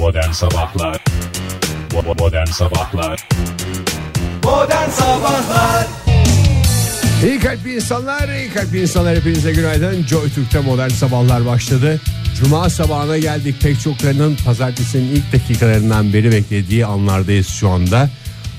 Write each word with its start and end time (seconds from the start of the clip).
Modern 0.00 0.32
Sabahlar 0.32 1.04
Modern 2.18 2.46
Sabahlar 2.46 3.28
Modern 4.44 4.90
Sabahlar 4.90 5.86
İyi 7.24 7.38
kalpli 7.38 7.74
insanlar, 7.74 8.28
iyi 8.28 8.50
kalpli 8.50 8.82
insanlar 8.82 9.16
hepinize 9.16 9.52
günaydın. 9.52 10.06
Joy 10.06 10.30
Türk'te 10.30 10.60
modern 10.60 10.88
sabahlar 10.88 11.46
başladı. 11.46 12.00
Cuma 12.40 12.70
sabahına 12.70 13.18
geldik. 13.18 13.56
Pek 13.62 13.80
çoklarının 13.80 14.36
pazartesinin 14.44 15.16
ilk 15.16 15.32
dakikalarından 15.32 16.12
beri 16.12 16.32
beklediği 16.32 16.86
anlardayız 16.86 17.48
şu 17.48 17.68
anda. 17.68 18.10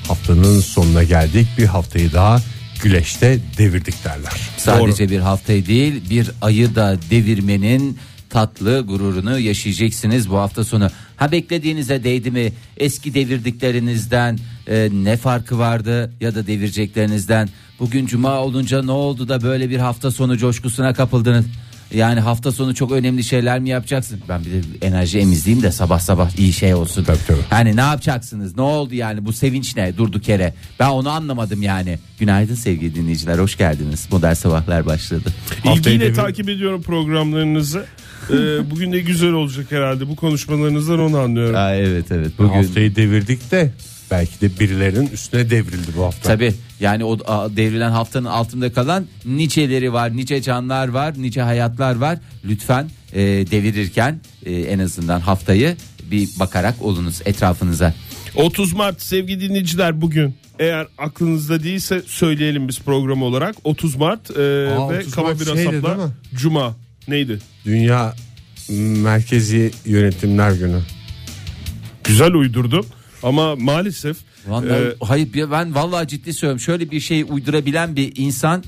Haftanın 0.07 0.59
sonuna 0.59 1.03
geldik. 1.03 1.47
Bir 1.57 1.65
haftayı 1.65 2.13
daha 2.13 2.41
güleşte 2.83 3.39
devirdik 3.57 4.05
derler. 4.05 4.33
Sadece 4.57 5.09
bir 5.09 5.19
haftayı 5.19 5.65
değil 5.65 6.09
bir 6.09 6.31
ayı 6.41 6.75
da 6.75 6.97
devirmenin 7.09 7.99
tatlı 8.31 8.81
gururunu 8.81 9.39
yaşayacaksınız 9.39 10.29
bu 10.29 10.37
hafta 10.37 10.63
sonu. 10.63 10.89
Ha 11.21 11.31
beklediğinize 11.31 12.03
değdi 12.03 12.31
mi? 12.31 12.53
Eski 12.77 13.13
devirdiklerinizden 13.13 14.39
e, 14.67 14.89
ne 14.93 15.17
farkı 15.17 15.59
vardı 15.59 16.13
ya 16.21 16.35
da 16.35 16.47
devireceklerinizden? 16.47 17.49
Bugün 17.80 18.05
cuma 18.05 18.39
olunca 18.39 18.84
ne 18.84 18.91
oldu 18.91 19.30
da 19.30 19.41
böyle 19.41 19.70
bir 19.70 19.77
hafta 19.77 20.11
sonu 20.11 20.38
coşkusuna 20.38 20.94
kapıldınız? 20.94 21.45
Yani 21.94 22.20
hafta 22.20 22.52
sonu 22.52 22.75
çok 22.75 22.91
önemli 22.91 23.23
şeyler 23.23 23.59
mi 23.59 23.70
yapacaksın? 23.70 24.20
Ben 24.30 24.41
bir 24.45 24.52
de 24.52 24.61
enerji 24.81 25.20
emizleyeyim 25.20 25.63
de 25.63 25.71
sabah 25.71 25.99
sabah 25.99 26.38
iyi 26.38 26.53
şey 26.53 26.73
olsun. 26.73 27.03
Tabii, 27.03 27.17
tabii. 27.27 27.41
Hani 27.49 27.75
ne 27.75 27.81
yapacaksınız? 27.81 28.55
Ne 28.58 28.61
oldu 28.61 28.95
yani 28.95 29.25
bu 29.25 29.33
sevinç 29.33 29.75
ne 29.75 29.97
durduk 29.97 30.27
yere? 30.27 30.53
Ben 30.80 30.89
onu 30.89 31.09
anlamadım 31.09 31.61
yani. 31.61 31.99
Günaydın 32.19 32.55
sevgili 32.55 32.95
dinleyiciler 32.95 33.39
hoş 33.39 33.58
geldiniz. 33.58 34.08
Modern 34.11 34.33
sabahlar 34.33 34.85
başladı. 34.85 35.30
İlgiyle 35.66 36.13
takip 36.13 36.49
ediyorum 36.49 36.81
programlarınızı. 36.81 37.85
Ee, 38.30 38.71
bugün 38.71 38.91
de 38.91 38.99
güzel 38.99 39.31
olacak 39.31 39.71
herhalde. 39.71 40.07
Bu 40.09 40.16
konuşmalarınızdan 40.16 40.99
onu 40.99 41.17
anlıyorum. 41.20 41.55
Aa, 41.55 41.75
evet 41.75 42.11
evet 42.11 42.31
Bu 42.39 42.44
bugün 42.44 42.53
haftayı 42.53 42.95
devirdik 42.95 43.52
de 43.52 43.71
belki 44.11 44.41
de 44.41 44.59
birilerinin 44.59 45.08
üstüne 45.08 45.50
devrildi 45.50 45.91
bu 45.97 46.03
hafta. 46.03 46.30
tabi 46.30 46.53
yani 46.80 47.03
o 47.05 47.17
a, 47.25 47.55
devrilen 47.55 47.92
haftanın 47.92 48.25
altında 48.25 48.73
kalan 48.73 49.05
niceleri 49.25 49.94
var 49.94 50.17
nice 50.17 50.42
canlar 50.42 50.88
var 50.88 51.14
nice 51.17 51.42
hayatlar 51.42 51.95
var 51.95 52.19
lütfen 52.45 52.89
e, 53.14 53.22
devirirken 53.52 54.19
e, 54.45 54.53
en 54.55 54.80
azından 54.80 55.19
haftayı 55.19 55.75
bir 56.11 56.30
bakarak 56.39 56.81
olunuz 56.81 57.22
etrafınıza 57.25 57.94
30 58.36 58.73
Mart 58.73 59.02
sevgili 59.02 59.42
dinleyiciler 59.49 60.02
bugün. 60.02 60.36
Eğer 60.59 60.88
aklınızda 60.97 61.64
değilse 61.64 62.02
söyleyelim 62.08 62.67
biz 62.67 62.80
program 62.80 63.23
olarak. 63.23 63.55
30 63.64 63.95
Mart 63.95 64.31
e, 64.31 64.33
Aa, 64.33 64.89
ve 64.89 64.99
30 64.99 65.16
kaba 65.16 65.27
Mart 65.27 65.39
bir 65.39 65.47
mi? 65.55 65.81
Cuma. 66.36 66.75
Neydi? 67.07 67.39
Dünya 67.66 68.16
Merkezi 69.03 69.71
Yönetimler 69.85 70.52
Günü. 70.52 70.80
Güzel 72.03 72.33
uydurdum. 72.33 72.85
Ama 73.23 73.55
maalesef 73.55 74.17
Vallahi, 74.47 74.67
e, 74.69 74.95
hayır 75.02 75.52
ben 75.52 75.75
vallahi 75.75 76.08
ciddi 76.08 76.33
söylüyorum 76.33 76.59
şöyle 76.59 76.91
bir 76.91 76.99
şey 76.99 77.25
uydurabilen 77.30 77.95
bir 77.95 78.13
insan 78.16 78.63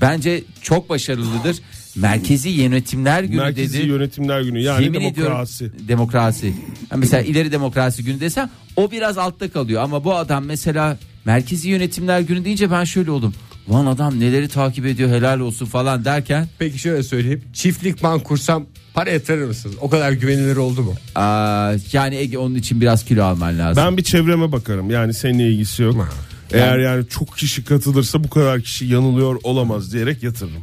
bence 0.00 0.44
çok 0.62 0.90
başarılıdır 0.90 1.56
merkezi 1.96 2.48
yönetimler 2.48 3.22
günü 3.22 3.36
Merkezi 3.36 3.78
dedi 3.78 3.88
Yönetimler 3.88 4.40
Günü 4.40 4.60
yani 4.60 4.84
Yemin 4.84 5.00
demokrasi. 5.00 5.64
ediyorum 5.64 5.88
demokrasi. 5.88 6.54
Ha 6.90 6.96
mesela 6.96 7.22
ileri 7.22 7.52
demokrasi 7.52 8.04
günü 8.04 8.20
desem 8.20 8.50
o 8.76 8.90
biraz 8.90 9.18
altta 9.18 9.50
kalıyor 9.50 9.82
ama 9.82 10.04
bu 10.04 10.14
adam 10.14 10.44
mesela 10.44 10.98
merkezi 11.24 11.68
yönetimler 11.68 12.20
günü 12.20 12.44
deyince 12.44 12.70
ben 12.70 12.84
şöyle 12.84 13.10
oldum. 13.10 13.34
Lan 13.72 13.86
adam 13.86 14.20
neleri 14.20 14.48
takip 14.48 14.86
ediyor 14.86 15.10
helal 15.10 15.40
olsun 15.40 15.66
falan 15.66 16.04
derken 16.04 16.48
Peki 16.58 16.78
şöyle 16.78 17.02
söyleyeyim. 17.02 17.42
Çiftlik 17.52 18.02
bank 18.02 18.24
kursam 18.24 18.66
para 18.94 19.10
yatırır 19.10 19.46
mısınız? 19.46 19.76
O 19.80 19.90
kadar 19.90 20.12
güvenilir 20.12 20.56
oldu 20.56 20.82
mu? 20.82 20.94
aa, 21.14 21.72
yani 21.92 22.16
Ege 22.16 22.38
onun 22.38 22.54
için 22.54 22.80
biraz 22.80 23.04
kilo 23.04 23.24
alman 23.24 23.58
lazım. 23.58 23.84
Ben 23.86 23.96
bir 23.96 24.02
çevreme 24.02 24.52
bakarım. 24.52 24.90
Yani 24.90 25.14
seninle 25.14 25.50
ilgisi 25.52 25.82
yok. 25.82 26.08
Eğer 26.52 26.78
yani 26.78 27.08
çok 27.08 27.36
kişi 27.36 27.64
katılırsa 27.64 28.24
bu 28.24 28.30
kadar 28.30 28.60
kişi 28.60 28.86
yanılıyor 28.86 29.40
olamaz 29.42 29.92
diyerek 29.92 30.22
yatırırım. 30.22 30.62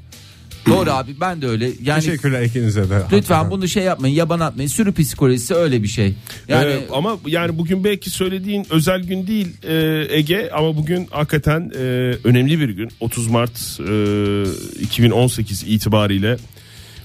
Doğru 0.68 0.92
abi 0.92 1.16
ben 1.22 1.42
de 1.42 1.48
öyle. 1.48 1.70
Yani 1.84 2.00
Teşekkürler 2.04 2.42
ikinize 2.42 2.82
de. 2.82 2.84
lütfen 2.84 3.10
Hakikaten. 3.18 3.52
bunu 3.52 3.68
şey 3.68 3.84
yapmayın 3.84 4.16
yaban 4.16 4.40
atmayın. 4.40 4.70
Sürü 4.70 4.94
psikolojisi 4.94 5.56
öyle 5.56 5.84
bir 5.84 5.88
şey. 5.88 6.14
Yani 6.48 6.72
Ee, 6.72 6.88
ama 6.94 7.18
yani 7.26 7.58
bugün 7.58 7.84
belki 7.84 8.10
söylediğin 8.10 8.66
özel 8.70 9.04
gün 9.04 9.28
değil 9.28 9.48
e, 9.64 10.06
Ege 10.18 10.50
ama 10.54 10.78
bugün 10.78 11.08
hakikaten 11.12 11.72
e, 11.76 11.80
önemli 12.24 12.60
bir 12.60 12.70
gün. 12.70 12.90
30 13.00 13.28
Mart 13.28 13.80
e, 13.80 14.82
2018 14.82 15.64
itibariyle 15.64 16.38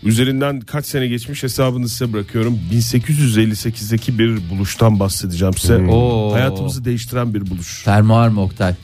üzerinden 0.04 0.60
kaç 0.60 0.86
sene 0.86 1.06
geçmiş 1.08 1.42
hesabını 1.42 1.88
size 1.88 2.12
bırakıyorum. 2.12 2.58
1858'deki 2.72 4.18
bir 4.18 4.50
buluştan 4.50 5.00
bahsedeceğim 5.00 5.54
size. 5.54 5.76
Oo. 5.76 6.32
Hayatımızı 6.34 6.84
değiştiren 6.84 7.34
bir 7.34 7.50
buluş. 7.50 7.82
fermuar 7.84 8.28
mı 8.28 8.42
Oktay? 8.42 8.74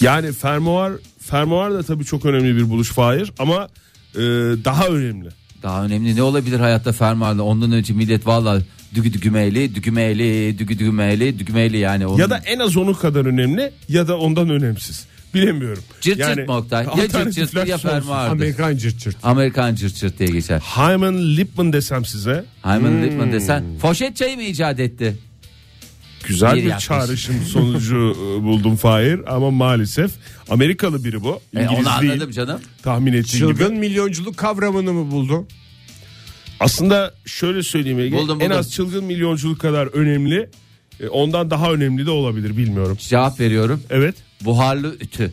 Yani 0.00 0.32
fermuar 0.32 0.92
fermuar 1.30 1.74
da 1.74 1.82
tabii 1.82 2.04
çok 2.04 2.24
önemli 2.26 2.56
bir 2.56 2.70
buluş 2.70 2.92
Fahir 2.92 3.32
ama 3.38 3.68
e, 4.14 4.20
daha 4.64 4.86
önemli. 4.86 5.28
Daha 5.62 5.84
önemli 5.84 6.16
ne 6.16 6.22
olabilir 6.22 6.60
hayatta 6.60 6.92
fermuarla? 6.92 7.42
Ondan 7.42 7.72
önce 7.72 7.92
millet 7.92 8.26
valla 8.26 8.62
dügü 8.94 9.12
dügümeyli, 9.12 9.74
dügümeyli, 9.74 10.58
dügü 10.58 10.78
dügümeyli, 10.78 11.38
dügümeyli 11.38 11.78
yani. 11.78 12.06
Onun... 12.06 12.18
Ya 12.18 12.30
da 12.30 12.38
en 12.38 12.58
az 12.58 12.76
onun 12.76 12.94
kadar 12.94 13.26
önemli 13.26 13.72
ya 13.88 14.08
da 14.08 14.18
ondan 14.18 14.50
önemsiz. 14.50 15.06
Bilemiyorum. 15.34 15.82
Cırt 16.00 16.18
cırt 16.18 16.48
mı 16.48 16.56
Oktay? 16.56 16.86
Ya 16.98 17.08
cırt 17.08 17.32
cırt 17.32 17.68
ya 17.68 17.78
fermuardır. 17.78 18.32
Amerikan 18.32 18.76
cırt 18.76 18.98
cırt. 18.98 19.16
Amerikan 19.22 19.74
cırt 19.74 19.96
cırt 19.96 20.18
diye 20.18 20.28
geçer. 20.28 20.60
Hyman 20.60 21.36
Lipman 21.36 21.72
desem 21.72 22.04
size 22.04 22.44
Hyman 22.62 23.02
Lipman 23.02 23.32
desen 23.32 23.64
foşet 23.82 24.16
çayı 24.16 24.36
mı 24.36 24.42
icat 24.42 24.80
etti? 24.80 25.16
Güzel 26.24 26.52
Bir 26.56 26.62
bir, 26.62 26.66
yaklaşım. 26.68 26.88
çağrışım 26.96 27.42
sonucu 27.52 27.96
e, 28.20 28.42
buldum 28.42 28.76
Fahir 28.76 29.20
ama 29.34 29.50
maalesef 29.50 30.10
Amerikalı 30.50 31.04
biri 31.04 31.22
bu. 31.24 31.40
E, 31.56 31.62
İngiliz 31.64 31.86
onu 31.86 32.00
değil. 32.00 32.12
anladım 32.12 32.30
canım. 32.30 32.60
Tahmin 32.82 33.12
ettiğin 33.12 33.44
Çılgın 33.44 33.68
gibi. 33.68 33.78
milyonculuk 33.78 34.36
kavramını 34.36 34.92
mı 34.92 35.10
buldun? 35.10 35.46
Aslında 36.60 37.14
şöyle 37.26 37.62
söyleyeyim 37.62 38.00
Ege. 38.00 38.16
Buldum, 38.16 38.40
En 38.40 38.46
buldum. 38.50 38.58
az 38.60 38.72
çılgın 38.72 39.04
milyonculuk 39.04 39.60
kadar 39.60 39.86
önemli. 39.86 40.48
e, 41.00 41.08
Ondan 41.08 41.50
daha 41.50 41.72
önemli 41.72 42.06
de 42.06 42.10
olabilir 42.10 42.56
bilmiyorum. 42.56 42.96
Cevap 43.00 43.40
veriyorum. 43.40 43.82
Evet. 43.90 44.14
Buharlı 44.44 44.96
ütü. 45.00 45.32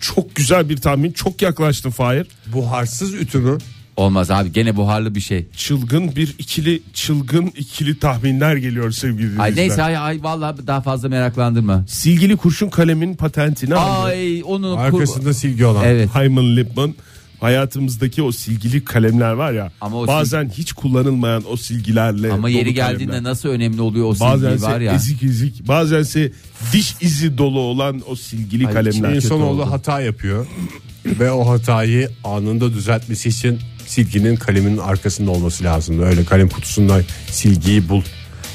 Çok 0.00 0.34
güzel 0.34 0.68
bir 0.68 0.76
tahmin. 0.76 1.12
Çok 1.12 1.42
yaklaştın 1.42 1.90
Fahir. 1.90 2.26
Buharsız 2.46 3.14
ütü 3.14 3.38
mü? 3.38 3.58
Olmaz 3.98 4.30
abi 4.30 4.52
gene 4.52 4.76
buharlı 4.76 5.14
bir 5.14 5.20
şey. 5.20 5.46
Çılgın 5.56 6.16
bir 6.16 6.34
ikili 6.38 6.82
çılgın 6.92 7.46
ikili 7.46 7.98
tahminler 7.98 8.56
geliyor 8.56 8.90
sevgili 8.92 9.18
dinleyiciler. 9.18 9.44
Ay 9.44 9.56
neyse 9.56 9.82
ay, 9.82 9.96
ay 9.96 10.22
vallahi 10.22 10.66
daha 10.66 10.80
fazla 10.80 11.08
meraklandırma. 11.08 11.84
Silgili 11.88 12.36
kurşun 12.36 12.68
kalemin 12.70 13.14
patentini 13.14 13.74
aldı. 13.74 14.06
Ay 14.06 14.42
onu 14.44 14.76
Arkasında 14.78 15.34
silgi 15.34 15.66
olan. 15.66 15.84
Evet. 15.84 16.08
Hyman 16.14 16.56
Lipman 16.56 16.94
hayatımızdaki 17.40 18.22
o 18.22 18.32
silgili 18.32 18.84
kalemler 18.84 19.32
var 19.32 19.52
ya 19.52 19.72
Ama 19.80 20.06
bazen 20.06 20.48
hiç 20.48 20.72
kullanılmayan 20.72 21.42
o 21.50 21.56
silgilerle 21.56 22.32
Ama 22.32 22.48
yeri 22.48 22.74
geldiğinde 22.74 23.12
kalemler. 23.12 23.30
nasıl 23.30 23.48
önemli 23.48 23.80
oluyor 23.80 24.06
o 24.08 24.14
silgi 24.14 24.24
bazense 24.30 24.66
var 24.66 24.80
ya. 24.80 24.94
ezik 24.94 25.22
ezik 25.22 25.68
bazense 25.68 26.32
diş 26.72 26.94
izi 27.00 27.38
dolu 27.38 27.60
olan 27.60 28.02
o 28.08 28.16
silgili 28.16 28.66
Ay, 28.66 28.72
kalemler. 28.72 29.14
İnsanoğlu 29.14 29.70
hata 29.70 30.00
yapıyor 30.00 30.46
ve 31.06 31.30
o 31.30 31.48
hatayı 31.50 32.10
anında 32.24 32.72
düzeltmesi 32.72 33.28
için 33.28 33.58
silginin 33.88 34.36
kaleminin 34.36 34.78
arkasında 34.78 35.30
olması 35.30 35.64
lazım. 35.64 36.02
Öyle 36.02 36.24
kalem 36.24 36.48
kutusundan 36.48 37.02
silgiyi 37.30 37.88
bul 37.88 38.02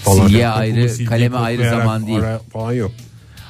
falan. 0.04 0.28
Silgiye 0.28 0.48
Bunu 0.48 0.54
ayrı, 0.54 0.90
silgiyi 0.90 1.10
kaleme 1.10 1.38
ayrı 1.38 1.70
zaman 1.70 2.08
değil. 2.08 2.20
Falan 2.54 2.74
yok. 2.74 2.92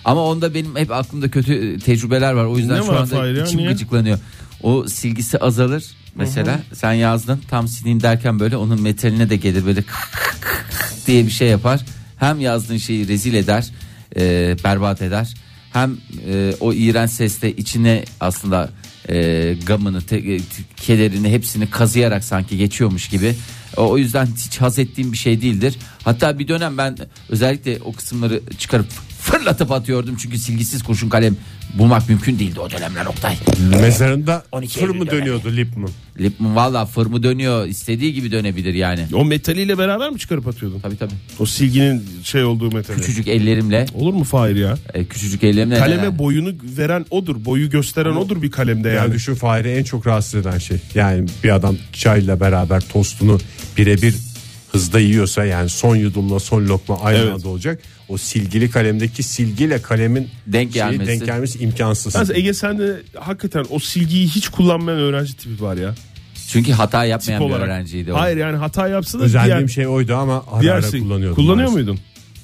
Ama 0.06 0.22
onda 0.22 0.54
benim 0.54 0.76
hep 0.76 0.92
aklımda 0.92 1.32
kötü 1.32 1.54
e, 1.54 1.80
tecrübeler 1.80 2.34
var. 2.34 2.46
O 2.46 2.58
yüzden 2.58 2.82
Ne 2.82 2.86
şu 2.86 3.00
anda 3.00 3.28
ya, 3.28 3.44
içim 3.44 3.58
niye? 3.58 3.70
gıcıklanıyor. 3.70 4.20
O 4.64 4.88
silgisi 4.88 5.38
azalır. 5.38 5.84
Mesela 6.16 6.60
sen 6.74 6.94
yazdın 6.94 7.42
tam 7.50 7.68
sileyim 7.68 8.02
derken 8.02 8.40
böyle 8.40 8.58
onun 8.58 8.82
metaline 8.82 9.30
de 9.30 9.36
gelir 9.36 9.66
böyle 9.66 9.84
diye 11.08 11.26
bir 11.26 11.32
şey 11.32 11.48
yapar. 11.48 11.82
Hem 12.18 12.40
yazdığın 12.40 12.78
şeyi 12.78 13.08
rezil 13.08 13.34
eder, 13.34 13.72
e, 14.16 14.56
berbat 14.64 15.02
eder. 15.02 15.34
Hem 15.74 15.98
e, 16.28 16.54
o 16.60 16.74
iğrenç 16.74 17.12
sesle 17.12 17.56
içine 17.56 18.06
aslında 18.20 18.70
e, 19.10 19.56
gamını, 19.66 20.02
te- 20.02 20.34
e, 20.34 20.40
kederini 20.78 21.30
hepsini 21.30 21.70
kazıyarak 21.70 22.24
sanki 22.24 22.58
geçiyormuş 22.58 23.08
gibi. 23.08 23.36
O 23.78 23.98
yüzden 23.98 24.28
hiç 24.46 24.62
haz 24.62 24.80
ettiğim 24.80 25.12
bir 25.12 25.18
şey 25.18 25.42
değildir. 25.42 25.76
Hatta 26.04 26.40
bir 26.40 26.48
dönem 26.48 26.78
ben 26.78 26.98
özellikle 27.30 27.80
o 27.86 27.94
kısımları 27.94 28.42
çıkarıp 28.58 28.86
fırlatıp 29.22 29.72
atıyordum. 29.72 30.16
Çünkü 30.22 30.38
silgisiz 30.38 30.84
kurşun 30.84 31.10
kalem 31.10 31.36
bulmak 31.74 32.10
mümkün 32.10 32.40
değildi 32.40 32.60
o 32.60 32.72
dönemler 32.72 33.06
Oktay. 33.06 33.36
Mezarında 33.82 34.44
12 34.52 34.80
fır 34.80 34.90
mı 34.90 34.96
Eylül'de 34.96 35.12
dönüyordu 35.12 35.56
Lipman? 35.56 35.90
Lipman 36.20 36.56
valla 36.56 36.86
fırmı 36.86 37.24
dönüyor 37.24 37.68
istediği 37.68 38.14
gibi 38.14 38.32
dönebilir 38.32 38.74
yani. 38.74 39.06
O 39.14 39.26
metaliyle 39.26 39.78
beraber 39.78 40.10
mi 40.10 40.20
çıkarıp 40.20 40.48
atıyordun? 40.48 40.80
Tabii 40.80 40.98
tabii. 40.98 41.14
O 41.40 41.46
silginin 41.46 42.04
şey 42.24 42.44
olduğu 42.44 42.72
metali. 42.72 42.98
Küçücük 42.98 43.28
ellerimle 43.28 43.86
Olur 43.94 44.14
mu 44.14 44.24
Fahir 44.24 44.56
ya? 44.56 44.78
e, 44.94 45.06
küçücük 45.06 45.44
ellerimle 45.44 45.76
Kaleme 45.76 46.18
boyunu 46.20 46.54
veren 46.78 47.06
odur. 47.10 47.46
Boyu 47.46 47.70
gösteren 47.70 48.16
odur 48.16 48.42
bir 48.42 48.52
kalemde 48.52 48.88
Yani 48.90 48.98
yani. 48.98 49.14
düşün 49.14 49.36
Fahri 49.36 49.70
en 49.72 49.84
çok 49.84 50.08
rahatsız 50.08 50.36
eden 50.36 50.58
şey. 50.58 50.78
Yani 50.96 51.28
bir 51.44 51.56
adam 51.56 51.76
çayla 51.94 52.40
beraber 52.40 52.82
tostunu 52.82 53.40
birebir 53.78 54.16
hızda 54.74 55.00
yiyorsa 55.00 55.46
yani 55.46 55.70
son 55.70 55.96
yudumla 55.96 56.40
son 56.40 56.66
lokma 56.68 57.00
aynı 57.02 57.18
Evet. 57.20 57.34
anda 57.34 57.48
olacak. 57.48 57.82
O 58.10 58.18
silgili 58.18 58.70
kalemdeki 58.70 59.24
silgiyle 59.24 59.82
kalemin 59.82 60.28
Denk 60.48 60.72
şeyi 60.74 60.84
gelmesi. 60.84 61.08
denk 61.12 61.26
gelmesi 61.26 61.60
imkansız. 61.60 62.16
Yalnız 62.16 62.32
Ege 62.32 62.54
sende 62.54 63.02
hakikaten 63.20 63.66
o 63.70 63.80
silgiyi 63.80 64.28
hiç 64.28 64.48
kullanmayan 64.50 65.00
öğrenci 65.00 65.34
tipi 65.38 65.62
var 65.64 65.78
ya. 65.78 65.96
Çünkü 66.50 66.72
hata 66.72 67.06
yapmayan 67.06 67.40
Tip 67.40 67.48
bir 67.50 67.54
olarak. 67.54 67.68
öğrenciydi 67.68 68.14
o. 68.14 68.20
Hayır 68.20 68.38
yani 68.38 68.58
hata 68.58 68.88
yapsa 68.88 69.20
da 69.20 69.24
Özendiğim 69.24 69.58
diğer, 69.58 69.68
şey 69.68 69.88
oydu 69.88 70.16
ama 70.16 70.44
ara 70.52 70.62
diğer 70.62 70.74
ara 70.76 70.82
sil- 70.92 71.00
kullanıyordum. 71.00 71.36
Kullanıyor 71.36 71.70
maalesef. 71.70 71.88
muydun? 71.88 72.00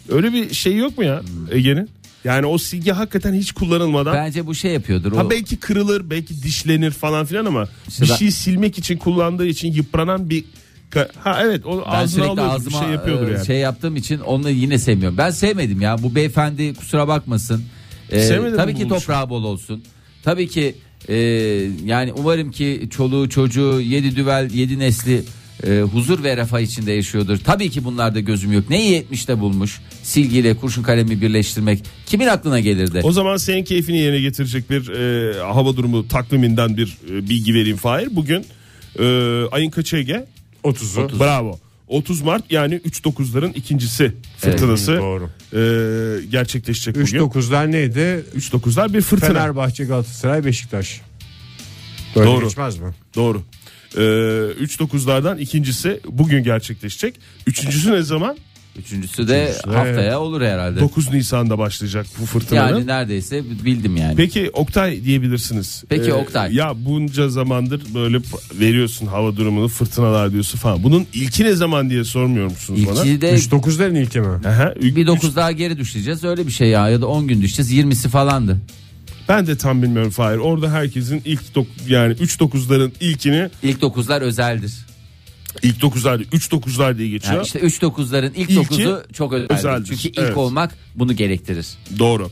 Öyle 0.09 0.33
bir 0.33 0.53
şey 0.53 0.75
yok 0.77 0.97
mu 0.97 1.03
ya 1.03 1.21
Ege'nin? 1.51 1.89
Yani 2.23 2.45
o 2.45 2.57
silgi 2.57 2.91
hakikaten 2.91 3.33
hiç 3.33 3.51
kullanılmadan 3.51 4.13
Bence 4.15 4.45
bu 4.47 4.55
şey 4.55 4.71
yapıyordur. 4.73 5.11
O, 5.11 5.17
Ha 5.17 5.29
belki 5.29 5.57
kırılır, 5.57 6.09
belki 6.09 6.43
dişlenir 6.43 6.91
falan 6.91 7.25
filan 7.25 7.45
ama 7.45 7.67
İşte 7.87 8.03
bir 8.05 8.09
ben- 8.09 8.15
şey 8.15 8.31
silmek 8.31 8.77
için 8.77 8.97
kullandığı 8.97 9.45
için 9.45 9.71
yıpranan 9.73 10.29
bir 10.29 10.43
ha 11.19 11.41
evet 11.43 11.65
o 11.65 11.77
ben 11.77 11.91
ağzına 11.91 12.07
sürekli 12.07 12.41
alıyordur, 12.41 12.55
ağzıma 12.55 12.79
şey 12.79 12.89
yapıyordur 12.89 13.27
e, 13.27 13.31
yani. 13.31 13.45
şey 13.45 13.57
yaptığım 13.57 13.95
için 13.95 14.19
onu 14.19 14.49
yine 14.49 14.79
sevmiyorum. 14.79 15.17
Ben 15.17 15.29
sevmedim 15.29 15.81
ya. 15.81 16.03
Bu 16.03 16.15
beyefendi 16.15 16.73
kusura 16.73 17.07
bakmasın. 17.07 17.63
E, 18.09 18.21
Sevmedin 18.21 18.55
tabii 18.57 18.75
ki 18.75 18.85
bu 18.85 18.89
buluşu? 18.89 19.05
toprağı 19.05 19.29
bol 19.29 19.43
olsun. 19.43 19.83
Tabii 20.23 20.47
ki 20.47 20.75
e, 21.09 21.15
yani 21.85 22.13
umarım 22.13 22.51
ki 22.51 22.87
çoluğu 22.91 23.29
çocuğu 23.29 23.81
yedi 23.81 24.15
düvel 24.15 24.51
yedi 24.51 24.79
nesli 24.79 25.23
e, 25.67 25.81
huzur 25.81 26.23
ve 26.23 26.37
refah 26.37 26.59
içinde 26.59 26.91
yaşıyordur. 26.91 27.37
Tabii 27.37 27.69
ki 27.69 27.83
bunlarda 27.83 28.19
gözüm 28.19 28.51
yok. 28.51 28.69
Ne 28.69 28.81
iyi 28.85 28.95
etmiş 28.95 29.27
de 29.27 29.39
bulmuş. 29.39 29.81
Silgiyle 30.03 30.55
kurşun 30.55 30.83
kalemi 30.83 31.21
birleştirmek 31.21 31.83
kimin 32.05 32.27
aklına 32.27 32.59
gelirdi? 32.59 33.01
O 33.03 33.11
zaman 33.11 33.37
senin 33.37 33.63
keyfini 33.63 33.97
yerine 33.97 34.21
getirecek 34.21 34.69
bir 34.69 34.89
e, 34.89 35.33
hava 35.39 35.77
durumu 35.77 36.07
takviminden 36.07 36.77
bir 36.77 36.97
e, 37.09 37.29
bilgi 37.29 37.53
vereyim 37.53 37.77
Fahir. 37.77 38.15
Bugün 38.15 38.45
e, 38.99 39.05
ayın 39.51 39.69
kaçı 39.69 39.97
Ege? 39.97 40.25
30'u. 40.63 41.19
Bravo. 41.19 41.59
30 41.87 42.21
Mart 42.21 42.51
yani 42.51 42.75
3.9'ların 42.75 43.53
ikincisi 43.53 44.13
fırtınası 44.37 44.97
doğru. 44.97 45.29
e, 45.53 46.25
gerçekleşecek 46.25 46.97
3 46.97 47.13
bugün. 47.13 47.39
9'lar 47.39 47.71
neydi? 47.71 48.25
3.9'lar 48.37 48.93
bir 48.93 49.01
fırtına. 49.01 49.27
Fenerbahçe, 49.29 49.83
Galatasaray, 49.83 50.45
Beşiktaş. 50.45 51.01
Böyle 52.15 52.27
Doğru. 52.29 52.43
geçmez 52.45 52.77
mi? 52.79 52.93
Doğru. 53.15 53.41
E, 53.95 53.99
3.9'lardan 53.99 55.39
ikincisi 55.39 55.99
bugün 56.05 56.43
gerçekleşecek. 56.43 57.15
Üçüncüsü 57.47 57.91
ne 57.91 58.01
zaman? 58.01 58.37
Üçüncüsü 58.77 59.27
de 59.27 59.43
Üçüncüsü 59.43 59.69
de- 59.69 59.75
haftaya 59.75 60.19
olur 60.19 60.41
herhalde. 60.41 60.79
9 60.79 61.13
Nisan'da 61.13 61.57
başlayacak 61.57 62.05
bu 62.21 62.25
fırtınanın. 62.25 62.73
Yani 62.75 62.87
neredeyse 62.87 63.43
bildim 63.65 63.97
yani. 63.97 64.15
Peki 64.15 64.49
Oktay 64.53 65.03
diyebilirsiniz. 65.03 65.83
Peki 65.89 66.13
Oktay. 66.13 66.55
Ya 66.55 66.73
bunca 66.85 67.29
zamandır 67.29 67.81
böyle 67.93 68.19
p- 68.19 68.59
veriyorsun 68.59 69.05
hava 69.07 69.35
durumunu 69.35 69.67
fırtınalar 69.67 70.31
diyorsun 70.31 70.57
falan. 70.59 70.83
Bunun 70.83 71.05
ilki 71.13 71.43
ne 71.43 71.53
zaman 71.53 71.89
diye 71.89 72.03
sormuyor 72.03 72.45
musunuz 72.49 72.79
bana? 72.87 73.03
İlki 73.05 73.21
de 73.21 73.33
3 73.33 73.47
9'ların 73.47 73.97
ilki 74.01 74.19
mi? 74.19 74.27
Aha, 74.47 74.73
ilk- 74.79 74.95
bir 74.95 75.07
9 75.07 75.35
daha 75.35 75.51
geri 75.51 75.77
düşeceğiz 75.77 76.23
öyle 76.23 76.47
bir 76.47 76.51
şey 76.51 76.69
ya 76.69 76.89
ya 76.89 77.01
da 77.01 77.07
10 77.07 77.27
gün 77.27 77.41
düşeceğiz 77.41 77.71
20'si 77.71 78.09
falandı. 78.09 78.57
Ben 79.29 79.47
de 79.47 79.57
tam 79.57 79.83
bilmiyorum 79.83 80.11
Fahir. 80.11 80.37
Orada 80.37 80.71
herkesin 80.71 81.21
ilk 81.25 81.41
dok- 81.55 81.65
yani 81.89 82.13
3 82.19 82.39
9'ların 82.39 82.91
ilkini 82.99 83.49
İlk 83.63 83.81
9'lar 83.81 84.21
özeldir. 84.21 84.73
İlk 85.63 85.77
9'lar 85.83 86.25
3 86.31 86.47
9'lar 86.47 86.97
diye 86.97 87.09
geçiyor. 87.09 87.35
Yani 87.35 87.45
işte 87.45 87.59
3 87.59 87.77
9'ların 87.81 88.31
ilk 88.35 88.49
İlki 88.49 88.75
9'u 88.75 89.03
çok 89.13 89.33
özeldir. 89.33 89.55
özeldir, 89.55 89.85
Çünkü 89.85 90.07
ilk 90.07 90.17
evet. 90.17 90.37
olmak 90.37 90.75
bunu 90.95 91.13
gerektirir. 91.13 91.67
Doğru. 91.99 92.29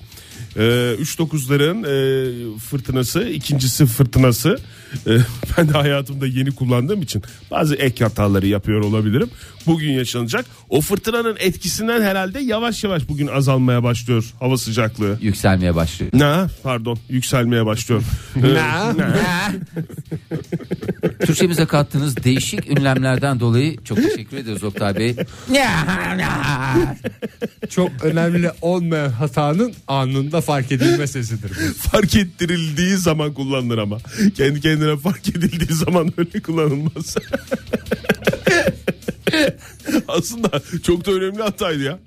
Ee, 0.57 0.95
3 0.99 1.15
9'ların 1.15 1.79
e, 1.85 2.59
fırtınası, 2.59 3.23
ikincisi 3.23 3.85
fırtınası. 3.85 4.59
E, 5.07 5.11
ben 5.57 5.69
de 5.69 5.73
hayatımda 5.73 6.27
yeni 6.27 6.51
kullandığım 6.51 7.01
için 7.01 7.23
bazı 7.51 7.75
ek 7.75 8.03
hataları 8.03 8.47
yapıyor 8.47 8.81
olabilirim. 8.83 9.29
Bugün 9.67 9.91
yaşanacak. 9.91 10.45
O 10.69 10.81
fırtınanın 10.81 11.37
etkisinden 11.39 12.01
herhalde 12.01 12.39
yavaş 12.39 12.83
yavaş 12.83 13.09
bugün 13.09 13.27
azalmaya 13.27 13.83
başlıyor 13.83 14.33
hava 14.39 14.57
sıcaklığı. 14.57 15.17
Yükselmeye 15.21 15.75
başlıyor. 15.75 16.11
Ne? 16.13 16.47
Pardon, 16.63 16.99
yükselmeye 17.09 17.65
başlıyor. 17.65 18.03
Ee, 21.11 21.25
Türkçemize 21.25 21.65
kattığınız 21.65 22.23
değişik 22.23 22.71
ünlemlerden 22.71 23.39
dolayı 23.39 23.83
çok 23.83 23.97
teşekkür 23.97 24.37
ediyoruz 24.37 24.63
Oktay 24.63 24.95
Bey. 24.95 25.15
Çok 27.69 27.91
önemli 28.03 28.51
olmayan 28.61 29.09
hatanın 29.09 29.73
anında 29.87 30.41
fark 30.41 30.71
edilme 30.71 31.07
sesidir 31.07 31.51
bu. 31.51 31.73
fark 31.89 32.15
ettirildiği 32.15 32.97
zaman 32.97 33.33
kullanılır 33.33 33.77
ama. 33.77 33.97
Kendi 34.35 34.61
kendine 34.61 34.97
fark 34.97 35.29
edildiği 35.29 35.77
zaman 35.77 36.13
öyle 36.17 36.41
kullanılmaz. 36.41 37.15
Aslında 40.17 40.61
çok 40.83 41.05
da 41.05 41.11
önemli 41.11 41.41
hataydı 41.41 41.83
ya. 41.83 41.99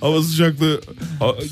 Hava 0.00 0.22
sıcaklığı 0.22 0.80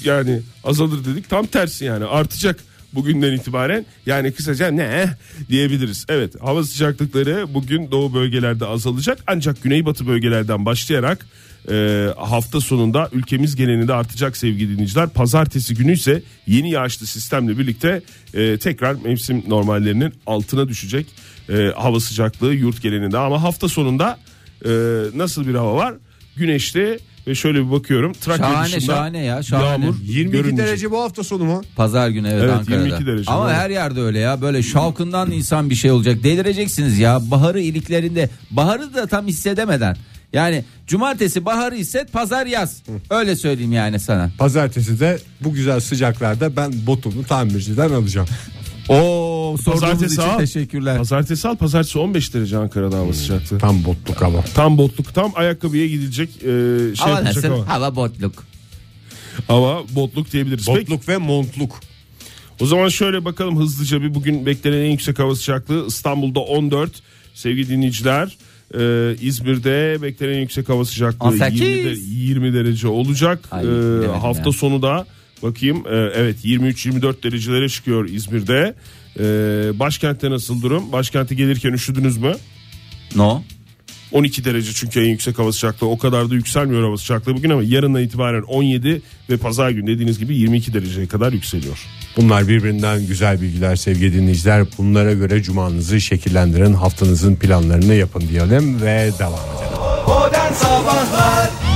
yani 0.04 0.40
azalır 0.64 1.04
dedik 1.04 1.30
tam 1.30 1.46
tersi 1.46 1.84
yani 1.84 2.04
artacak 2.04 2.60
bugünden 2.92 3.32
itibaren 3.32 3.86
yani 4.06 4.32
kısaca 4.32 4.70
ne 4.70 5.16
diyebiliriz. 5.48 6.06
Evet 6.08 6.42
hava 6.42 6.64
sıcaklıkları 6.64 7.54
bugün 7.54 7.90
doğu 7.90 8.14
bölgelerde 8.14 8.66
azalacak 8.66 9.18
ancak 9.26 9.62
güneybatı 9.62 10.06
bölgelerden 10.06 10.66
başlayarak 10.66 11.26
e, 11.70 12.06
hafta 12.16 12.60
sonunda 12.60 13.08
ülkemiz 13.12 13.56
genelinde 13.56 13.94
artacak 13.94 14.36
sevgili 14.36 14.72
dinleyiciler. 14.72 15.08
Pazartesi 15.08 15.74
günü 15.74 15.92
ise 15.92 16.22
yeni 16.46 16.70
yağışlı 16.70 17.06
sistemle 17.06 17.58
birlikte 17.58 18.02
e, 18.34 18.58
tekrar 18.58 18.94
mevsim 18.94 19.44
normallerinin 19.48 20.14
altına 20.26 20.68
düşecek 20.68 21.06
e, 21.48 21.72
hava 21.76 22.00
sıcaklığı 22.00 22.54
yurt 22.54 22.82
genelinde 22.82 23.18
ama 23.18 23.42
hafta 23.42 23.68
sonunda 23.68 24.18
e, 24.64 24.70
nasıl 25.18 25.46
bir 25.46 25.54
hava 25.54 25.74
var? 25.76 25.94
Güneşli 26.36 26.98
ve 27.26 27.34
şöyle 27.34 27.66
bir 27.66 27.70
bakıyorum 27.70 28.12
Trakya 28.12 28.46
Şahane 28.46 28.66
dışında 28.66 28.80
şahane 28.94 29.24
ya 29.24 29.42
şahane. 29.42 29.66
yağmur 29.68 29.94
22 30.02 30.30
görünmeyecek. 30.32 30.66
derece 30.66 30.90
bu 30.90 31.00
hafta 31.00 31.24
sonu 31.24 31.44
mu? 31.44 31.62
Pazar 31.76 32.08
günü 32.08 32.28
evet, 32.28 32.42
Evet, 32.44 32.54
Ankara'da. 32.54 32.84
22 32.86 33.06
derece, 33.06 33.30
Ama 33.30 33.44
doğru. 33.44 33.52
her 33.52 33.70
yerde 33.70 34.00
öyle 34.00 34.18
ya 34.18 34.40
böyle 34.40 34.62
şavkından 34.62 35.30
insan 35.30 35.70
bir 35.70 35.74
şey 35.74 35.90
olacak. 35.90 36.22
Delireceksiniz 36.24 36.98
ya 36.98 37.20
baharı 37.30 37.60
iliklerinde. 37.60 38.30
Baharı 38.50 38.94
da 38.94 39.06
tam 39.06 39.26
hissedemeden. 39.26 39.96
Yani 40.32 40.64
cumartesi 40.86 41.44
baharı 41.44 41.74
hisset 41.74 42.12
pazar 42.12 42.46
yaz. 42.46 42.82
Öyle 43.10 43.36
söyleyeyim 43.36 43.72
yani 43.72 44.00
sana. 44.00 44.30
Pazartesi 44.38 45.00
de 45.00 45.18
bu 45.40 45.52
güzel 45.52 45.80
sıcaklarda 45.80 46.56
ben 46.56 46.72
botumu 46.86 47.24
tamirciden 47.24 47.90
alacağım. 47.90 48.28
Oo 48.94 49.56
sorduğunuz 49.64 49.80
Pazartesi 49.80 50.14
için 50.14 50.22
al. 50.22 50.38
teşekkürler. 50.38 50.98
Pazartesi 50.98 51.48
al 51.48 51.56
pazartesi 51.56 51.98
15 51.98 52.34
derece 52.34 52.56
Ankara'da 52.56 52.98
hava 52.98 53.12
sıcaklığı. 53.12 53.58
Tam 53.58 53.84
botluk 53.84 54.22
hava. 54.22 54.42
Tam 54.54 54.78
botluk 54.78 55.14
tam 55.14 55.32
ayakkabıya 55.34 55.86
gidilecek 55.86 56.28
e, 56.28 56.40
şey 56.40 56.94
Hava 56.98 57.10
yapacak 57.10 57.34
nasıl? 57.36 57.48
hava. 57.48 57.68
Hava 57.68 57.96
botluk. 57.96 58.44
Hava 59.48 59.82
botluk 59.94 60.32
diyebiliriz. 60.32 60.66
Peki, 60.66 60.80
Botluk 60.80 61.08
ve 61.08 61.16
montluk. 61.16 61.80
o 62.60 62.66
zaman 62.66 62.88
şöyle 62.88 63.24
bakalım 63.24 63.58
hızlıca 63.58 64.02
bir 64.02 64.14
bugün 64.14 64.46
beklenen 64.46 64.78
en 64.84 64.90
yüksek 64.90 65.18
hava 65.18 65.34
sıcaklığı 65.34 65.86
İstanbul'da 65.86 66.40
14 66.40 66.90
sevgili 67.34 67.68
dinleyiciler. 67.68 68.36
E, 68.78 69.16
İzmir'de 69.20 70.02
beklenen 70.02 70.32
en 70.32 70.40
yüksek 70.40 70.68
hava 70.68 70.84
sıcaklığı 70.84 71.28
18. 71.28 71.60
20, 71.60 71.84
de- 71.84 71.98
20 72.10 72.54
derece 72.54 72.88
olacak. 72.88 73.48
Ay, 73.50 73.64
E, 73.64 73.68
bilemedim 73.68 74.10
hafta 74.10 74.42
ya. 74.50 74.52
sonu 74.52 74.82
da 74.82 75.06
bakayım 75.42 75.76
e, 75.86 75.94
evet 75.94 76.44
23-24 76.44 77.22
derecelere 77.22 77.68
çıkıyor 77.68 78.08
İzmir'de. 78.08 78.74
E, 79.18 79.24
başkentte 79.78 80.30
nasıl 80.30 80.62
durum? 80.62 80.92
Başkente 80.92 81.34
gelirken 81.34 81.72
üşüdünüz 81.72 82.16
mü? 82.16 82.36
No. 83.16 83.42
12 84.12 84.44
derece 84.44 84.72
çünkü 84.72 85.00
en 85.00 85.08
yüksek 85.08 85.38
hava 85.38 85.52
sıcaklığı 85.52 85.88
o 85.88 85.98
kadar 85.98 86.30
da 86.30 86.34
yükselmiyor 86.34 86.82
hava 86.82 86.96
sıcaklığı 86.96 87.36
bugün 87.36 87.50
ama 87.50 87.62
yarından 87.62 88.02
itibaren 88.02 88.42
17 88.42 89.02
ve 89.30 89.36
pazar 89.36 89.70
günü 89.70 89.86
dediğiniz 89.86 90.18
gibi 90.18 90.36
22 90.36 90.74
dereceye 90.74 91.06
kadar 91.06 91.32
yükseliyor. 91.32 91.86
Bunlar 92.16 92.48
birbirinden 92.48 93.06
güzel 93.06 93.40
bilgiler 93.40 93.76
sevgili 93.76 94.14
dinleyiciler. 94.14 94.64
Bunlara 94.78 95.12
göre 95.12 95.42
cumanızı 95.42 96.00
şekillendirin, 96.00 96.74
haftanızın 96.74 97.36
planlarını 97.36 97.94
yapın 97.94 98.20
diyelim 98.28 98.82
ve 98.82 99.10
devam 99.18 99.32
edelim. 99.32 99.78
Modern 100.06 100.52
Sabahlar 100.52 101.69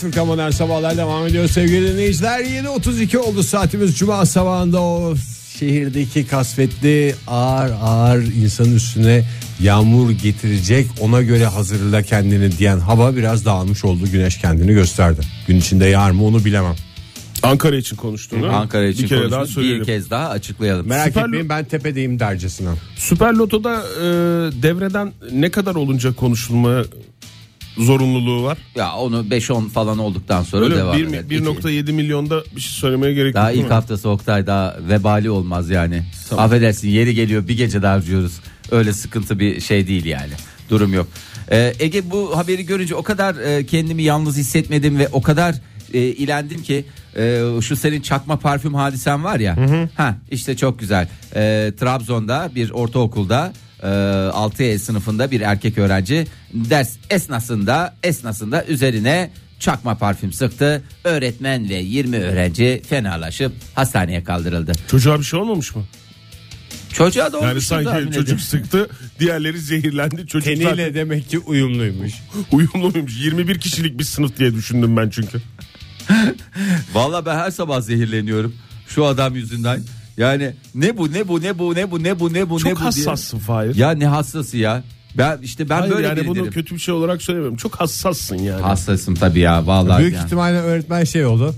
Joy 0.00 0.10
Türk'e 0.10 0.22
modern 0.22 0.50
sabahlar 0.50 0.96
devam 0.96 1.26
ediyor 1.26 1.48
sevgili 1.48 1.92
dinleyiciler. 1.92 2.40
7.32 2.40 3.18
oldu 3.18 3.42
saatimiz 3.42 3.98
cuma 3.98 4.26
sabahında 4.26 4.80
o 4.80 5.14
şehirdeki 5.58 6.26
kasvetli 6.26 7.14
ağır 7.26 7.70
ağır 7.82 8.22
insanın 8.22 8.76
üstüne 8.76 9.24
yağmur 9.60 10.10
getirecek 10.10 10.86
ona 11.00 11.22
göre 11.22 11.46
hazırla 11.46 12.02
kendini 12.02 12.58
diyen 12.58 12.78
hava 12.78 13.16
biraz 13.16 13.44
dağılmış 13.44 13.84
oldu. 13.84 14.04
Güneş 14.12 14.38
kendini 14.38 14.72
gösterdi. 14.72 15.20
Gün 15.46 15.56
içinde 15.56 15.86
yağar 15.86 16.10
mı 16.10 16.24
onu 16.24 16.44
bilemem. 16.44 16.76
Ankara 17.42 17.76
için 17.76 17.96
konuştuğunu 17.96 18.56
Ankara 18.56 18.86
için 18.86 19.02
bir 19.02 19.08
kere 19.08 19.30
daha 19.30 19.46
söyleyelim. 19.46 19.80
Bir 19.80 19.86
kez 19.86 20.10
daha 20.10 20.28
açıklayalım. 20.28 20.88
Merak 20.88 21.06
Süper 21.06 21.22
etmeyin 21.22 21.48
ben 21.48 21.64
tepedeyim 21.64 22.20
dercesine. 22.20 22.70
Süper 22.96 23.34
Loto'da 23.34 23.74
e, 23.76 24.02
devreden 24.62 25.12
ne 25.32 25.50
kadar 25.50 25.74
olunca 25.74 26.12
konuşulmaya 26.12 26.84
zorunluluğu 27.78 28.42
var. 28.42 28.58
Ya 28.76 28.92
onu 28.92 29.16
5-10 29.30 29.68
falan 29.68 29.98
olduktan 29.98 30.42
sonra 30.42 30.64
Öyle 30.64 30.76
devam 30.76 30.96
eder. 30.96 31.22
1.7 31.22 31.92
milyonda 31.92 32.42
bir 32.56 32.60
şey 32.60 32.70
söylemeye 32.72 33.14
gerek 33.14 33.34
Daha 33.34 33.44
yok. 33.44 33.54
değil 33.54 33.64
ilk 33.64 33.70
mi? 33.70 33.74
haftası 33.74 34.08
Oktay 34.08 34.46
daha 34.46 34.76
vebali 34.88 35.30
olmaz 35.30 35.70
yani. 35.70 36.02
Affedersin 36.36 36.88
yeri 36.88 37.14
geliyor 37.14 37.48
bir 37.48 37.56
gece 37.56 37.82
daha 37.82 37.92
harcıyoruz. 37.94 38.40
Öyle 38.70 38.92
sıkıntı 38.92 39.38
bir 39.38 39.60
şey 39.60 39.86
değil 39.86 40.04
yani. 40.04 40.32
Durum 40.70 40.94
yok. 40.94 41.06
Ee, 41.50 41.74
Ege 41.78 42.10
bu 42.10 42.36
haberi 42.36 42.66
görünce 42.66 42.94
o 42.94 43.02
kadar 43.02 43.34
e, 43.36 43.66
kendimi 43.66 44.02
yalnız 44.02 44.36
hissetmedim 44.36 44.98
ve 44.98 45.08
o 45.12 45.22
kadar 45.22 45.54
e, 45.94 46.00
ilendim 46.00 46.62
ki 46.62 46.84
e, 47.16 47.42
şu 47.62 47.76
senin 47.76 48.00
çakma 48.00 48.38
parfüm 48.38 48.74
hadisen 48.74 49.24
var 49.24 49.40
ya. 49.40 49.56
Ha 49.96 50.16
işte 50.30 50.56
çok 50.56 50.78
güzel. 50.78 51.08
E, 51.34 51.72
Trabzon'da 51.80 52.50
bir 52.54 52.70
ortaokulda 52.70 53.52
e, 53.82 53.86
6E 53.86 54.78
sınıfında 54.78 55.30
bir 55.30 55.40
erkek 55.40 55.78
öğrenci 55.78 56.26
ders 56.54 56.96
esnasında 57.10 57.94
esnasında 58.02 58.64
üzerine 58.64 59.30
çakma 59.60 59.94
parfüm 59.98 60.32
sıktı. 60.32 60.82
Öğretmen 61.04 61.68
ve 61.68 61.74
20 61.74 62.16
öğrenci 62.16 62.82
fenalaşıp 62.88 63.52
hastaneye 63.74 64.24
kaldırıldı. 64.24 64.72
Çocuğa 64.88 65.18
bir 65.18 65.24
şey 65.24 65.40
olmamış 65.40 65.74
mı? 65.74 65.84
Çocuğa 66.92 67.32
da 67.32 67.36
Yani 67.36 67.50
olmuştur 67.50 67.68
sanki 67.68 67.84
tahmin 67.84 68.06
çocuk 68.06 68.22
ediyorum. 68.22 68.38
sıktı, 68.44 68.90
diğerleri 69.20 69.58
zehirlendi. 69.58 70.26
Çocuk 70.26 70.44
Teniyle 70.44 70.70
zaten 70.70 70.94
demek 70.94 71.30
ki 71.30 71.38
uyumluymuş. 71.38 72.12
uyumlu 72.52 72.90
muymuş? 72.90 73.24
21 73.24 73.58
kişilik 73.58 73.98
bir 73.98 74.04
sınıf 74.04 74.36
diye 74.38 74.54
düşündüm 74.54 74.96
ben 74.96 75.10
çünkü. 75.10 75.38
Vallahi 76.94 77.26
ben 77.26 77.36
her 77.36 77.50
sabah 77.50 77.80
zehirleniyorum 77.80 78.54
şu 78.88 79.04
adam 79.04 79.34
yüzünden. 79.34 79.80
Yani 80.16 80.52
ne 80.74 80.96
bu 80.98 81.12
ne 81.12 81.28
bu 81.28 81.40
ne 81.42 81.58
bu 81.58 81.74
ne 81.74 81.90
bu 81.90 82.02
ne 82.02 82.20
bu 82.20 82.32
ne 82.32 82.50
bu 82.50 82.56
ne 82.56 82.58
Çok 82.60 82.72
bu 82.72 82.76
diye. 82.76 82.84
hassassın 82.84 83.38
Fahir. 83.38 83.74
Ya 83.74 83.90
ne 83.90 84.06
hassası 84.06 84.56
ya. 84.56 84.82
Ben 85.18 85.38
işte 85.42 85.68
ben 85.68 85.78
Hayır 85.80 85.94
böyle 85.94 86.06
yani 86.06 86.26
bunu 86.26 86.34
derim. 86.40 86.50
kötü 86.52 86.74
bir 86.74 86.80
şey 86.80 86.94
olarak 86.94 87.22
söylemiyorum. 87.22 87.56
Çok 87.56 87.74
hassassın 87.80 88.38
yani. 88.38 88.62
Hassasım 88.62 89.14
tabii 89.14 89.40
ya 89.40 89.66
vallahi. 89.66 90.00
Büyük 90.00 90.14
yani. 90.14 90.24
ihtimalle 90.24 90.56
öğretmen 90.58 91.04
şey 91.04 91.26
oldu. 91.26 91.54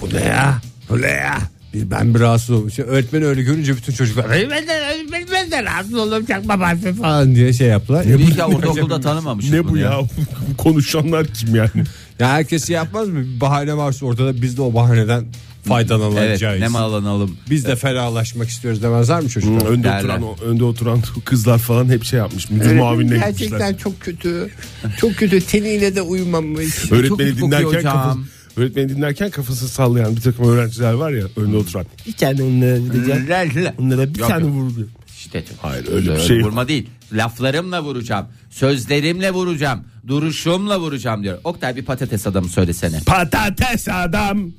Bu 0.00 0.14
ne 0.14 0.20
ya? 0.24 0.58
Bu 0.90 1.02
ne 1.02 1.06
ya? 1.06 1.38
Bir- 1.74 1.90
Ben 1.90 2.14
bir 2.14 2.20
rahatsız 2.20 2.50
oldum. 2.50 2.68
İşte 2.68 2.82
öğretmeni 2.82 3.24
öyle 3.26 3.42
görünce 3.42 3.76
bütün 3.76 3.92
çocuklar 3.92 4.30
"Ay, 4.30 4.50
ben 4.50 4.62
de, 4.68 4.96
ben, 5.12 5.24
ben 5.32 5.50
de 5.50 5.64
rahatsız 5.64 5.94
oldum 5.94 6.24
çakma 6.26 6.58
parfüm 6.58 6.94
falan 6.94 7.34
diye 7.34 7.52
şey 7.52 7.68
yaptılar. 7.68 8.04
İyi 8.04 8.34
ki 8.34 8.44
ortaokulda 8.44 9.00
tanımamışız 9.00 9.52
ne 9.52 9.68
bu 9.68 9.76
ya? 9.76 10.00
Konuşanlar 10.58 11.26
kim 11.26 11.54
yani? 11.54 11.70
Ya 12.18 12.28
herkes 12.28 12.66
şey 12.66 12.76
yapmaz 12.76 13.08
mı? 13.08 13.20
Bir 13.20 13.40
bahane 13.40 13.76
varsa 13.76 14.06
ortada 14.06 14.42
biz 14.42 14.56
de 14.56 14.62
o 14.62 14.74
bahaneden 14.74 15.24
Evet 15.60 15.68
faydalanacağız. 15.68 16.60
ne 16.60 16.68
malanalım. 16.68 17.36
Biz 17.50 17.64
de 17.64 17.76
ferahlaşmak 17.76 18.48
istiyoruz 18.48 18.82
demezler 18.82 19.20
mi 19.22 19.28
çocuklar? 19.28 19.66
önde 19.66 19.84
Derler. 19.84 19.98
oturan 20.00 20.22
o- 20.22 20.36
önde 20.44 20.64
oturan 20.64 21.00
kızlar 21.24 21.58
falan 21.58 21.88
hep 21.88 22.04
şey 22.04 22.18
yapmış. 22.18 22.50
Müdür 22.50 22.72
muavinine 22.72 23.14
gitmişler. 23.14 23.30
Gerçekten 23.30 23.74
çok 23.74 24.00
kötü. 24.00 24.50
Çok 25.00 25.16
kötü. 25.16 25.40
Teniyle 25.40 25.96
de 25.96 26.02
uyumamış. 26.02 26.74
Öğretmeni 26.92 27.36
dinlerken 27.36 27.82
kafası, 27.82 28.18
öğretmeni 28.56 28.88
dinlerken 28.88 29.30
kafası 29.30 29.68
sallayan 29.68 30.16
bir 30.16 30.20
takım 30.20 30.48
öğrenciler 30.48 30.92
var 30.92 31.10
ya 31.10 31.24
önde 31.36 31.56
oturan. 31.56 31.86
Bir 32.06 32.12
tane 32.12 32.42
onlara. 32.42 33.72
Onlara 33.78 34.14
bir 34.14 34.18
Yok, 34.18 34.28
tane 34.28 34.44
vuruluyor. 34.44 34.88
İşte 35.18 35.44
Hayır, 35.62 35.88
öyle 35.92 36.14
bir 36.16 36.20
şey. 36.20 36.42
Vurma 36.42 36.68
değil. 36.68 36.86
Laflarımla 37.12 37.82
vuracağım. 37.82 38.26
Sözlerimle 38.50 39.30
vuracağım. 39.30 39.80
Duruşumla 40.08 40.80
vuracağım 40.80 41.22
diyor. 41.22 41.38
Oktay 41.44 41.76
bir 41.76 41.84
patates 41.84 42.26
adamı 42.26 42.48
söylesene. 42.48 43.00
Patates 43.06 43.88
adam. 43.88 44.52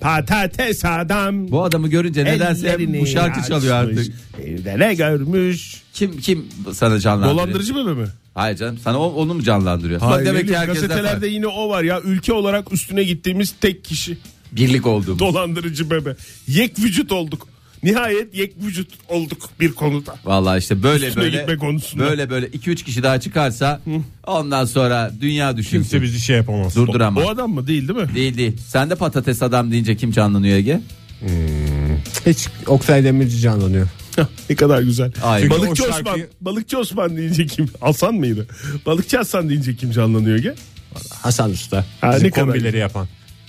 Patates 0.00 0.84
adam. 0.84 1.48
Bu 1.50 1.64
adamı 1.64 1.88
görünce 1.88 2.24
nedense 2.24 3.00
bu 3.00 3.06
şarkı 3.06 3.48
çalıyor 3.48 3.74
artık. 3.74 4.14
Evde 4.44 4.78
ne 4.78 4.94
görmüş? 4.94 5.74
Kim 5.94 6.18
kim 6.18 6.46
sana 6.72 6.98
canlandırıyor? 7.00 7.36
Dolandırıcı 7.38 7.74
bebe 7.76 7.94
mi? 7.94 8.06
Hayır 8.34 8.56
canım 8.56 8.78
sana 8.84 8.98
o- 9.00 9.12
onu 9.12 9.34
mu 9.34 9.42
canlandırıyor? 9.42 10.00
Bak 10.00 10.10
Hayır, 10.10 10.26
demek 10.26 10.50
ne 10.50 10.60
ki 10.60 10.66
gazetelerde 10.66 11.26
yine 11.28 11.46
o 11.46 11.68
var 11.68 11.82
ya 11.82 12.00
ülke 12.00 12.32
olarak 12.32 12.72
üstüne 12.72 13.02
gittiğimiz 13.02 13.54
tek 13.60 13.84
kişi 13.84 14.18
birlik 14.52 14.86
olduğumuz. 14.86 15.18
dolandırıcı 15.18 15.90
bebe. 15.90 16.16
Yek 16.46 16.78
vücut 16.78 17.12
olduk. 17.12 17.48
Nihayet 17.82 18.34
yek 18.34 18.52
vücut 18.64 18.88
olduk 19.08 19.48
bir 19.60 19.72
konuda. 19.72 20.14
Vallahi 20.24 20.58
işte 20.58 20.82
böyle 20.82 21.06
Üstüne 21.06 21.24
böyle 21.24 21.56
konusunda. 21.56 22.04
böyle 22.04 22.30
böyle 22.30 22.46
2 22.46 22.70
3 22.70 22.84
kişi 22.84 23.02
daha 23.02 23.20
çıkarsa 23.20 23.80
ondan 24.26 24.64
sonra 24.64 25.10
dünya 25.20 25.56
düşünsün. 25.56 25.78
Kimse 25.78 26.02
bizi 26.02 26.20
şey 26.20 26.36
yapamaz. 26.36 26.76
Durduramaz. 26.76 27.24
O 27.24 27.28
adam 27.28 27.50
mı 27.54 27.66
değil 27.66 27.88
değil 27.88 27.98
mi? 28.00 28.14
Değil 28.14 28.38
değil. 28.38 28.56
Sen 28.66 28.90
de 28.90 28.94
patates 28.94 29.42
adam 29.42 29.70
deyince 29.72 29.96
kim 29.96 30.12
canlanıyor 30.12 30.56
Ege? 30.56 30.80
Hiç 32.26 32.48
Oktay 32.66 33.04
Demirci 33.04 33.38
canlanıyor. 33.40 33.88
ne 34.50 34.56
kadar 34.56 34.82
güzel. 34.82 35.12
Ay. 35.22 35.42
Çünkü 35.42 35.54
Balıkçı 35.58 35.84
o 35.84 35.86
Osman. 35.88 36.02
şarkıyı- 36.04 36.26
Balıkçı 36.40 36.78
Osman 36.78 37.16
deyince 37.16 37.46
kim? 37.46 37.68
Hasan 37.80 38.14
mıydı? 38.14 38.46
Balıkçı 38.86 39.16
Hasan 39.16 39.48
deyince 39.48 39.76
kim 39.76 39.90
canlanıyor 39.90 40.42
ki? 40.42 40.52
Hasan 41.22 41.50
Usta. 41.50 41.84
Ha, 42.00 42.12
Bizim 42.12 42.26
ne 42.26 42.30
kadar 42.30 42.46
kombileri 42.46 42.78
yapan. 42.78 43.06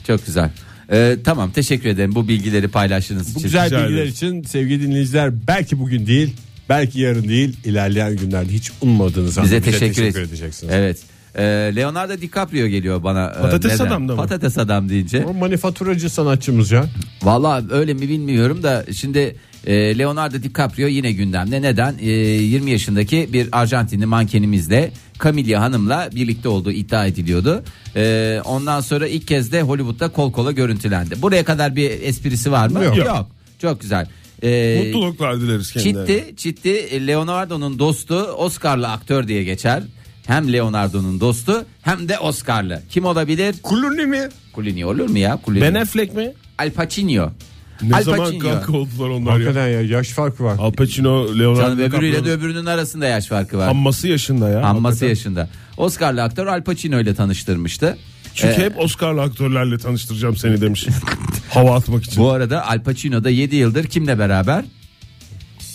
Çok 0.07 0.25
güzel. 0.25 0.51
Ee, 0.91 1.17
tamam 1.24 1.51
teşekkür 1.51 1.89
ederim 1.89 2.15
bu 2.15 2.27
bilgileri 2.27 2.67
paylaştığınız 2.67 3.27
Bu 3.27 3.31
için. 3.31 3.43
güzel 3.43 3.65
rica 3.65 3.77
bilgiler 3.84 3.98
ederim. 3.98 4.12
için 4.13 4.43
sevgili 4.43 4.84
dinleyiciler 4.88 5.48
belki 5.48 5.79
bugün 5.79 6.08
değil 6.08 6.34
belki 6.69 7.00
yarın 7.00 7.27
değil 7.29 7.58
ilerleyen 7.65 8.15
günlerde 8.15 8.53
hiç 8.53 8.72
ummadığınız 8.81 9.38
anda 9.38 9.46
Bize 9.46 9.62
teşekkür, 9.62 10.03
et- 10.03 10.15
edeceksiniz. 10.17 10.74
Evet. 10.74 10.98
Ee, 11.36 11.41
Leonardo 11.75 12.22
DiCaprio 12.22 12.67
geliyor 12.67 13.03
bana. 13.03 13.34
Ee, 13.38 13.41
Patates 13.41 13.72
neden? 13.74 13.86
adam 13.86 14.08
da 14.08 14.15
mı? 14.15 14.22
Patates 14.22 14.58
adam 14.58 14.89
deyince. 14.89 15.25
O 15.25 15.34
manifaturacı 15.34 16.10
sanatçımız 16.10 16.72
ya. 16.72 16.86
Valla 17.24 17.63
öyle 17.72 17.93
mi 17.93 18.01
bilmiyorum 18.01 18.63
da 18.63 18.86
şimdi 18.96 19.36
e, 19.68 19.98
Leonardo 19.98 20.44
DiCaprio 20.44 20.88
yine 20.88 21.12
gündemde. 21.12 21.62
Neden? 21.62 21.96
E, 22.01 22.10
20 22.10 22.72
yaşındaki 22.72 23.30
bir 23.34 23.50
Arjantinli 23.51 24.06
mankenimizle 24.06 24.92
Camilla 25.24 25.62
Hanım'la 25.62 26.10
birlikte 26.16 26.50
olduğu 26.50 26.72
iddia 26.72 27.06
ediliyordu. 27.06 27.63
E, 27.96 28.42
ondan 28.46 28.82
sonra 28.82 29.08
ilk 29.08 29.28
kez 29.28 29.51
de 29.51 29.62
Hollywood'da 29.62 30.08
kol 30.10 30.32
kola 30.32 30.51
görüntülendi. 30.51 31.22
Buraya 31.22 31.44
kadar 31.44 31.75
bir 31.75 31.89
esprisi 31.89 32.51
var 32.51 32.68
mı? 32.68 32.84
Yok. 32.84 33.28
Çok 33.62 33.82
güzel. 33.82 34.08
E, 34.44 34.82
Mutluluklar 34.86 35.42
dileriz 35.42 35.72
kendilerine. 35.72 36.08
Çitti, 36.08 36.36
Çitti 36.38 37.08
Leonardo'nun 37.08 37.80
dostu 37.80 38.16
Oscar'lı 38.16 38.88
aktör 38.88 39.28
diye 39.28 39.44
geçer. 39.44 39.84
Hem 40.28 40.54
Leonardo'nun 40.54 41.20
dostu 41.20 41.66
hem 41.82 42.10
de 42.10 42.20
Oscar'lı. 42.20 42.82
Kim 42.89 43.06
olabilir? 43.06 43.56
Kuluni 43.63 44.06
mi? 44.06 44.30
Kulini 44.54 44.86
olur 44.86 45.10
mu 45.10 45.18
ya? 45.18 45.38
Kulini. 45.38 45.62
Ben 45.62 45.74
Affleck 45.74 46.13
mi? 46.13 46.34
Al 46.58 46.72
Pacino. 46.72 47.32
Ne 47.81 47.95
Al 47.95 48.03
zaman 48.03 48.19
Pacino. 48.19 48.43
kanka 48.43 48.74
oldular 48.77 49.09
onlar 49.09 49.25
ya? 49.31 49.33
Hakikaten 49.33 49.67
ya 49.67 49.81
yaş 49.81 50.09
farkı 50.09 50.43
var. 50.43 50.55
Al 50.59 50.71
Pacino, 50.71 51.39
Leonardo 51.39 51.62
Canım 51.62 51.79
öbürüyle 51.79 52.17
de 52.17 52.24
DiCaprio. 52.24 52.33
öbürünün 52.39 52.65
arasında 52.65 53.05
yaş 53.05 53.25
farkı 53.27 53.57
var. 53.57 53.65
Hamması 53.67 54.07
yaşında 54.07 54.50
ya. 54.50 54.63
Hamması 54.63 54.88
Hakikaten. 54.95 55.09
yaşında. 55.09 55.50
Oscar'lı 55.77 56.24
aktör 56.24 56.48
Al 56.48 56.63
Pacino 56.63 57.00
ile 57.00 57.15
tanıştırmıştı. 57.15 57.98
Çünkü 58.36 58.62
Ee, 58.62 58.65
hep 58.65 58.79
Oscar'lı 58.79 59.21
aktörlerle 59.21 59.77
tanıştıracağım 59.77 60.36
seni 60.38 60.62
demiş. 60.62 60.88
Hava 61.50 61.75
atmak 61.75 62.03
için. 62.03 62.24
bu 62.24 62.29
arada 62.31 62.67
Al 62.67 62.83
Pacino 62.83 63.24
da 63.24 63.29
7 63.29 63.55
yıldır 63.55 63.83
kimle 63.86 64.19
beraber? 64.19 64.65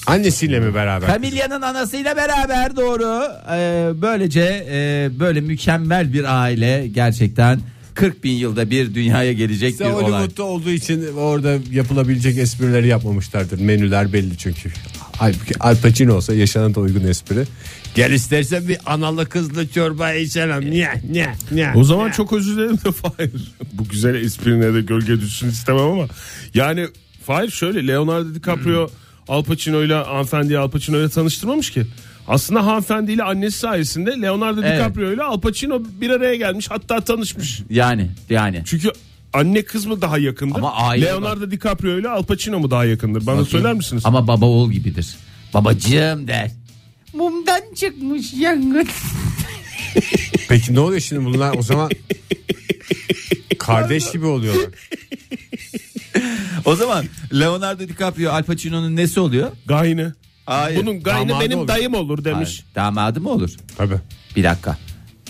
Annesiyle 0.07 0.61
mi 0.61 0.75
beraber? 0.75 1.09
Camilla'nın 1.09 1.63
anasıyla 1.63 2.17
beraber 2.17 2.77
doğru. 2.77 3.23
Ee, 3.53 3.91
böylece 4.03 4.67
e, 4.71 5.09
böyle 5.21 5.41
mükemmel 5.41 6.13
bir 6.13 6.43
aile 6.43 6.87
gerçekten 6.89 7.61
40 7.95 8.25
bin 8.25 8.33
yılda 8.33 8.71
bir 8.71 8.95
dünyaya 8.95 9.33
gelecek 9.33 9.71
İşte 9.73 9.85
bir 9.85 9.91
olay. 9.91 10.03
Hollywood'da 10.03 10.43
olduğu 10.43 10.71
için 10.71 11.15
orada 11.17 11.59
yapılabilecek 11.73 12.39
esprileri 12.39 12.89
yapmamışlardır. 12.89 13.61
Menüler 13.61 14.13
belli 14.13 14.39
çünkü. 14.39 14.71
Halbuki 15.17 15.55
Al 15.61 15.77
Pacino 15.77 16.15
olsa 16.15 16.35
yaşana 16.35 16.75
da 16.75 16.81
uygun 16.81 17.05
espri. 17.09 17.45
Gel 17.95 18.13
istersen 18.13 18.69
bir 18.69 18.79
analı 18.87 19.27
kızlı 19.27 19.69
çorba 19.69 20.13
içelim. 20.13 20.71
Niye 20.71 21.03
niye 21.11 21.35
niye. 21.51 21.73
O 21.75 21.85
zaman 21.85 22.11
çok 22.11 22.33
özür 22.33 22.57
dilerim 22.57 22.79
de 22.85 22.93
Fahir. 22.93 23.31
Bu 23.73 23.89
güzel 23.89 24.15
esprine 24.15 24.75
de 24.75 24.81
gölge 24.81 25.21
düşsün 25.21 25.49
istemem 25.49 25.83
ama. 25.85 26.07
Yani 26.55 26.87
Fahir 27.27 27.51
şöyle 27.51 27.87
Leonardo 27.87 28.35
DiCaprio 28.35 28.91
Al 29.29 29.45
Pacino 29.45 29.83
ile 29.83 29.95
hanımefendiyi 29.95 30.59
Al 30.59 30.71
Pacino 30.71 30.99
ile 30.99 31.09
tanıştırmamış 31.09 31.71
ki. 31.71 31.87
Aslında 32.29 32.67
hanımefendiyle 32.67 33.23
annesi 33.23 33.59
sayesinde 33.59 34.11
Leonardo 34.23 34.61
Evet. 34.65 34.79
DiCaprio 34.79 35.13
ile 35.13 35.23
Al 35.23 35.41
Pacino 35.41 35.83
bir 36.01 36.11
araya 36.11 36.35
gelmiş 36.35 36.71
hatta 36.71 37.01
tanışmış. 37.01 37.63
Yani 37.71 38.11
yani. 38.31 38.63
Çünkü 38.67 38.91
anne 39.33 39.63
kız 39.63 39.87
mı 39.87 40.01
daha 40.03 40.19
yakındır? 40.19 40.59
Ama 40.59 40.73
aile 40.75 41.07
Leonardo 41.07 41.51
DiCaprio 41.51 41.99
ile 41.99 42.09
Al 42.09 42.23
Pacino 42.23 42.59
mu 42.59 42.71
daha 42.71 42.85
yakındır? 42.85 43.27
Bana 43.27 43.45
söyler 43.45 43.75
misiniz? 43.75 44.03
Ama 44.07 44.27
baba 44.29 44.47
oğul 44.47 44.73
gibidir. 44.73 45.17
Babacığım 45.55 46.29
der. 46.29 46.51
Mumdan 47.15 47.61
çıkmış 47.75 48.33
yangın. 48.33 48.89
Peki 50.49 50.75
ne 50.75 50.81
oluyor 50.81 51.01
şimdi 51.01 51.25
bunlar 51.25 51.57
o 51.59 51.63
zaman 51.63 51.91
kardeş 53.59 54.13
gibi 54.13 54.27
oluyorlar. 54.27 54.67
O 56.65 56.77
zaman 56.77 57.05
Leonardo 57.33 57.89
DiCaprio 57.89 58.33
Al 58.33 58.43
Pacino'nun 58.43 58.97
nesi 58.97 59.21
oluyor? 59.21 59.51
Gayne. 59.67 60.13
Hayır. 60.47 60.81
Bunun 60.81 61.03
gayne 61.03 61.29
Damadı 61.29 61.45
benim 61.45 61.59
olur. 61.59 61.69
dayım 61.69 61.95
olur 61.95 62.25
demiş. 62.25 62.49
Hayır, 62.49 62.65
damadı 62.75 63.21
mı 63.21 63.29
olur? 63.31 63.51
Tabii. 63.77 63.97
Bir 64.37 64.45
dakika. 64.45 64.79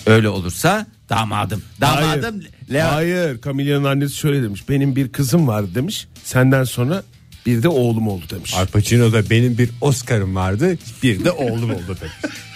Öyle 0.07 0.29
olursa 0.29 0.87
damadım. 1.11 1.63
Damadım 1.81 2.41
Hayır. 2.41 2.51
Leo- 2.73 2.93
Hayır. 2.93 3.41
Camilla'nın 3.43 3.85
annesi 3.85 4.17
şöyle 4.17 4.43
demiş. 4.43 4.69
Benim 4.69 4.97
bir 4.97 5.09
kızım 5.09 5.49
vardı 5.49 5.69
demiş. 5.75 6.07
Senden 6.25 6.65
sonra 6.65 7.03
bir 7.47 7.63
de 7.63 7.69
oğlum 7.69 8.09
oldu 8.09 8.25
demiş. 8.31 8.55
Al 8.55 8.67
Pacino'da 8.67 9.31
benim 9.31 9.59
bir 9.59 9.71
Oscar'ım 9.81 10.35
vardı 10.35 10.79
bir 11.03 11.25
de 11.25 11.31
oğlum 11.31 11.71
oldu 11.71 11.97
demiş. 12.01 12.15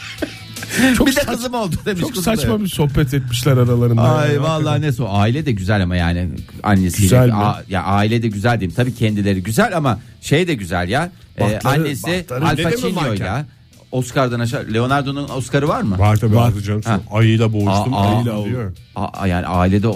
Çok 0.97 1.07
bir 1.07 1.17
de 1.17 1.21
kızım 1.21 1.55
oldu 1.55 1.75
demiş. 1.87 2.01
Çok 2.01 2.17
saçma 2.17 2.61
bir 2.61 2.69
sohbet 2.69 3.15
etmişler 3.15 3.53
aralarında. 3.53 4.03
Ay 4.03 4.29
Yani. 4.29 4.43
vallahi 4.43 4.83
ne 4.83 4.93
so 4.93 5.09
aile 5.11 5.47
de 5.47 5.53
güzel 5.53 5.83
ama 5.83 5.97
yani 5.97 6.29
annesiyle 6.63 7.03
Güzel 7.03 7.27
mi? 7.29 7.35
A- 7.35 7.63
ya 7.69 7.83
aile 7.83 8.23
de 8.23 8.29
güzel 8.29 8.61
diyeyim. 8.61 8.75
Tabii 8.77 8.95
kendileri 8.95 9.43
güzel 9.43 9.77
ama 9.77 10.01
şey 10.21 10.49
de 10.49 10.55
güzel 10.55 10.89
ya. 10.89 11.11
Ee, 11.39 11.41
Bahtları- 11.41 11.69
annesi 11.69 12.07
bahtları 12.31 12.45
Al 12.47 12.71
Pacino 12.71 13.25
ya. 13.25 13.47
Oscar'dan 13.93 14.41
aşağı 14.41 14.67
Leonardo'nun 14.75 15.29
Oscar'ı 15.29 15.69
var 15.69 15.83
mı? 15.83 15.99
Var 15.99 16.17
tabii 16.17 16.37
vardı 16.37 16.63
canım. 16.63 16.83
Ha. 16.85 17.01
Ayıyla 17.13 17.53
boğuştum. 17.53 17.95
Aa, 17.95 17.97
aa, 17.99 18.15
ayıyla 18.17 18.33
aa. 18.33 18.37
alıyorum. 18.37 18.75
A- 18.97 19.27
yani 19.27 19.47
ailede 19.47 19.89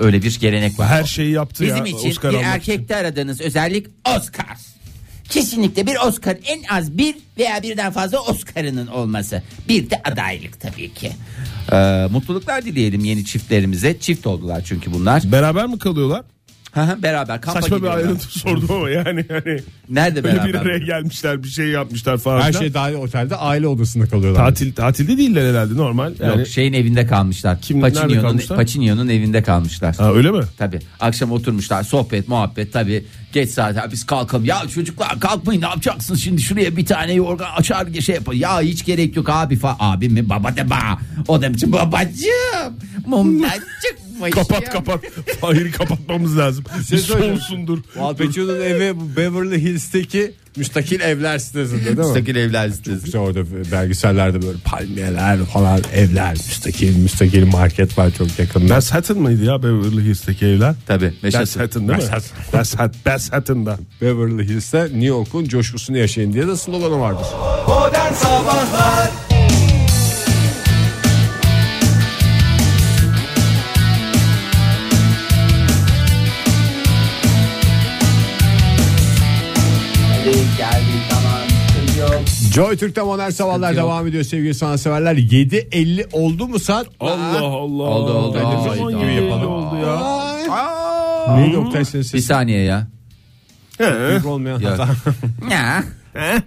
öyle 0.00 0.22
bir 0.22 0.38
gelenek 0.40 0.78
var. 0.78 0.86
Her 0.88 1.04
şeyi 1.04 1.30
yaptı 1.30 1.64
Bizim 1.64 1.76
ya. 1.76 1.84
için 1.98 2.10
Oscar 2.10 2.32
bir 2.32 2.38
erkekte 2.38 2.96
aradığınız 2.96 3.40
özellik 3.40 3.86
Oscar. 4.16 4.56
Kesinlikle 5.30 5.86
bir 5.86 5.96
Oscar 6.06 6.36
en 6.44 6.62
az 6.76 6.98
bir 6.98 7.14
veya 7.38 7.62
birden 7.62 7.92
fazla 7.92 8.20
Oscar'ının 8.20 8.86
olması. 8.86 9.42
Bir 9.68 9.90
de 9.90 10.02
adaylık 10.04 10.60
tabii 10.60 10.94
ki. 10.94 11.12
Ee, 11.72 12.06
mutluluklar 12.10 12.64
dileyelim 12.64 13.04
yeni 13.04 13.24
çiftlerimize. 13.24 13.98
Çift 14.00 14.26
oldular 14.26 14.62
çünkü 14.64 14.92
bunlar. 14.92 15.22
Beraber 15.32 15.66
mi 15.66 15.78
kalıyorlar? 15.78 16.22
Beraber 16.76 17.40
kampa 17.40 17.60
Saçma 17.62 17.76
bir 17.76 17.80
gidiyorlar. 17.80 18.04
ayrıntı 18.04 18.38
sordum 18.38 18.70
ama 18.70 18.90
yani 18.90 19.24
hani 19.28 19.60
Nerede 19.88 20.24
böyle 20.24 20.36
beraber? 20.36 20.52
bir 20.52 20.58
araya 20.58 20.78
gelmişler 20.78 21.42
bir 21.42 21.48
şey 21.48 21.66
yapmışlar 21.68 22.18
falan. 22.18 22.40
Her 22.40 22.48
filan. 22.48 22.60
şey 22.60 22.74
dahil 22.74 22.94
otelde 22.94 23.36
aile 23.36 23.66
odasında 23.66 24.06
kalıyorlar. 24.06 24.44
tatil 24.44 24.72
tatilde 24.74 25.16
değiller 25.18 25.50
herhalde 25.50 25.76
normal. 25.76 26.12
Yani 26.20 26.38
Yok 26.38 26.46
şeyin 26.48 26.72
evinde 26.72 27.06
kalmışlar. 27.06 27.60
Kim- 27.60 27.82
nerede 27.82 27.98
Pacino'nun 28.00 28.22
kalmışlar? 28.22 28.56
Pacino'nun 28.58 29.08
evinde 29.08 29.42
kalmışlar. 29.42 29.94
ha, 29.96 30.12
öyle 30.12 30.30
mi? 30.30 30.40
Tabi 30.58 30.78
akşam 31.00 31.32
oturmuşlar 31.32 31.82
sohbet 31.82 32.28
muhabbet 32.28 32.72
tabi 32.72 33.04
geç 33.32 33.50
saat 33.50 33.76
"Ya 33.76 33.88
biz 33.92 34.06
kalkalım 34.06 34.44
ya 34.44 34.62
çocuklar 34.74 35.20
kalkmayın 35.20 35.60
ne 35.60 35.66
yapacaksınız 35.66 36.20
şimdi 36.20 36.42
şuraya 36.42 36.76
bir 36.76 36.86
tane 36.86 37.12
yorgan 37.12 37.50
açar 37.56 37.86
şey 38.00 38.14
yapar 38.14 38.32
ya 38.32 38.60
hiç 38.60 38.84
gerek 38.84 39.16
yok 39.16 39.28
abi 39.28 39.56
fa 39.56 39.76
abi 39.78 40.08
mi 40.08 40.28
baba 40.28 40.56
de 40.56 40.70
ba 40.70 40.98
o 41.28 41.42
da 41.42 41.52
babacığım 41.72 42.74
mumdan 43.06 43.50
çıkmış 44.26 44.48
Kapat 44.48 44.62
ya." 44.62 44.70
kapat. 44.70 45.00
Hayır 45.40 45.72
kapatmamız 45.72 46.38
lazım. 46.38 46.64
Bir 46.78 46.84
şey 46.84 46.98
söyleyeceğim. 46.98 47.36
soğusundur. 47.38 47.78
Al 48.00 48.16
Pacino'nun 48.16 48.60
evi 48.60 48.96
bu 49.00 49.16
Beverly 49.16 49.62
Hills'teki 49.62 50.32
müstakil 50.56 51.00
evler 51.00 51.38
sitesinde 51.38 51.84
değil 51.84 51.96
mi? 51.98 52.04
Müstakil 52.04 52.36
evler 52.36 52.68
sitesi. 52.68 53.04
İşte 53.06 53.18
orada 53.18 53.40
belgesellerde 53.72 54.42
böyle 54.42 54.58
palmiyeler 54.64 55.38
falan 55.38 55.80
evler 55.94 56.30
müstakil 56.32 56.96
müstakil 56.96 57.46
market 57.46 57.98
var 57.98 58.10
çok 58.18 58.38
yakında. 58.38 58.74
Manhattan 58.74 59.18
mıydı 59.18 59.44
ya 59.44 59.62
Beverly 59.62 60.04
Hills'teki 60.04 60.46
evler? 60.46 60.74
Tabi 60.86 61.12
Manhattan 61.22 61.88
değil 61.88 61.98
mi? 61.98 62.04
Manhattan. 62.52 62.90
Manhattan'da. 63.06 63.78
Beverly 64.02 64.48
Hills'te 64.48 64.82
New 64.84 65.06
York'un 65.06 65.44
coşkusunu 65.44 65.98
yaşayın 65.98 66.32
diye 66.32 66.46
de 66.46 66.56
sloganı 66.56 67.00
vardır. 67.00 67.26
Modern 67.68 68.12
Sabahlar 68.12 69.10
Joy 82.52 82.76
Türk'te 82.76 83.02
modern 83.02 83.30
sabahlar 83.30 83.76
devam 83.76 84.06
ediyor 84.06 84.24
sevgili 84.24 84.54
sanatseverler. 84.54 85.16
7.50 85.16 86.06
oldu 86.12 86.48
mu 86.48 86.58
saat? 86.58 86.86
Allah 87.00 87.38
Allah. 87.40 87.82
Oldu, 87.82 88.12
oldu. 88.12 88.38
Ay, 88.38 88.76
zaman 88.76 88.92
ay, 88.94 89.00
gibi 89.04 89.24
yapalım 89.24 89.52
oldu 89.52 89.76
ya. 89.76 91.36
Neydi 91.36 91.56
Oktay 91.56 91.84
senin 91.84 92.02
Bir 92.04 92.08
sesin? 92.08 92.26
saniye 92.28 92.62
ya. 92.62 92.86
Büyük 93.80 94.26
olmayan 94.26 94.60
Yok. 94.60 94.70
hata. 94.72 94.88
Ya. 95.50 95.84
Heh. 96.12 96.40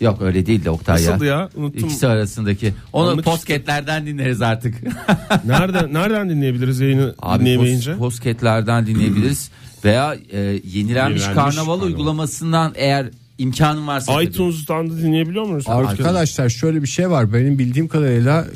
Yok 0.00 0.22
öyle 0.22 0.46
değil 0.46 0.64
de 0.64 0.70
Oktay 0.70 1.02
ya. 1.02 1.10
Nasıldı 1.10 1.24
ya? 1.26 1.48
Unuttum. 1.56 1.84
İkisi 1.84 2.06
arasındaki. 2.06 2.74
Onu 2.92 3.10
Anlık- 3.10 3.24
podcastlerden 3.24 4.06
dinleriz 4.06 4.42
artık. 4.42 4.74
Nereden 5.44 5.94
nereden 5.94 6.28
dinleyebiliriz 6.30 6.80
yayını 6.80 7.14
Abi 7.22 7.40
dinleyemeyince? 7.40 7.90
pos- 7.92 7.98
podcastlerden 7.98 8.86
dinleyebiliriz. 8.86 9.50
Veya 9.84 10.14
e, 10.32 10.38
yenilenmiş, 10.38 10.74
Yenilenmiş 10.74 11.24
karnaval 11.24 11.50
karnaval. 11.52 11.80
uygulamasından 11.82 12.72
eğer 12.74 13.06
imkanın 13.40 13.86
varsa. 13.86 14.12
tabii. 14.14 14.24
iTunes'tan 14.24 14.90
da 14.90 14.96
dinleyebiliyor 14.96 15.44
muyuz? 15.44 15.64
Arkadaşlar 15.68 16.48
şöyle 16.48 16.82
bir 16.82 16.86
şey 16.88 17.10
var. 17.10 17.32
Benim 17.32 17.58
bildiğim 17.58 17.88
kadarıyla 17.88 18.46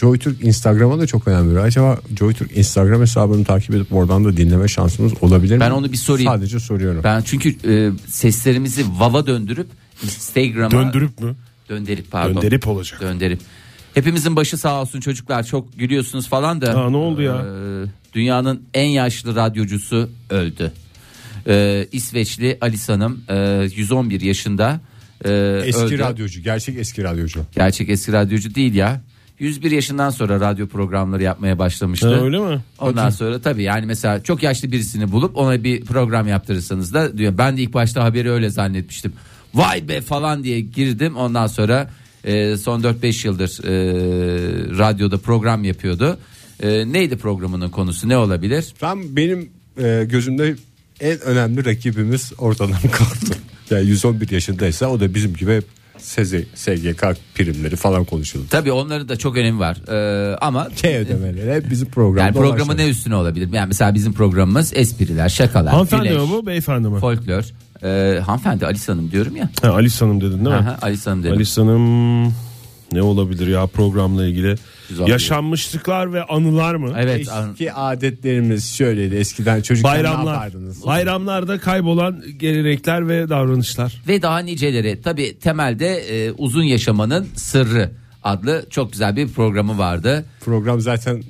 JoyTürk 0.00 0.44
Instagram'a 0.44 0.98
da 0.98 1.06
çok 1.06 1.28
önemli. 1.28 1.60
Acaba 1.60 1.98
JoyTürk 2.18 2.56
Instagram 2.56 3.00
hesabını 3.00 3.44
takip 3.44 3.74
edip 3.74 3.92
oradan 3.92 4.24
da 4.24 4.36
dinleme 4.36 4.68
şansımız 4.68 5.12
olabilir 5.22 5.54
mi? 5.54 5.60
Ben 5.60 5.70
onu 5.70 5.92
bir 5.92 5.96
sorayım. 5.96 6.32
Sadece 6.32 6.60
soruyorum. 6.60 7.00
Ben 7.04 7.22
çünkü 7.22 7.48
e, 7.48 7.90
seslerimizi 8.08 8.84
vava 8.98 9.26
döndürüp 9.26 9.66
Instagram'a 10.04 10.70
Döndürüp 10.70 11.20
mü? 11.20 11.34
döndürüp 11.68 12.10
pardon. 12.10 12.34
Döndürüp 12.42 12.68
olacak. 12.68 13.00
Döndürüp. 13.00 13.40
Hepimizin 13.94 14.36
başı 14.36 14.58
sağ 14.58 14.80
olsun 14.80 15.00
çocuklar 15.00 15.42
çok 15.42 15.78
gülüyorsunuz 15.78 16.28
falan 16.28 16.60
da. 16.60 16.78
Aa, 16.78 16.90
ne 16.90 16.96
oldu 16.96 17.22
ya? 17.22 17.36
e, 17.36 17.86
dünyanın 18.14 18.62
en 18.74 18.86
yaşlı 18.88 19.34
radyocusu 19.36 20.08
öldü. 20.30 20.72
E, 21.46 21.86
İsveçli 21.92 22.58
Alice 22.60 22.92
Hanım 22.92 23.20
e, 23.28 23.68
111 23.76 24.20
yaşında. 24.20 24.80
e, 25.24 25.62
Eski 25.64 25.82
öldü. 25.84 25.98
radyocu, 25.98 26.40
gerçek 26.42 26.78
eski 26.78 27.04
radyocu. 27.04 27.40
Gerçek 27.54 27.88
eski 27.90 28.12
radyocu 28.12 28.54
değil 28.54 28.74
ya. 28.74 29.00
101 29.38 29.70
yaşından 29.70 30.10
sonra 30.10 30.40
radyo 30.40 30.66
programları 30.66 31.22
yapmaya 31.22 31.58
başlamıştı. 31.58 32.14
Ha, 32.14 32.24
öyle 32.24 32.38
mi? 32.38 32.60
Ondan 32.78 33.10
sonra 33.10 33.40
tabii 33.40 33.62
yani 33.62 33.86
mesela 33.86 34.22
çok 34.22 34.42
yaşlı 34.42 34.72
birisini 34.72 35.12
bulup 35.12 35.36
ona 35.36 35.64
bir 35.64 35.80
program 35.84 36.28
yaptırırsanız 36.28 36.94
da 36.94 37.18
diyor 37.18 37.38
ben 37.38 37.56
de 37.56 37.62
ilk 37.62 37.74
başta 37.74 38.04
haberi 38.04 38.30
öyle 38.30 38.50
zannetmiştim. 38.50 39.12
Vay 39.54 39.88
be 39.88 40.00
falan 40.00 40.44
diye 40.44 40.60
girdim 40.60 41.16
ondan 41.16 41.46
sonra 41.46 41.90
e, 42.24 42.56
son 42.56 42.80
4-5 42.82 43.26
yıldır 43.26 43.64
e, 43.64 43.72
radyoda 44.78 45.18
program 45.18 45.64
yapıyordu. 45.64 46.18
E, 46.62 46.92
neydi 46.92 47.16
programının 47.16 47.70
konusu 47.70 48.08
ne 48.08 48.16
olabilir? 48.16 48.74
Tam 48.78 49.16
benim 49.16 49.50
e, 49.78 50.04
gözümde 50.08 50.54
en 51.02 51.20
önemli 51.20 51.64
rakibimiz 51.64 52.32
ortadan 52.38 52.72
kalktı. 52.92 53.34
Yani 53.70 53.86
111 53.86 54.30
yaşındaysa 54.30 54.86
o 54.86 55.00
da 55.00 55.14
bizim 55.14 55.34
gibi 55.34 55.62
SZ, 55.98 56.34
SGK 56.54 57.04
primleri 57.34 57.76
falan 57.76 58.04
konuşuldu. 58.04 58.44
Tabii 58.50 58.72
onların 58.72 59.08
da 59.08 59.16
çok 59.16 59.36
önemi 59.36 59.58
var 59.58 59.76
E, 59.88 60.36
ama 60.36 60.68
K 60.76 60.98
ödemeleri 60.98 61.54
hep 61.54 61.70
bizim 61.70 61.88
programda 61.90 62.22
yani 62.26 62.34
programı 62.48 62.76
şey. 62.76 62.86
ne 62.86 62.90
üstüne 62.90 63.14
olabilir? 63.16 63.48
Yani 63.52 63.66
mesela 63.66 63.94
bizim 63.94 64.12
programımız 64.12 64.72
espriler, 64.74 65.28
şakalar, 65.28 65.72
Hanımefendi 65.72 66.08
güleş, 66.08 66.22
mi 66.22 66.28
bu 66.30 66.46
beyefendi 66.46 66.88
mi? 66.88 67.00
folklor. 67.00 67.44
E, 67.84 68.20
hanımefndi 68.20 68.66
Alice 68.66 68.86
Hanım 68.92 69.10
diyorum 69.10 69.36
ya. 69.36 69.50
Ha, 69.62 69.68
Alice 69.70 69.96
Hanım 69.98 70.20
dedin 70.20 70.30
değil 70.44 70.48
mi? 70.48 70.54
Aha, 70.54 70.78
Alice 70.82 71.10
Hanım 71.10 71.22
dedim. 71.22 71.34
Alice 71.36 71.60
Hanım 71.60 72.34
ne 72.92 73.02
olabilir 73.02 73.46
ya 73.46 73.66
programla 73.66 74.26
ilgili? 74.26 74.54
Güzel. 74.88 75.06
Yaşanmışlıklar 75.08 76.12
ve 76.12 76.22
anılar 76.24 76.74
mı? 76.74 76.94
Evet. 76.98 77.28
an- 77.28 77.50
Eski 77.50 77.72
adetlerimiz 77.72 78.74
şöyleydi 78.74 79.14
eskiden 79.14 79.60
çocukken 79.62 79.90
ne 79.90 79.94
Bayramlar. 79.94 80.32
yapardınız? 80.34 80.86
Bayramlarda 80.86 81.58
kaybolan 81.58 82.22
gelenekler 82.38 83.08
ve 83.08 83.28
davranışlar. 83.28 84.02
Ve 84.08 84.22
daha 84.22 84.38
niceleri. 84.38 85.02
Tabi 85.02 85.38
temelde 85.38 85.86
e, 85.96 86.32
uzun 86.32 86.62
yaşamanın 86.62 87.26
sırrı 87.36 87.90
adlı 88.22 88.66
çok 88.70 88.92
güzel 88.92 89.16
bir 89.16 89.28
programı 89.28 89.78
vardı. 89.78 90.24
Program 90.40 90.80
zaten 90.80 91.22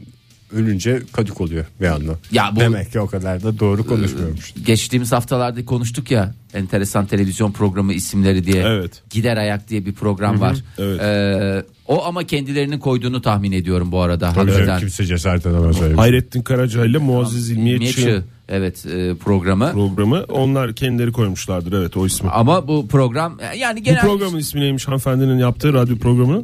ölünce 0.53 1.03
kadük 1.13 1.41
oluyor 1.41 1.65
bir 1.81 1.87
anda. 1.87 2.13
Ya 2.33 2.51
bu- 2.57 2.61
Demek 2.61 2.93
ki 2.93 3.01
o 3.01 3.07
kadar 3.07 3.43
da 3.43 3.59
doğru 3.59 3.87
konuşmuyormuş. 3.87 4.55
Geçtiğimiz 4.67 5.13
haftalarda 5.13 5.65
konuştuk 5.65 6.11
ya 6.11 6.35
enteresan 6.55 7.07
televizyon 7.07 7.53
programı 7.53 7.93
isimleri 7.93 8.45
diye. 8.47 8.63
Evet. 8.63 9.03
Gider 9.11 9.37
Ayak 9.37 9.69
diye 9.69 9.87
bir 9.87 9.93
program 9.93 10.41
var. 10.41 10.57
evet. 10.79 11.01
Ee, 11.03 11.65
o 11.89 12.05
ama 12.05 12.25
kendilerinin 12.25 12.79
koyduğunu 12.79 13.23
tahmin 13.23 13.53
ediyorum 13.53 13.93
bu 13.93 14.01
arada. 14.01 14.33
Tabii 14.33 14.51
hakikaten. 14.51 14.79
kimse 14.81 15.07
cesaret 15.07 15.47
edemez 15.47 15.79
şey. 15.79 15.93
Hayrettin 15.93 16.43
Karaca 16.43 16.85
ile 16.85 16.99
Muazzez 16.99 17.51
İlmiyetçi 17.51 18.21
Evet 18.49 18.87
e, 18.87 19.15
programı. 19.15 19.73
programı. 19.73 20.25
Onlar 20.29 20.75
kendileri 20.75 21.13
koymuşlardır 21.13 21.73
evet 21.73 21.97
o 21.97 22.07
ismi. 22.07 22.31
Ama 22.31 22.69
bu 22.69 22.89
program 22.89 23.39
yani 23.59 23.81
Bu 23.81 23.85
genel 23.85 24.01
programın 24.01 24.39
ismi 24.39 24.61
neymiş 24.61 24.87
hanımefendinin 24.89 25.39
yaptığı 25.39 25.73
radyo 25.73 25.97
programı? 25.97 26.43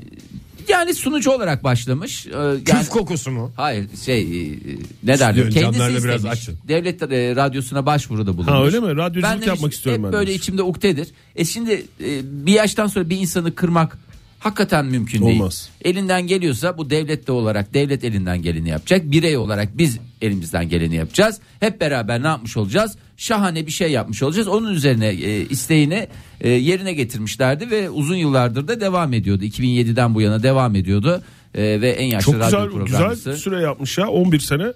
Yani 0.69 0.95
sunucu 0.95 1.31
olarak 1.31 1.65
başlamış. 1.65 2.27
Ee, 2.27 2.31
yani, 2.37 2.65
Küf 2.65 2.89
kokusu 2.89 3.31
mu? 3.31 3.53
Hayır 3.57 3.87
şey 4.05 4.21
e, 4.21 4.59
ne 5.03 5.19
derler 5.19 5.51
kendisi 5.51 5.61
camlarını 5.61 6.05
biraz 6.05 6.17
istemiş. 6.17 6.39
açın. 6.39 6.57
Devlet 6.69 7.03
e, 7.03 7.37
radyosuna 7.37 7.87
başvuruda 7.87 8.33
bulunmuş. 8.37 8.53
Ha, 8.53 8.65
öyle 8.65 8.81
mi? 8.81 8.97
Radyoculuk 8.97 9.23
Ben 9.25 9.33
demiş, 9.33 9.47
yapmak 9.47 9.73
istiyorum 9.73 10.03
hep 10.03 10.07
ben 10.07 10.13
böyle 10.19 10.27
demiş. 10.31 10.41
içimde 10.43 10.63
uktedir. 10.63 11.09
E 11.37 11.45
şimdi 11.45 11.73
e, 12.01 12.47
bir 12.47 12.53
yaştan 12.53 12.87
sonra 12.87 13.11
bir 13.11 13.17
insanı 13.17 13.55
kırmak 13.55 13.99
hakikaten 14.39 14.87
mümkün 14.87 15.27
değil. 15.27 15.41
Olmaz. 15.41 15.69
Elinden 15.85 16.27
geliyorsa 16.27 16.79
bu 16.79 16.91
devlette 16.91 17.33
olarak 17.33 17.75
devlet 17.75 18.05
elinden 18.05 18.43
geleni 18.43 18.69
yapacak. 18.69 19.11
Birey 19.11 19.37
olarak 19.37 19.79
biz 19.79 19.99
elimizden 20.23 20.69
geleni 20.69 20.97
yapacağız. 20.97 21.41
Hep 21.61 21.81
beraber 21.81 22.23
ne 22.23 22.27
yapmış 22.27 22.57
olacağız? 22.57 22.97
Şahane 23.17 23.67
bir 23.67 23.73
şey 23.73 23.91
yapmış 23.91 24.23
olacağız. 24.23 24.49
Onun 24.49 24.75
üzerine 24.75 25.09
e, 25.09 25.41
isteğini 25.41 26.09
e, 26.41 26.51
yerine 26.51 26.93
getirmişlerdi 26.93 27.71
ve 27.71 27.91
uzun 27.91 28.17
yıllardır 28.17 28.69
da 28.69 28.81
devam 28.81 29.13
ediyordu. 29.13 29.45
2007'den 29.45 30.15
bu 30.15 30.21
yana 30.21 30.43
devam 30.43 30.77
ediyordu. 30.77 31.23
E, 31.55 31.81
ve 31.81 31.91
en 31.91 32.07
yaşlı 32.07 32.33
Çok 32.33 32.41
radyo 32.41 32.47
güzel 32.49 32.71
programcısı. 32.71 33.31
güzel 33.31 33.37
süre 33.37 33.61
yapmış 33.61 33.99
ya 33.99 34.09
11 34.09 34.41
sene. 34.41 34.73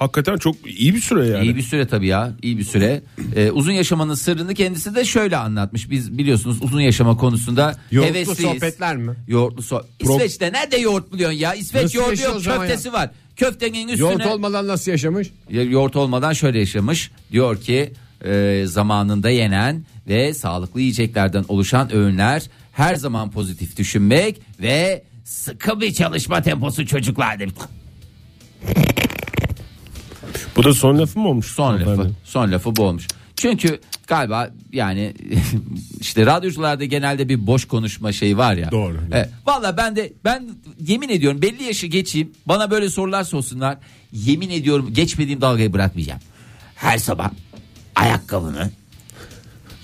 Hakikaten 0.00 0.36
çok 0.36 0.56
iyi 0.66 0.94
bir 0.94 1.00
süre 1.00 1.26
yani. 1.28 1.44
İyi 1.44 1.56
bir 1.56 1.62
süre 1.62 1.86
tabii 1.86 2.06
ya 2.06 2.32
iyi 2.42 2.58
bir 2.58 2.64
süre. 2.64 3.02
Ee, 3.36 3.50
uzun 3.50 3.72
yaşamanın 3.72 4.14
sırrını 4.14 4.54
kendisi 4.54 4.94
de 4.94 5.04
şöyle 5.04 5.36
anlatmış. 5.36 5.90
Biz 5.90 6.18
biliyorsunuz 6.18 6.62
uzun 6.62 6.80
yaşama 6.80 7.16
konusunda 7.16 7.74
Yoğurtlu 7.90 8.14
hevesliyiz. 8.14 8.40
sohbetler 8.40 8.96
mi? 8.96 9.14
Yoğurtlu 9.28 9.62
so 9.62 9.82
İsveç'te 10.00 10.52
nerede 10.52 10.76
yoğurt 10.76 11.12
buluyorsun 11.12 11.38
ya? 11.38 11.54
İsveç 11.54 11.82
Nasıl 11.82 11.98
yoğurdu 11.98 12.20
yok 12.20 12.36
o 12.36 12.38
zaman 12.38 12.60
köftesi 12.60 12.92
var. 12.92 13.10
Köftenin 13.36 13.88
üstüne 13.88 14.08
Yoğurt 14.08 14.26
olmadan 14.26 14.68
nasıl 14.68 14.90
yaşamış? 14.90 15.30
Ya- 15.50 15.62
yoğurt 15.62 15.96
olmadan 15.96 16.32
şöyle 16.32 16.58
yaşamış. 16.58 17.10
Diyor 17.32 17.60
ki 17.60 17.92
e, 18.24 18.62
zamanında 18.66 19.30
yenen 19.30 19.84
ve 20.08 20.34
sağlıklı 20.34 20.80
yiyeceklerden 20.80 21.44
oluşan 21.48 21.92
öğünler 21.94 22.42
her 22.72 22.94
zaman 22.94 23.30
pozitif 23.30 23.76
düşünmek 23.76 24.40
ve 24.60 25.02
sıkı 25.24 25.80
bir 25.80 25.92
çalışma 25.92 26.42
temposu 26.42 26.86
çocuklar 26.86 27.38
demiş. 27.38 27.54
Bu 30.56 30.64
da 30.64 30.74
son 30.74 30.98
lafı 30.98 31.18
mı 31.18 31.28
olmuş? 31.28 31.46
Son 31.46 31.74
lafı. 31.74 31.82
Efendim? 31.90 32.16
Son 32.24 32.52
lafı 32.52 32.76
bu 32.76 32.82
olmuş. 32.82 33.06
Çünkü 33.36 33.80
galiba 34.06 34.50
yani 34.72 35.14
işte 36.00 36.26
radyocularda 36.26 36.84
genelde 36.84 37.28
bir 37.28 37.46
boş 37.46 37.64
konuşma 37.64 38.12
şeyi 38.12 38.38
var 38.38 38.54
ya. 38.54 38.70
Doğru. 38.70 38.98
Evet. 39.12 39.28
Valla 39.46 39.76
ben 39.76 39.96
de 39.96 40.12
ben 40.24 40.48
yemin 40.80 41.08
ediyorum 41.08 41.42
belli 41.42 41.62
yaşı 41.62 41.86
geçeyim 41.86 42.32
bana 42.46 42.70
böyle 42.70 42.90
sorular 42.90 43.24
sorsunlar. 43.24 43.78
Yemin 44.12 44.50
ediyorum 44.50 44.94
geçmediğim 44.94 45.40
dalgayı 45.40 45.72
bırakmayacağım. 45.72 46.20
Her 46.74 46.98
sabah 46.98 47.30
ayakkabını 47.96 48.70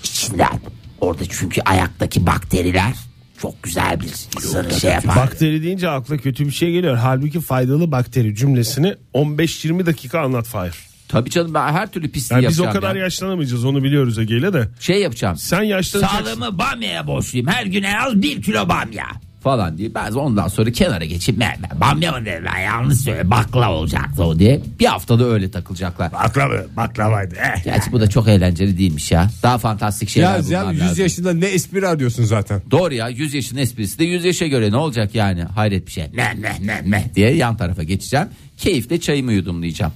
içinden 0.03 0.59
orada 1.01 1.23
çünkü 1.25 1.61
ayaktaki 1.61 2.25
bakteriler 2.25 2.93
çok 3.41 3.63
güzel 3.63 3.99
bir 3.99 4.05
insanı 4.37 4.79
şey 4.79 4.91
yapar. 4.91 5.15
Bakteri 5.15 5.63
deyince 5.63 5.89
akla 5.89 6.17
kötü 6.17 6.45
bir 6.45 6.51
şey 6.51 6.71
geliyor. 6.71 6.95
Halbuki 6.97 7.41
faydalı 7.41 7.91
bakteri 7.91 8.35
cümlesini 8.35 8.95
15-20 9.13 9.85
dakika 9.85 10.19
anlat 10.21 10.45
Fahir. 10.47 10.73
Tabii 11.07 11.29
canım 11.29 11.53
ben 11.53 11.73
her 11.73 11.91
türlü 11.91 12.11
pisliği 12.11 12.43
Yani 12.43 12.49
biz 12.51 12.59
o 12.59 12.63
yapacağım 12.63 12.83
kadar 12.83 12.95
ya. 12.95 13.03
yaşlanamayacağız 13.03 13.65
onu 13.65 13.83
biliyoruz 13.83 14.19
Ege'yle 14.19 14.53
de. 14.53 14.67
Şey 14.79 15.01
yapacağım. 15.01 15.37
Sen 15.37 15.63
yaşlanacaksın. 15.63 16.25
Sağlığımı 16.25 16.57
bamyaya 16.59 17.07
borçluyum. 17.07 17.47
Her 17.47 17.65
gün 17.65 17.83
en 17.83 17.95
az 17.95 18.21
bir 18.21 18.41
kilo 18.41 18.69
bamya. 18.69 19.05
Falan 19.47 19.77
diye. 19.77 19.93
Ben 19.95 20.11
ondan 20.11 20.47
sonra 20.47 20.71
kenara 20.71 21.05
geçip 21.05 21.39
ben, 21.39 21.55
ben 21.71 21.81
bamya 21.81 22.11
mı 22.11 22.25
dedim 22.25 22.43
ben 22.55 22.59
yanlış 22.59 22.97
söyle 22.97 23.29
baklava 23.29 23.73
olacaktı 23.75 24.23
o 24.23 24.39
diye. 24.39 24.61
Bir 24.79 24.85
haftada 24.85 25.25
öyle 25.25 25.51
takılacaklar. 25.51 26.11
Baklava, 26.11 26.53
baklavaydı. 26.77 27.35
Eh. 27.35 27.63
Gerçi 27.63 27.91
bu 27.91 27.99
da 27.99 28.09
çok 28.09 28.27
eğlenceli 28.27 28.77
değilmiş 28.77 29.11
ya. 29.11 29.29
Daha 29.43 29.57
fantastik 29.57 30.09
şeyler 30.09 30.37
Ya, 30.37 30.43
bulman 30.43 30.63
ya 30.63 30.71
100 30.71 30.81
lazım. 30.81 31.01
yaşında 31.03 31.33
ne 31.33 31.45
espri 31.45 31.87
arıyorsun 31.87 32.23
zaten. 32.23 32.61
Doğru 32.71 32.93
ya 32.93 33.09
100 33.09 33.33
yaşın 33.33 33.57
esprisi 33.57 33.99
de 33.99 34.03
100 34.03 34.25
yaşa 34.25 34.47
göre 34.47 34.71
ne 34.71 34.77
olacak 34.77 35.15
yani 35.15 35.43
hayret 35.43 35.87
bir 35.87 35.91
şey. 35.91 36.03
Ne 36.13 36.41
ne 36.41 36.55
ne 36.67 36.91
ne 36.91 37.11
diye 37.15 37.33
yan 37.35 37.57
tarafa 37.57 37.83
geçeceğim. 37.83 38.27
Keyifle 38.57 38.99
çayımı 38.99 39.33
yudumlayacağım. 39.33 39.91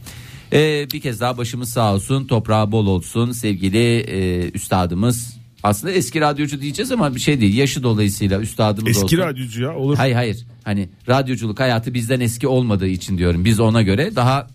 Ee, 0.53 0.87
bir 0.93 1.01
kez 1.01 1.19
daha 1.21 1.37
başımız 1.37 1.69
sağ 1.69 1.93
olsun 1.93 2.27
toprağı 2.27 2.71
bol 2.71 2.87
olsun 2.87 3.31
sevgili 3.31 3.97
e, 3.99 4.49
üstadımız. 4.51 5.40
Aslında 5.63 5.93
eski 5.93 6.21
radyocu 6.21 6.61
diyeceğiz 6.61 6.91
ama 6.91 7.15
bir 7.15 7.19
şey 7.19 7.41
değil 7.41 7.57
yaşı 7.57 7.83
dolayısıyla 7.83 8.39
üstadımız 8.41 8.89
Eski 8.89 9.03
olsun. 9.05 9.17
radyocu 9.17 9.61
ya 9.63 9.75
olur. 9.75 9.97
Hayır 9.97 10.15
hayır 10.15 10.45
hani 10.63 10.89
radyoculuk 11.09 11.59
hayatı 11.59 11.93
bizden 11.93 12.19
eski 12.19 12.47
olmadığı 12.47 12.87
için 12.87 13.17
diyorum. 13.17 13.45
Biz 13.45 13.59
ona 13.59 13.81
göre 13.81 14.15
daha 14.15 14.47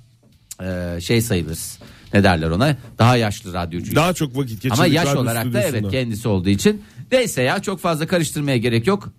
e, 0.62 1.00
şey 1.00 1.20
sayılırız. 1.20 1.78
Ne 2.14 2.24
derler 2.24 2.50
ona? 2.50 2.76
Daha 2.98 3.16
yaşlı 3.16 3.52
radyocuyuz. 3.52 3.96
Daha 3.96 4.12
çok 4.12 4.36
vakit 4.36 4.62
geçirdik. 4.62 4.72
Ama 4.72 4.86
yaş 4.86 5.14
olarak 5.14 5.52
da 5.52 5.62
evet 5.62 5.84
kendisi 5.90 6.28
olduğu 6.28 6.48
için. 6.48 6.82
Neyse 7.12 7.42
ya 7.42 7.58
çok 7.58 7.80
fazla 7.80 8.06
karıştırmaya 8.06 8.56
gerek 8.56 8.86
yok. 8.86 9.12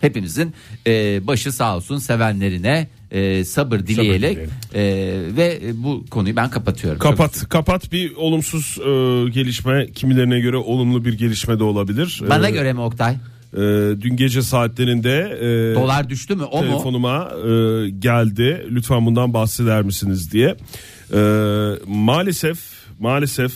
Hepimizin 0.00 0.54
e, 0.86 1.26
başı 1.26 1.52
sağ 1.52 1.76
olsun 1.76 1.98
sevenlerine 1.98 2.88
e, 3.12 3.44
sabır 3.44 3.78
dileyerek 3.78 4.38
e, 4.74 4.82
ve 5.36 5.60
bu 5.74 6.04
konuyu 6.10 6.36
ben 6.36 6.50
kapatıyorum. 6.50 6.98
Kapat 6.98 7.48
kapat 7.48 7.92
bir 7.92 8.14
olumsuz 8.16 8.78
e, 8.78 8.84
gelişme 9.30 9.86
kimilerine 9.94 10.40
göre 10.40 10.56
olumlu 10.56 11.04
bir 11.04 11.12
gelişme 11.12 11.58
de 11.58 11.64
olabilir. 11.64 12.22
Bana 12.30 12.48
E, 12.48 12.50
göre 12.50 12.72
mi 12.72 12.80
Oktay? 12.80 13.14
e, 13.52 13.58
dün 14.00 14.16
gece 14.16 14.42
saatlerinde 14.42 15.38
e, 15.40 15.74
Dolar 15.74 16.08
düştü 16.10 16.34
mü 16.34 16.42
o 16.44 16.62
mu? 16.62 16.68
telefonuma 16.70 17.30
e, 17.32 17.90
geldi. 17.90 18.66
Lütfen 18.70 19.06
bundan 19.06 19.34
bahseder 19.34 19.82
misiniz 19.82 20.32
diye. 20.32 20.56
E, 21.14 21.18
maalesef 21.86 22.58
maalesef 23.00 23.52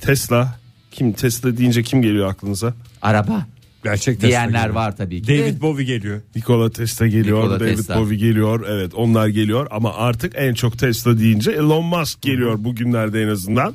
Tesla 0.00 0.58
kim 0.92 1.12
Tesla 1.12 1.56
deyince 1.56 1.82
kim 1.82 2.02
geliyor 2.02 2.28
aklınıza? 2.30 2.74
Araba 3.02 3.46
Gerçek 3.84 4.20
diyenler 4.20 4.58
geliyor. 4.58 4.74
var 4.74 4.96
tabii 4.96 5.22
ki. 5.22 5.28
David 5.28 5.60
Bowie 5.62 5.84
geliyor. 5.84 6.20
Nikola 6.36 6.70
Tesla 6.70 7.06
geliyor, 7.06 7.38
Nikola 7.38 7.60
David 7.60 7.76
Tesla. 7.76 7.96
Bowie 8.00 8.18
geliyor. 8.18 8.66
Evet, 8.68 8.94
onlar 8.94 9.28
geliyor 9.28 9.66
ama 9.70 9.94
artık 9.94 10.32
en 10.36 10.54
çok 10.54 10.78
Tesla 10.78 11.18
deyince 11.18 11.50
Elon 11.50 11.84
Musk 11.84 12.22
geliyor 12.22 12.64
bugünlerde 12.64 13.22
en 13.22 13.28
azından. 13.28 13.74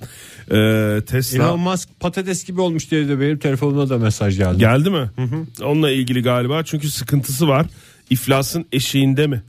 E, 0.51 1.01
Tesla 1.05 1.43
Elon 1.43 1.59
Musk 1.59 1.89
patates 1.99 2.45
gibi 2.45 2.61
olmuş 2.61 2.91
diye 2.91 3.07
de 3.07 3.19
benim 3.19 3.37
telefonuma 3.37 3.89
da 3.89 3.97
mesaj 3.97 4.37
geldi. 4.37 4.57
geldi 4.57 4.89
mi? 4.89 5.09
Onunla 5.63 5.91
ilgili 5.91 6.21
galiba 6.21 6.63
çünkü 6.63 6.91
sıkıntısı 6.91 7.47
var. 7.47 7.65
İflasın 8.09 8.65
eşiğinde 8.71 9.27
mi? 9.27 9.43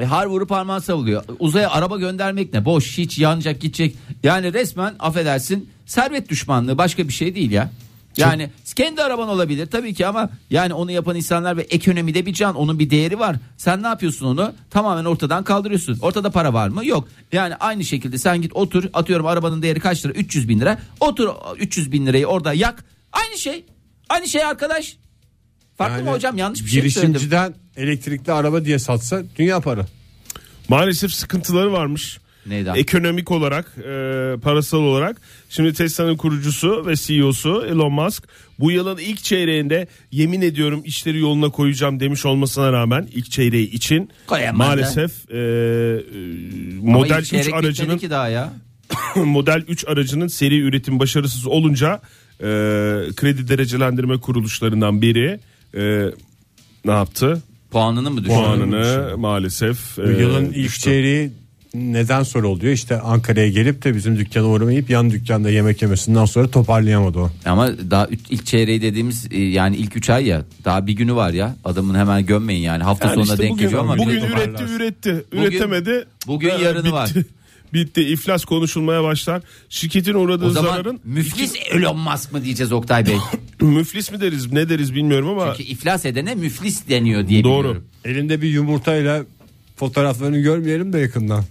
E, 0.00 0.04
har 0.04 0.26
vurup 0.26 0.48
parmağı 0.48 0.80
savuruyor. 0.80 1.22
Uzaya 1.38 1.70
araba 1.70 1.98
göndermek 1.98 2.52
ne? 2.52 2.64
Boş 2.64 2.98
hiç 2.98 3.18
yanacak 3.18 3.60
gidecek. 3.60 3.96
Yani 4.22 4.52
resmen 4.52 4.94
affedersin 4.98 5.68
servet 5.86 6.28
düşmanlığı 6.28 6.78
başka 6.78 7.08
bir 7.08 7.12
şey 7.12 7.34
değil 7.34 7.50
ya. 7.50 7.70
Yani 8.16 8.50
kendi 8.76 9.02
araban 9.02 9.28
olabilir 9.28 9.66
tabii 9.66 9.94
ki 9.94 10.06
ama 10.06 10.30
yani 10.50 10.74
onu 10.74 10.90
yapan 10.90 11.16
insanlar 11.16 11.56
ve 11.56 11.62
ekonomide 11.62 12.26
bir 12.26 12.32
can 12.32 12.54
onun 12.54 12.78
bir 12.78 12.90
değeri 12.90 13.18
var. 13.18 13.36
Sen 13.56 13.82
ne 13.82 13.86
yapıyorsun 13.86 14.26
onu? 14.26 14.54
Tamamen 14.70 15.04
ortadan 15.04 15.44
kaldırıyorsun. 15.44 15.98
Ortada 16.02 16.30
para 16.30 16.52
var 16.52 16.68
mı? 16.68 16.86
Yok. 16.86 17.08
Yani 17.32 17.54
aynı 17.56 17.84
şekilde 17.84 18.18
sen 18.18 18.42
git 18.42 18.52
otur 18.56 18.84
atıyorum 18.94 19.26
arabanın 19.26 19.62
değeri 19.62 19.80
kaç 19.80 20.04
lira? 20.04 20.12
300 20.12 20.48
bin 20.48 20.60
lira. 20.60 20.78
Otur 21.00 21.28
300 21.58 21.92
bin 21.92 22.06
lirayı 22.06 22.26
orada 22.26 22.52
yak. 22.52 22.84
Aynı 23.12 23.38
şey. 23.38 23.64
Aynı 24.08 24.28
şey 24.28 24.44
arkadaş. 24.44 24.96
Farklı 25.78 26.04
mı 26.04 26.10
hocam? 26.10 26.38
Yanlış 26.38 26.64
bir 26.64 26.68
şey 26.68 26.82
mi 26.82 26.90
söyledim. 26.90 27.12
Girişimciden 27.12 27.54
elektrikli 27.76 28.32
araba 28.32 28.64
diye 28.64 28.78
satsa 28.78 29.22
dünya 29.36 29.60
para. 29.60 29.86
Maalesef 30.68 31.12
sıkıntıları 31.12 31.72
varmış. 31.72 32.18
Neyden? 32.46 32.74
Ekonomik 32.74 33.30
olarak, 33.30 33.64
e, 33.78 34.36
parasal 34.42 34.78
olarak. 34.78 35.20
Şimdi 35.48 35.72
Tesla'nın 35.72 36.16
kurucusu 36.16 36.86
ve 36.86 36.96
CEO'su 36.96 37.66
Elon 37.66 37.92
Musk 37.92 38.24
bu 38.58 38.70
yılın 38.70 38.98
ilk 38.98 39.22
çeyreğinde 39.22 39.86
yemin 40.12 40.42
ediyorum 40.42 40.82
işleri 40.84 41.18
yoluna 41.18 41.50
koyacağım 41.50 42.00
demiş 42.00 42.26
olmasına 42.26 42.72
rağmen 42.72 43.08
ilk 43.12 43.30
çeyreği 43.30 43.70
için 43.70 44.10
Koyamadı. 44.26 44.58
maalesef 44.58 45.30
e, 45.30 45.38
e, 45.38 45.40
Model 46.82 47.18
ilk 47.18 47.22
3 47.22 47.28
çeyrek 47.28 47.46
bitmedi 47.46 47.66
aracının 47.66 47.98
ki 47.98 48.10
daha 48.10 48.28
ya. 48.28 48.52
Model 49.16 49.64
3 49.68 49.88
aracının 49.88 50.26
seri 50.28 50.60
üretim 50.60 50.98
başarısız 50.98 51.46
olunca 51.46 52.00
e, 52.40 52.46
kredi 53.16 53.48
derecelendirme 53.48 54.20
kuruluşlarından 54.20 55.02
biri 55.02 55.40
e, 55.74 56.10
ne 56.84 56.92
yaptı? 56.92 57.42
Puanını 57.70 58.10
mı 58.10 58.24
düşürdü? 58.24 58.34
Puanını 58.34 59.14
maalesef 59.18 59.96
Bu 59.98 60.02
e, 60.02 60.20
yılın 60.20 60.44
ilk 60.44 60.54
düştü. 60.54 60.80
çeyreği 60.80 61.30
neden 61.74 62.22
sonra 62.22 62.46
oluyor? 62.48 62.72
İşte 62.72 63.00
Ankara'ya 63.00 63.48
gelip 63.48 63.84
de 63.84 63.94
bizim 63.94 64.18
dükkana 64.18 64.46
uğramayıp 64.46 64.90
yan 64.90 65.10
dükkanda 65.10 65.50
yemek 65.50 65.82
yemesinden 65.82 66.24
sonra 66.24 66.50
toparlayamadı 66.50 67.18
o. 67.18 67.30
Ama 67.46 67.68
daha 67.90 68.08
ilk 68.30 68.46
çeyreği 68.46 68.82
dediğimiz 68.82 69.26
e, 69.30 69.38
yani 69.42 69.76
ilk 69.76 69.96
3 69.96 70.10
ay 70.10 70.26
ya 70.26 70.42
daha 70.64 70.86
bir 70.86 70.92
günü 70.92 71.14
var 71.14 71.30
ya 71.32 71.56
adamın 71.64 71.94
hemen 71.94 72.26
gömmeyin 72.26 72.62
yani 72.62 72.82
hafta 72.82 73.06
Yani 73.08 73.14
sonuna 73.14 73.32
işte 73.32 73.42
denk 73.42 73.52
bugün, 73.52 73.64
geliyor 73.64 73.80
ama 73.80 73.98
bugün 73.98 74.20
üretti 74.20 74.62
üretti 74.64 75.24
Bugün- 75.32 75.42
üretemedi. 75.42 76.04
bugün 76.26 76.48
Ee, 76.48 76.52
yarını 76.62 76.82
bitti. 76.84 76.92
var. 76.92 77.10
Bitti 77.74 78.02
iflas 78.02 78.44
konuşulmaya 78.44 79.02
başlar. 79.02 79.42
Şirketin 79.68 80.14
uğradığı 80.14 80.46
o 80.46 80.50
zaman 80.50 80.70
zararın 80.70 81.00
müflis 81.04 81.52
Elon 81.70 81.98
Musk 81.98 82.32
mı 82.32 82.44
diyeceğiz 82.44 82.72
Oktay 82.72 83.06
Bey? 83.06 83.16
müflis 83.60 84.12
mi 84.12 84.20
deriz 84.20 84.52
ne 84.52 84.68
deriz 84.68 84.94
bilmiyorum 84.94 85.28
ama 85.28 85.54
Çünkü 85.56 85.70
iflas 85.70 86.04
edene 86.06 86.34
müflis 86.34 86.88
deniyor 86.88 87.28
diye 87.28 87.44
Doğru. 87.44 87.58
biliyorum. 87.58 87.84
Elinde 88.04 88.42
bir 88.42 88.48
yumurtayla 88.48 89.24
fotoğraflarını 89.76 90.38
görmeyelim 90.38 90.92
de 90.92 90.98
yakından. 90.98 91.44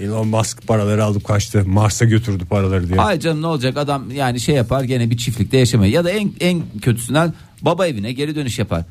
Elon 0.00 0.28
Musk 0.28 0.66
paraları 0.66 1.04
alıp 1.04 1.24
kaçtı. 1.24 1.64
Mars'a 1.66 2.04
götürdü 2.04 2.44
paraları 2.44 2.88
diye. 2.88 3.00
Ay 3.00 3.20
canım 3.20 3.42
ne 3.42 3.46
olacak 3.46 3.76
adam 3.76 4.10
yani 4.10 4.40
şey 4.40 4.54
yapar 4.54 4.84
gene 4.84 5.10
bir 5.10 5.16
çiftlikte 5.16 5.58
yaşamayı 5.58 5.92
ya 5.92 6.04
da 6.04 6.10
en 6.10 6.32
en 6.40 6.62
kötüsünden 6.82 7.34
baba 7.62 7.86
evine 7.86 8.12
geri 8.12 8.34
dönüş 8.34 8.58
yapar. 8.58 8.84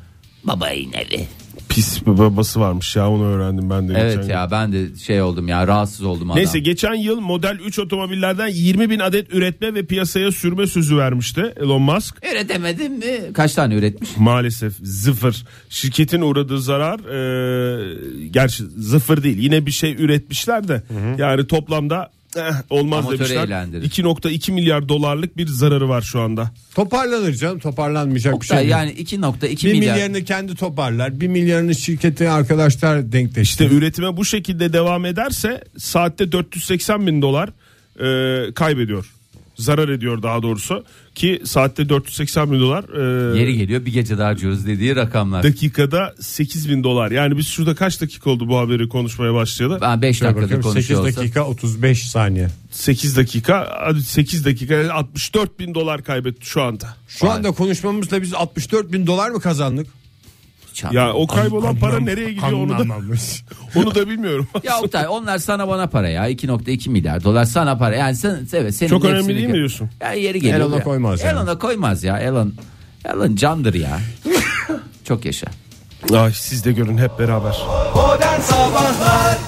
Baba 0.44 0.70
evi. 0.70 1.28
Pis 1.76 2.06
babası 2.06 2.60
varmış 2.60 2.96
ya 2.96 3.10
onu 3.10 3.24
öğrendim 3.24 3.70
ben 3.70 3.88
de. 3.88 3.92
Evet 3.96 4.10
geçen 4.10 4.22
gün. 4.22 4.34
ya 4.34 4.50
ben 4.50 4.72
de 4.72 4.96
şey 4.96 5.22
oldum 5.22 5.48
ya 5.48 5.66
rahatsız 5.66 6.02
oldum 6.02 6.30
adam. 6.30 6.38
Neyse 6.38 6.58
geçen 6.58 6.94
yıl 6.94 7.20
Model 7.20 7.58
3 7.66 7.78
otomobillerden 7.78 8.48
20 8.48 8.90
bin 8.90 8.98
adet 8.98 9.34
üretme 9.34 9.74
ve 9.74 9.86
piyasaya 9.86 10.32
sürme 10.32 10.66
sözü 10.66 10.96
vermişti 10.96 11.54
Elon 11.56 11.82
Musk. 11.82 12.24
Üretemedim 12.32 12.92
mi? 12.92 13.32
Kaç 13.34 13.54
tane 13.54 13.74
üretmiş? 13.74 14.16
Maalesef 14.16 14.72
sıfır. 14.86 15.44
Şirketin 15.68 16.20
uğradığı 16.20 16.60
zarar 16.60 16.98
e, 16.98 18.28
gerçi 18.30 18.62
sıfır 18.64 19.22
değil. 19.22 19.38
Yine 19.38 19.66
bir 19.66 19.70
şey 19.70 19.92
üretmişler 19.92 20.68
de 20.68 20.82
yani 21.18 21.46
toplamda 21.46 22.10
Eh, 22.36 22.52
olmaz 22.70 22.98
Amatörü 22.98 23.18
demişler. 23.18 23.44
eğlendirir. 23.44 23.90
2.2 23.90 24.52
milyar 24.52 24.88
dolarlık 24.88 25.36
bir 25.36 25.46
zararı 25.46 25.88
var 25.88 26.02
şu 26.02 26.20
anda. 26.20 26.50
Toparlanır 26.74 27.34
canım 27.34 27.58
toparlanmayacak 27.58 28.32
bir 28.32 28.36
Oktay 28.36 28.58
şey. 28.62 28.68
yani 28.68 28.96
değil. 28.96 29.06
2.2 29.08 29.66
bir 29.66 29.72
milyar. 29.72 29.94
milyarını 29.94 30.24
kendi 30.24 30.54
toparlar. 30.54 31.20
Bir 31.20 31.28
milyarını 31.28 31.74
şirketi 31.74 32.28
arkadaşlar 32.30 33.12
denkleştirir. 33.12 33.66
İşte 33.70 33.76
üretime 33.78 34.16
bu 34.16 34.24
şekilde 34.24 34.72
devam 34.72 35.04
ederse 35.04 35.64
saatte 35.78 36.32
480 36.32 37.06
bin 37.06 37.22
dolar 37.22 37.48
e, 38.00 38.54
kaybediyor. 38.54 39.12
Zarar 39.56 39.88
ediyor 39.88 40.22
daha 40.22 40.42
doğrusu 40.42 40.84
ki 41.14 41.42
saatte 41.44 41.88
480 41.88 42.52
bin 42.52 42.60
dolar 42.60 42.84
e, 43.34 43.38
Yeri 43.40 43.56
geliyor 43.56 43.84
bir 43.86 43.92
gece 43.92 44.18
daha 44.18 44.28
harcıyoruz 44.28 44.66
dediği 44.66 44.96
rakamlar. 44.96 45.42
dakikada 45.42 46.14
8 46.20 46.68
bin 46.70 46.84
dolar. 46.84 47.10
Yani 47.10 47.36
biz 47.38 47.46
şurada 47.48 47.74
kaç 47.74 48.00
dakika 48.00 48.30
oldu 48.30 48.48
bu 48.48 48.58
haberi 48.58 48.88
konuşmaya 48.88 49.34
başlayalı? 49.34 49.78
Ben 49.80 50.02
5 50.02 50.18
Şöyle 50.18 50.28
dakikadır 50.34 50.42
bakıyorum, 50.56 50.62
8 50.72 50.88
konuşuyor 50.88 51.00
olsam. 51.10 51.22
dakika 51.24 51.44
35 51.46 52.08
saniye. 52.10 52.48
8 52.70 53.16
dakika 53.16 53.76
hadi 53.80 54.02
8 54.02 54.44
dakika 54.44 54.92
64 54.92 55.58
bin 55.58 55.74
dolar 55.74 56.02
kaybetti 56.04 56.46
şu 56.46 56.62
anda. 56.62 56.96
Şu 57.08 57.26
Vay. 57.26 57.36
anda 57.36 57.50
konuşmamızla 57.50 58.22
biz 58.22 58.34
64 58.34 58.92
bin 58.92 59.06
dolar 59.06 59.30
mı 59.30 59.40
kazandık? 59.40 59.86
Çat. 60.76 60.92
Ya 60.92 61.12
o 61.12 61.26
kaybolan 61.26 61.76
para 61.76 62.00
nereye 62.00 62.32
gidiyor 62.32 62.52
onu 62.52 62.70
da 62.70 62.74
Anlamamış. 62.74 63.44
onu 63.76 63.94
da 63.94 64.08
bilmiyorum. 64.08 64.48
Ya 64.62 64.80
Oktay 64.80 65.06
onlar 65.08 65.38
sana 65.38 65.68
bana 65.68 65.86
para 65.86 66.08
ya 66.08 66.30
2.2 66.30 66.90
milyar 66.90 67.24
dolar 67.24 67.44
sana 67.44 67.78
para 67.78 67.96
yani 67.96 68.16
sen 68.16 68.46
evet 68.52 68.74
senin 68.74 68.90
Çok 68.90 69.04
önemli 69.04 69.34
değil 69.36 69.46
mi 69.46 69.54
diyorsun? 69.54 69.90
Ya 70.00 70.12
yeri 70.12 70.40
geliyor. 70.40 70.60
Elon'a 70.60 70.76
ya. 70.76 70.82
koymaz 70.82 71.20
yani. 71.20 71.32
Elon'a 71.32 71.58
koymaz 71.58 72.04
ya 72.04 72.18
Elon. 72.18 72.54
Elon 73.04 73.36
candır 73.36 73.74
ya. 73.74 74.00
Çok 75.04 75.24
yaşa. 75.24 75.46
Ay 76.14 76.32
siz 76.32 76.64
de 76.64 76.72
görün 76.72 76.98
hep 76.98 77.18
beraber. 77.18 77.56
Modern 77.94 78.40
Sabahlar 78.40 79.38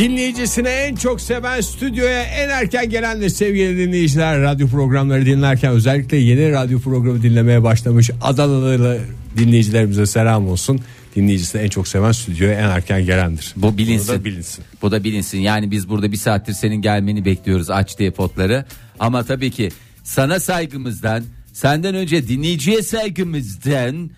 Dinleyicisine 0.00 0.70
en 0.70 0.94
çok 0.94 1.20
seven 1.20 1.60
stüdyoya 1.60 2.22
en 2.22 2.48
erken 2.48 2.90
gelendir 2.90 3.28
sevgili 3.28 3.78
dinleyiciler. 3.78 4.40
Radyo 4.40 4.68
programları 4.68 5.26
dinlerken 5.26 5.72
özellikle 5.72 6.16
yeni 6.16 6.52
radyo 6.52 6.80
programı 6.80 7.22
dinlemeye 7.22 7.62
başlamış 7.62 8.10
Adanalı 8.22 9.00
dinleyicilerimize 9.36 10.06
selam 10.06 10.48
olsun. 10.48 10.80
Dinleyicisine 11.16 11.62
en 11.62 11.68
çok 11.68 11.88
seven 11.88 12.12
stüdyoya 12.12 12.54
en 12.54 12.68
erken 12.68 13.06
gelendir. 13.06 13.52
Bu 13.56 13.78
bilinsin. 13.78 14.08
Bunu 14.08 14.20
da 14.20 14.24
bilinsin. 14.24 14.64
Bu 14.82 14.90
da 14.90 15.04
bilinsin. 15.04 15.38
Yani 15.38 15.70
biz 15.70 15.88
burada 15.88 16.12
bir 16.12 16.16
saattir 16.16 16.52
senin 16.52 16.82
gelmeni 16.82 17.24
bekliyoruz 17.24 17.70
aç 17.70 17.98
diye 17.98 18.10
potları. 18.10 18.64
Ama 18.98 19.24
tabii 19.24 19.50
ki 19.50 19.70
sana 20.04 20.40
saygımızdan, 20.40 21.24
senden 21.52 21.94
önce 21.94 22.28
dinleyiciye 22.28 22.82
saygımızdan 22.82 24.10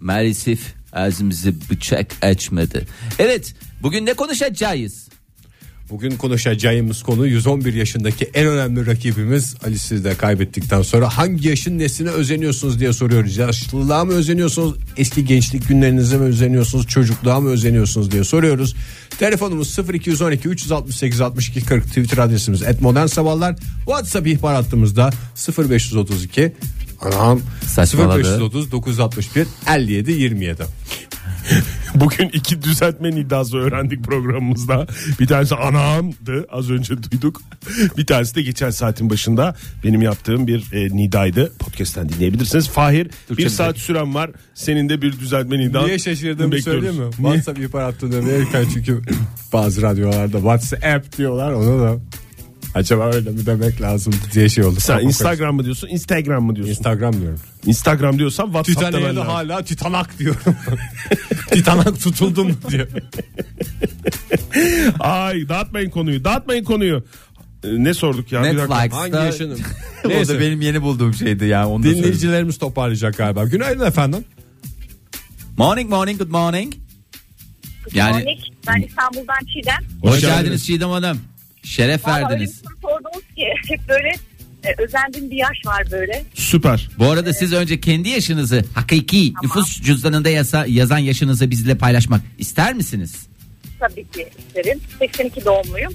maalesef 0.00 0.60
ağzımızı 0.92 1.54
bıçak 1.70 2.06
açmadı. 2.22 2.86
Evet, 3.18 3.54
bugün 3.82 4.06
ne 4.06 4.14
konuşacağız? 4.14 5.09
Bugün 5.90 6.16
konuşacağımız 6.16 7.02
konu 7.02 7.26
111 7.26 7.74
yaşındaki 7.74 8.30
en 8.34 8.46
önemli 8.46 8.86
rakibimiz 8.86 9.54
Ali 9.64 9.78
siz 9.78 10.04
de 10.04 10.14
kaybettikten 10.14 10.82
sonra 10.82 11.08
hangi 11.08 11.48
yaşın 11.48 11.78
nesine 11.78 12.10
özeniyorsunuz 12.10 12.80
diye 12.80 12.92
soruyoruz. 12.92 13.36
Yaşlılığa 13.36 14.04
mı 14.04 14.12
özeniyorsunuz? 14.12 14.74
Eski 14.96 15.24
gençlik 15.24 15.68
günlerinize 15.68 16.16
mi 16.16 16.24
özeniyorsunuz? 16.24 16.86
Çocukluğa 16.86 17.40
mı 17.40 17.48
özeniyorsunuz 17.48 18.10
diye 18.10 18.24
soruyoruz. 18.24 18.74
Telefonumuz 19.18 19.78
0212 19.78 20.48
368 20.48 21.20
62 21.20 21.64
40 21.64 21.84
Twitter 21.84 22.18
adresimiz 22.18 22.62
@modern 22.80 23.06
sabahlar. 23.06 23.56
WhatsApp 23.84 24.26
ihbar 24.26 24.54
hattımızda 24.54 25.10
0532 25.58 26.52
Anam 27.00 27.40
Saçmaladı. 27.66 28.18
0530 28.18 28.72
961 28.72 29.46
57 29.66 30.12
27. 30.12 30.62
Bugün 31.94 32.28
iki 32.28 32.62
düzeltme 32.62 33.08
iddiası 33.08 33.58
öğrendik 33.58 34.04
programımızda. 34.04 34.86
Bir 35.20 35.26
tanesi 35.26 35.54
anamdı 35.54 36.46
az 36.50 36.70
önce 36.70 36.94
duyduk. 37.02 37.42
Bir 37.96 38.06
tanesi 38.06 38.34
de 38.34 38.42
geçen 38.42 38.70
saatin 38.70 39.10
başında 39.10 39.54
benim 39.84 40.02
yaptığım 40.02 40.46
bir 40.46 40.72
e, 40.72 40.96
nidaydı. 40.96 41.52
Podcast'ten 41.58 42.08
dinleyebilirsiniz. 42.08 42.68
Fahir 42.68 43.04
bir 43.04 43.12
Türkçe 43.28 43.50
saat 43.50 43.78
süren 43.78 44.14
var. 44.14 44.30
Senin 44.54 44.88
de 44.88 45.02
bir 45.02 45.12
düzeltme 45.12 45.58
nidan. 45.58 45.86
Niye 45.86 45.98
şaşırdığımı 45.98 46.52
bekliyoruz. 46.52 46.84
söyleyeyim 46.84 47.10
mi? 47.10 47.10
Niye? 47.18 47.32
WhatsApp 47.34 47.58
ihbar 47.58 47.94
verirken 48.26 48.64
çünkü 48.74 49.02
bazı 49.52 49.82
radyolarda 49.82 50.36
WhatsApp 50.36 51.18
diyorlar 51.18 51.52
onu 51.52 51.80
da 51.80 51.96
acaba 52.74 53.10
öyle 53.14 53.30
mi 53.30 53.46
demek 53.46 53.80
lazım 53.80 54.12
diye 54.32 54.48
şey 54.48 54.64
oldu. 54.64 54.80
Sen 54.80 54.98
Instagram 55.00 55.54
mı 55.56 55.64
diyorsun 55.64 55.88
Instagram 55.88 56.44
mı 56.44 56.56
diyorsun? 56.56 56.74
Instagram 56.74 57.20
diyorum. 57.20 57.40
Instagram 57.66 58.18
diyorsan 58.18 58.44
WhatsApp 58.44 58.78
Titanik'e 58.78 58.98
demen 59.02 59.16
de 59.16 59.18
lazım. 59.18 59.32
hala 59.32 59.64
titanak 59.64 60.18
diyorum. 60.18 60.40
titanak 61.50 62.00
tutuldum 62.00 62.56
diyor. 62.70 62.88
Ay 65.00 65.48
dağıtmayın 65.48 65.90
konuyu 65.90 66.24
dağıtmayın 66.24 66.64
konuyu. 66.64 67.04
Ee, 67.64 67.84
Ne 67.84 67.94
sorduk 67.94 68.32
ya? 68.32 68.42
Bir 68.42 68.56
dakika. 68.58 68.76
Hangi 68.78 68.90
Netflix'ta 68.92 69.24
yaşının? 69.24 69.58
o 70.04 70.08
Neyse. 70.08 70.34
da 70.34 70.40
benim 70.40 70.60
yeni 70.60 70.82
bulduğum 70.82 71.14
şeydi 71.14 71.44
ya. 71.44 71.68
Onu 71.68 71.78
da 71.78 71.82
söyleyeyim. 71.82 72.04
Dinleyicilerimiz 72.04 72.58
toparlayacak 72.58 73.16
galiba. 73.16 73.44
Günaydın 73.44 73.86
efendim. 73.86 74.24
Morning 75.56 75.90
morning 75.90 76.18
good 76.18 76.30
morning. 76.30 76.74
Yani 77.94 78.22
Örnek, 78.22 78.52
ben 78.66 78.82
İstanbul'dan 78.82 79.44
Çiğdem. 79.54 79.78
hoş, 80.02 80.20
geldiniz. 80.20 80.66
Çiğdem 80.66 80.88
Hanım. 80.90 81.20
Şeref 81.62 82.06
Valla 82.06 82.16
öyle 82.16 82.26
bir 82.26 82.30
verdiniz. 82.32 82.54
soru 82.64 82.74
sordunuz 82.82 83.24
ki 83.36 83.44
hep 83.68 83.80
böyle 83.88 84.08
e, 84.64 84.82
özendiğim 84.82 85.30
bir 85.30 85.36
yaş 85.36 85.66
var 85.66 85.82
böyle. 85.90 86.24
Süper. 86.34 86.88
Bu 86.98 87.10
arada 87.10 87.32
siz 87.32 87.52
önce 87.52 87.80
kendi 87.80 88.08
yaşınızı 88.08 88.64
hakiki 88.74 89.32
nüfus 89.42 89.80
cüzdanında 89.82 90.28
yasa, 90.30 90.66
yazan 90.66 90.98
yaşınızı 90.98 91.50
bizle 91.50 91.74
paylaşmak 91.78 92.20
ister 92.38 92.74
misiniz? 92.74 93.14
Tabii 93.80 94.08
ki 94.10 94.28
isterim. 94.48 94.80
82 94.98 95.44
doğumluyum. 95.44 95.92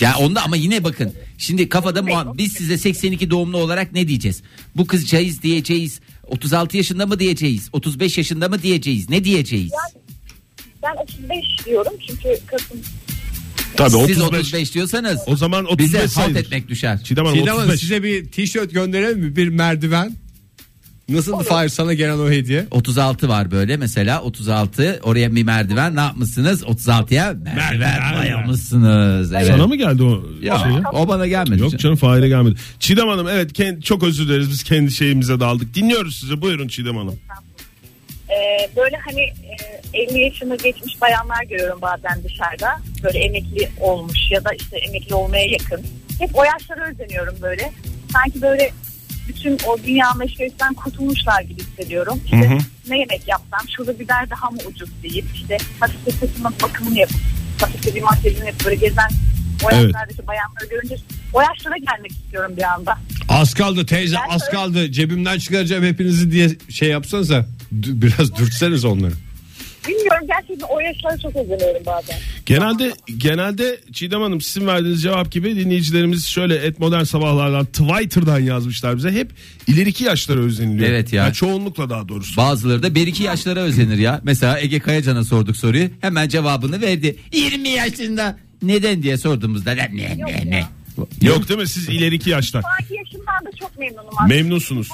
Ya 0.00 0.16
onda 0.18 0.42
ama 0.42 0.56
yine 0.56 0.84
bakın. 0.84 1.12
Şimdi 1.38 1.68
kafada 1.68 2.00
muha- 2.00 2.38
biz 2.38 2.52
size 2.52 2.78
82 2.78 3.30
doğumlu 3.30 3.56
olarak 3.56 3.92
ne 3.92 4.08
diyeceğiz? 4.08 4.42
Bu 4.76 4.86
kız 4.86 5.06
çayiz 5.06 5.42
diyeceğiz. 5.42 6.00
36 6.26 6.76
yaşında 6.76 7.06
mı 7.06 7.18
diyeceğiz? 7.20 7.68
35 7.72 8.18
yaşında 8.18 8.48
mı 8.48 8.62
diyeceğiz? 8.62 9.08
Ne 9.10 9.24
diyeceğiz? 9.24 9.72
Ben 10.82 10.94
35 11.02 11.44
diyorum 11.66 11.92
çünkü 12.08 12.38
Kasım 12.46 12.80
Tabii 13.76 13.90
Siz 13.90 14.00
35. 14.20 14.24
35 14.40 14.74
diyorsanız 14.74 15.18
O 15.26 15.36
zaman 15.36 15.64
35 15.64 15.86
bize 15.86 15.98
halt 15.98 16.10
sayılır. 16.10 16.40
etmek 16.40 16.68
düşer. 16.68 17.02
Çiğdem 17.04 17.24
Hanım 17.24 17.38
Çiğdem 17.38 17.54
Hanım 17.54 17.64
35. 17.68 17.80
size 17.80 18.02
bir 18.02 18.26
tişört 18.26 18.72
gönderelim 18.72 19.18
mi? 19.18 19.36
Bir 19.36 19.48
merdiven. 19.48 20.16
Nasıl 21.08 21.38
Fahir 21.42 21.68
sana 21.68 21.94
gelen 21.94 22.18
o 22.18 22.30
hediye? 22.30 22.66
36 22.70 23.28
var 23.28 23.50
böyle 23.50 23.76
mesela 23.76 24.22
36 24.22 25.00
oraya 25.02 25.34
bir 25.34 25.42
merdiven 25.42 25.96
ne 25.96 26.00
yapmışsınız 26.00 26.62
36'ya 26.62 27.32
merdiven 27.44 27.78
Merdiven. 27.80 28.22
dayamışsınız. 28.22 29.32
Evet. 29.32 29.46
Sana 29.46 29.66
mı 29.66 29.76
geldi 29.76 30.02
o 30.02 30.22
Ya, 30.42 30.58
şey? 30.58 30.72
o 30.92 31.08
bana 31.08 31.26
gelmedi. 31.26 31.60
Yok 31.62 31.78
canım 31.78 31.96
Fahir'e 31.96 32.28
gelmedi. 32.28 32.54
Çiğdem 32.80 33.08
Hanım 33.08 33.28
evet 33.28 33.58
kend- 33.58 33.82
çok 33.82 34.02
özür 34.02 34.28
dileriz 34.28 34.50
biz 34.50 34.62
kendi 34.62 34.90
şeyimize 34.90 35.40
daldık. 35.40 35.74
Dinliyoruz 35.74 36.16
sizi 36.16 36.40
buyurun 36.42 36.68
Çiğdem 36.68 36.96
Hanım. 36.96 37.14
E, 38.30 38.68
böyle 38.76 38.96
hani 38.96 39.20
e, 39.92 39.98
50 39.98 40.18
yaşını 40.22 40.56
geçmiş 40.56 41.00
bayanlar 41.00 41.42
görüyorum 41.44 41.78
bazen 41.82 42.22
dışarıda. 42.24 42.76
Böyle 43.02 43.18
emekli 43.18 43.68
olmuş 43.80 44.18
ya 44.30 44.44
da 44.44 44.50
işte 44.52 44.78
emekli 44.78 45.14
olmaya 45.14 45.46
yakın. 45.46 45.82
Hep 46.18 46.30
o 46.38 46.44
yaşlara 46.44 46.90
özeniyorum 46.90 47.36
böyle. 47.42 47.72
Sanki 48.12 48.42
böyle 48.42 48.70
bütün 49.28 49.58
o 49.66 49.78
dünya 49.86 50.12
meşgalesinden 50.12 50.74
kurtulmuşlar 50.74 51.40
gibi 51.42 51.60
hissediyorum. 51.62 52.20
İşte 52.24 52.36
Hı 52.36 52.54
hı. 52.54 52.58
ne 52.88 52.98
yemek 52.98 53.28
yapsam 53.28 53.60
şurada 53.76 53.98
biber 53.98 54.30
daha 54.30 54.50
mı 54.50 54.58
ucuz 54.66 54.88
deyip 55.02 55.24
işte 55.34 55.56
hafifte 55.80 56.10
saçımın 56.10 56.54
bakımını 56.62 56.98
yapıp 56.98 57.16
hafifte 57.60 57.94
bir 57.94 58.02
makyajını 58.02 58.46
yapıp 58.46 58.64
böyle 58.64 58.76
gezen 58.76 59.08
o 59.64 59.68
Evet. 59.72 59.82
yaşlardaki 59.84 60.26
bayanları 60.26 60.66
görünce 60.70 60.96
o 61.32 61.40
yaşlara 61.40 61.76
gelmek 61.76 62.10
istiyorum 62.10 62.52
bir 62.56 62.62
anda. 62.62 62.98
Az 63.28 63.54
kaldı 63.54 63.86
teyze 63.86 64.16
Ben 64.16 64.34
az 64.34 64.42
öyle- 64.42 64.52
kaldı 64.52 64.92
cebimden 64.92 65.38
çıkaracağım 65.38 65.84
hepinizi 65.84 66.32
diye 66.32 66.48
şey 66.70 66.88
yapsanıza. 66.88 67.46
Biraz 67.82 68.36
dürtseniz 68.36 68.84
onları. 68.84 69.12
Bilmiyorum 69.88 70.26
gerçekten 70.26 70.66
o 70.68 70.80
yaşlara 70.80 71.18
çok 71.18 71.36
özeniyorum 71.36 71.86
bazen. 71.86 72.16
Genelde 72.46 72.92
genelde 73.16 73.80
Çiğdem 73.92 74.20
Hanım 74.20 74.40
sizin 74.40 74.66
verdiğiniz 74.66 75.02
cevap 75.02 75.32
gibi 75.32 75.56
dinleyicilerimiz 75.56 76.26
şöyle 76.26 76.56
et 76.56 76.78
modern 76.78 77.02
sabahlardan 77.02 77.64
Twitter'dan 77.66 78.38
yazmışlar 78.40 78.96
bize. 78.96 79.12
Hep 79.12 79.32
ileriki 79.66 80.04
yaşlara 80.04 80.40
özeniliyor. 80.40 80.88
Evet 80.88 81.12
ya. 81.12 81.24
Yani 81.24 81.34
çoğunlukla 81.34 81.90
daha 81.90 82.08
doğrusu. 82.08 82.36
Bazıları 82.36 82.82
da 82.82 82.88
1-2 82.88 83.22
yaşlara 83.22 83.60
özenir 83.60 83.98
ya. 83.98 84.20
Mesela 84.24 84.60
Ege 84.60 84.78
Kayacan'a 84.80 85.24
sorduk 85.24 85.56
soruyu. 85.56 85.88
Hemen 86.00 86.28
cevabını 86.28 86.80
verdi. 86.80 87.16
20 87.32 87.68
yaşında. 87.68 88.38
Neden 88.62 89.02
diye 89.02 89.16
sorduğumuzda 89.16 89.72
ne 89.72 89.90
ne 89.96 90.02
Yok 90.02 90.18
ne 90.30 90.30
ya. 90.30 90.44
ne. 90.44 90.66
Yok 91.22 91.48
değil 91.48 91.60
mi 91.60 91.68
siz 91.68 91.88
ileriki 91.88 92.30
yaşlar. 92.30 92.62
Şu 92.62 92.68
anki 92.68 92.94
yaşımdan 92.94 93.44
da 93.46 93.56
çok 93.60 93.78
memnunum 93.78 94.08
aslında. 94.18 94.34
Memnunsunuz. 94.34 94.88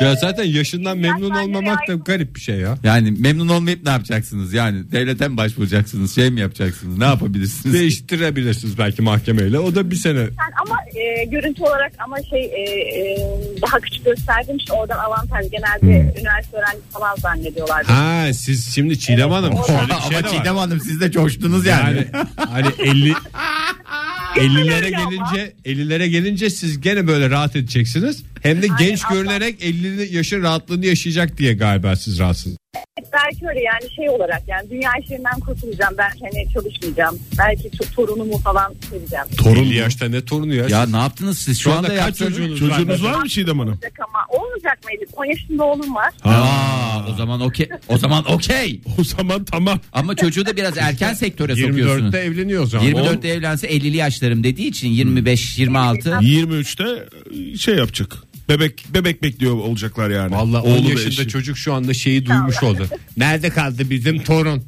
Ya 0.00 0.14
zaten 0.14 0.44
yaşından 0.44 0.98
memnun 0.98 1.28
Yaşlar 1.28 1.42
olmamak 1.42 1.88
da 1.88 1.94
garip 1.94 2.34
bir 2.36 2.40
şey 2.40 2.56
ya. 2.56 2.78
Yani 2.82 3.10
memnun 3.10 3.48
olmayıp 3.48 3.84
ne 3.84 3.90
yapacaksınız? 3.90 4.52
Yani 4.52 4.92
devlete 4.92 5.28
mi 5.28 5.36
başvuracaksınız? 5.36 6.14
Şey 6.14 6.30
mi 6.30 6.40
yapacaksınız? 6.40 6.98
Ne 6.98 7.04
yapabilirsiniz? 7.04 7.74
Değiştirebilirsiniz 7.74 8.78
belki 8.78 9.02
mahkemeyle. 9.02 9.58
O 9.58 9.74
da 9.74 9.90
bir 9.90 9.96
sene. 9.96 10.18
Yani 10.18 10.54
ama 10.66 10.76
e, 10.94 11.24
görüntü 11.24 11.62
olarak 11.62 11.92
ama 11.98 12.16
şey 12.30 12.44
e, 12.44 12.60
e, 12.60 13.18
daha 13.62 13.80
küçük 13.80 14.04
gösterdiğim 14.04 14.56
için 14.58 14.72
oradan 14.74 14.98
avantaj. 14.98 15.46
Genelde 15.50 16.20
üniversite 16.20 16.56
öğrencisi 16.56 16.90
falan 16.90 17.16
zannediyorlar. 17.16 17.84
Ha 17.86 18.32
siz 18.32 18.74
şimdi 18.74 18.98
Çiğdem 18.98 19.30
Hanım 19.30 19.52
şöyle 19.66 19.86
bir 19.86 19.92
Ama 19.92 20.00
şey 20.00 20.18
de 20.18 20.22
var. 20.24 20.30
Çiğdem 20.30 20.56
Hanım 20.56 20.80
siz 20.80 21.00
de 21.00 21.10
coştunuz 21.10 21.66
yani. 21.66 21.96
Yani 21.96 22.26
hani 22.36 22.66
50 22.78 23.12
50'lere 24.36 24.74
öyle 24.84 24.96
ama. 24.96 25.10
gelince 25.10 25.52
50'lere 25.64 26.06
gelince 26.06 26.50
siz 26.50 26.80
gene 26.80 27.06
böyle 27.06 27.30
rahat 27.30 27.56
edeceksiniz. 27.56 28.22
Hem 28.42 28.62
de 28.62 28.66
Aynen, 28.70 28.76
genç 28.78 29.04
Allah. 29.04 29.14
görünerek 29.14 29.62
50 29.62 30.16
yaşın 30.16 30.42
rahatlığını 30.42 30.86
yaşayacak 30.86 31.38
diye 31.38 31.54
galiba 31.54 31.96
siz 31.96 32.18
rahatsınız. 32.18 32.56
Belki 33.12 33.48
öyle 33.48 33.60
yani 33.60 33.94
şey 33.96 34.10
olarak 34.10 34.42
yani 34.48 34.70
dünya 34.70 34.90
işlerinden 35.02 35.40
kurtulacağım. 35.40 35.94
Belki 35.98 36.18
hani 36.20 36.52
çalışmayacağım. 36.54 37.18
Belki 37.38 37.68
to- 37.68 37.94
torunumu 37.94 38.38
falan 38.38 38.74
seveceğim. 38.90 39.24
Torun 39.38 39.64
50 39.64 39.76
yaşta 39.76 40.08
ne 40.08 40.24
torunu 40.24 40.54
ya? 40.54 40.66
ya 40.68 40.86
ne 40.86 40.96
yaptınız 40.96 41.38
siz? 41.38 41.58
Şu, 41.58 41.62
Şu 41.62 41.72
anda, 41.72 41.88
anda 41.88 42.00
kaç 42.00 42.16
çocuğunuz 42.16 42.58
Çocuğunuz 42.58 43.04
var 43.04 43.22
mı 43.22 43.28
Çiğdem 43.28 43.58
Hanım? 43.58 43.72
Olacak 43.72 43.92
ama 44.08 44.40
olmayacak 44.40 44.84
mı 44.84 44.90
Elif? 44.98 45.08
10 45.16 45.24
yaşında 45.24 45.64
oğlum 45.64 45.94
var. 45.94 46.12
Aa, 46.24 47.12
o 47.12 47.14
zaman 47.14 47.40
okey. 47.40 47.68
O 47.88 47.98
zaman 47.98 48.32
okey. 48.32 48.80
O 48.98 49.04
zaman 49.04 49.44
tamam. 49.44 49.80
Ama 49.92 50.14
çocuğu 50.16 50.46
da 50.46 50.56
biraz 50.56 50.78
erken 50.78 51.14
sektöre 51.14 51.56
sokuyorsunuz. 51.66 52.14
24'te 52.14 52.18
evleniyor 52.18 52.62
o 52.62 52.66
zaman. 52.66 52.86
24'te 52.86 53.28
evlense 53.28 53.68
50'li 53.68 53.96
yaşlarım 53.96 54.44
dediği 54.44 54.68
için 54.68 54.88
25 54.88 55.58
26. 55.58 56.08
23'te 56.10 57.08
şey 57.58 57.74
yapacak. 57.74 58.27
Bebek 58.48 58.86
bebek 58.94 59.22
bekliyor 59.22 59.54
olacaklar 59.54 60.10
yani. 60.10 60.34
Valla 60.34 60.62
10 60.62 60.70
Oğlu 60.70 60.84
ve 60.86 60.90
yaşında 60.90 61.08
eşi. 61.08 61.28
çocuk 61.28 61.58
şu 61.58 61.74
anda 61.74 61.94
şeyi 61.94 62.26
duymuş 62.26 62.62
oldu. 62.62 62.86
Nerede 63.16 63.50
kaldı 63.50 63.90
bizim 63.90 64.22
torun? 64.24 64.64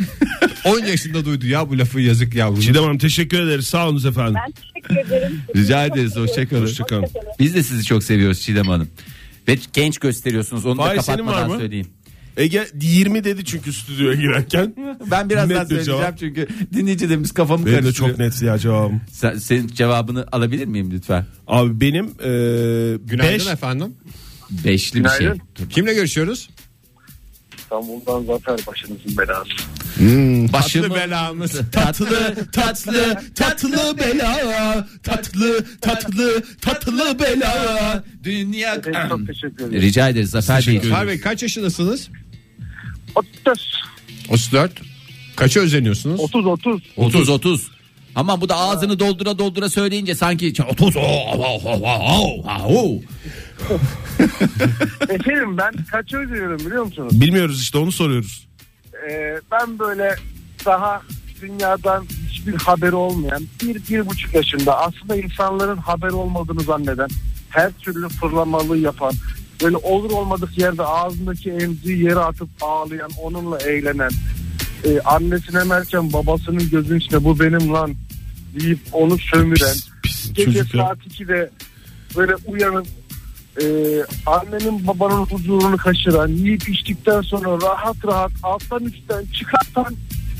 10 0.64 0.78
yaşında 0.78 1.24
duydu 1.24 1.46
ya 1.46 1.70
bu 1.70 1.78
lafı 1.78 2.00
yazık 2.00 2.34
yavrum. 2.34 2.60
Çiğdem 2.60 2.82
Hanım 2.82 2.98
teşekkür 2.98 3.40
ederiz. 3.42 3.66
Sağ 3.66 3.88
olun 3.88 4.08
efendim. 4.08 4.34
Ben 4.46 4.52
teşekkür 4.52 4.96
ederim. 4.96 5.40
Rica 5.56 5.86
ederiz, 5.86 6.12
seviyorum. 6.12 6.28
hoşça 6.28 6.48
kalın. 6.48 6.62
Hoşça 6.62 6.84
kalın. 6.84 7.06
Biz 7.38 7.54
de 7.54 7.62
sizi 7.62 7.84
çok 7.84 8.04
seviyoruz 8.04 8.40
Çiğdem 8.40 8.66
Hanım. 8.66 8.88
Ve 9.48 9.58
genç 9.72 9.98
gösteriyorsunuz 9.98 10.66
onu 10.66 10.76
Fahir, 10.76 10.98
da 10.98 11.02
kapatmadan 11.02 11.58
söyleyeyim. 11.58 11.86
Ege 12.40 12.66
20 12.82 13.24
dedi 13.24 13.44
çünkü 13.44 13.72
stüdyoya 13.72 14.14
girerken. 14.14 14.74
Ben 15.10 15.30
birazdan 15.30 15.58
Net 15.60 15.68
söyleyeceğim 15.68 16.00
cevap. 16.00 16.18
çünkü 16.18 16.48
dinleyicilerimiz 16.74 17.32
kafamı 17.32 17.66
Benim 17.66 17.76
de 17.78 17.80
karıştırıyor. 17.82 18.10
çok 18.10 18.18
net 18.18 18.42
ya 18.42 18.58
cevabım. 18.58 19.00
Sen, 19.12 19.34
senin 19.38 19.68
cevabını 19.68 20.26
alabilir 20.32 20.66
miyim 20.66 20.90
lütfen? 20.92 21.26
Abi 21.46 21.80
benim 21.80 22.06
Günaydın 23.06 23.34
5 23.38 23.46
efendim. 23.46 23.94
Beşli 24.50 25.04
bir 25.04 25.08
şey. 25.08 25.18
Günaydın. 25.18 25.40
Kimle 25.70 25.94
görüşüyoruz? 25.94 26.50
İstanbul'dan 27.58 28.24
zafer 28.24 28.66
başınızın 28.66 29.18
belası. 29.18 29.50
Başımı- 30.52 30.88
Tatlı 30.88 30.94
belamız. 31.00 31.52
tatlı 31.72 32.34
tatlı 32.52 33.20
tatlı 33.34 33.98
bela 33.98 34.88
tatlı 35.02 35.64
tatlı 35.80 36.42
tatlı 36.60 37.18
bela. 37.18 38.04
Dünya 38.24 38.74
Evet, 38.74 38.96
çok 39.08 39.26
teşekkür 39.26 39.64
ederim. 39.64 39.82
Rica 39.82 40.08
ederiz 40.08 40.30
Zafer 40.30 40.64
Bey. 40.66 40.80
Zafer 40.80 41.08
Bey 41.08 41.20
kaç 41.20 41.42
yaşındasınız? 41.42 42.08
30 43.14 43.80
34. 44.30 44.72
Kaça 45.36 45.60
özeniyorsunuz? 45.60 46.20
30 46.20 46.46
30. 46.46 46.82
30 46.96 47.28
30. 47.28 47.70
Ama 48.14 48.40
bu 48.40 48.48
da 48.48 48.56
ağzını 48.56 48.98
doldura 48.98 49.38
doldura 49.38 49.68
söyleyince 49.68 50.14
sanki 50.14 50.54
30 50.68 50.96
oh, 50.96 51.02
oh, 51.02 51.64
oh, 51.64 51.82
oh, 51.82 52.44
oh, 52.46 52.66
oh. 52.66 53.00
Efendim 55.08 55.58
ben 55.58 55.72
kaç 55.90 56.14
özlüyorum 56.14 56.58
biliyor 56.58 56.84
musunuz? 56.84 57.20
Bilmiyoruz 57.20 57.62
işte 57.62 57.78
onu 57.78 57.92
soruyoruz. 57.92 58.48
Ee, 59.10 59.40
ben 59.52 59.78
böyle 59.78 60.16
daha 60.64 61.02
dünyadan 61.42 62.06
hiçbir 62.30 62.54
haberi 62.54 62.94
olmayan 62.94 63.42
bir, 63.62 63.74
bir 63.88 64.06
buçuk 64.06 64.34
yaşında 64.34 64.78
aslında 64.78 65.16
insanların 65.16 65.76
haberi 65.76 66.12
olmadığını 66.12 66.60
zanneden 66.60 67.08
her 67.50 67.72
türlü 67.72 68.08
fırlamalı 68.08 68.78
yapan 68.78 69.12
böyle 69.62 69.76
olur 69.76 70.10
olmadık 70.10 70.58
yerde 70.58 70.82
ağzındaki 70.82 71.50
emziği 71.50 72.02
yere 72.04 72.18
atıp 72.18 72.48
ağlayan 72.60 73.10
onunla 73.22 73.58
eğlenen 73.58 74.10
e, 74.84 75.00
annesine 75.00 75.64
merken 75.64 76.12
babasının 76.12 76.70
gözünün 76.70 76.98
içinde 76.98 77.24
bu 77.24 77.40
benim 77.40 77.72
lan 77.72 77.94
deyip 78.60 78.78
onu 78.92 79.18
sömüren 79.18 79.76
Pis, 80.02 80.22
pis 80.22 80.32
gece 80.34 80.44
çocuk 80.52 80.74
ya. 80.74 80.84
saat 80.84 80.98
2'de 80.98 81.50
böyle 82.16 82.34
uyanıp 82.46 82.86
e, 83.62 83.64
annenin 84.26 84.86
babanın 84.86 85.26
huzurunu 85.26 85.76
kaçıran 85.76 86.28
yiyip 86.28 86.68
içtikten 86.68 87.20
sonra 87.20 87.66
rahat 87.66 87.96
rahat 88.06 88.32
alttan 88.42 88.84
üstten 88.84 89.24
çıkartan 89.38 89.96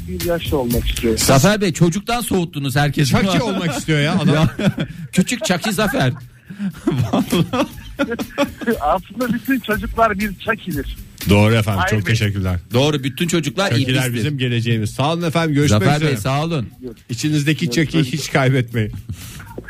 bir 0.09 0.25
yaşlı 0.25 0.59
olmak 0.59 0.89
istiyor. 0.91 1.19
Zafer 1.19 1.61
Bey 1.61 1.73
çocuktan 1.73 2.21
soğuttunuz 2.21 2.77
herkesi. 2.77 3.11
Çaki 3.11 3.43
olmak 3.43 3.79
istiyor 3.79 4.01
ya 4.01 4.19
adam. 4.19 4.49
Küçük 5.13 5.45
Çaki 5.45 5.73
Zafer. 5.73 6.13
Aslında 8.81 9.33
bütün 9.33 9.61
çocuklar 9.61 10.19
bir 10.19 10.39
çakidir. 10.39 10.97
Doğru 11.29 11.55
efendim 11.55 11.81
Hayır 11.81 11.91
çok 11.91 12.07
Bey. 12.07 12.15
teşekkürler. 12.15 12.59
Doğru 12.75 13.05
bütün 13.05 13.29
çocuklar 13.29 13.73
iyi 13.73 13.87
Çakiler 13.87 14.15
bizim 14.15 14.39
geleceğimiz. 14.39 14.91
Sağ 14.91 15.13
olun 15.13 15.23
efendim 15.23 15.55
görüşmek 15.55 15.83
Zafer 15.83 15.97
üzere. 15.97 16.11
Bey 16.11 16.17
sağ 16.17 16.45
olun. 16.45 16.69
İçinizdeki 17.09 17.71
çakiyi 17.71 18.05
hiç 18.05 18.33
kaybetmeyin. 18.33 18.93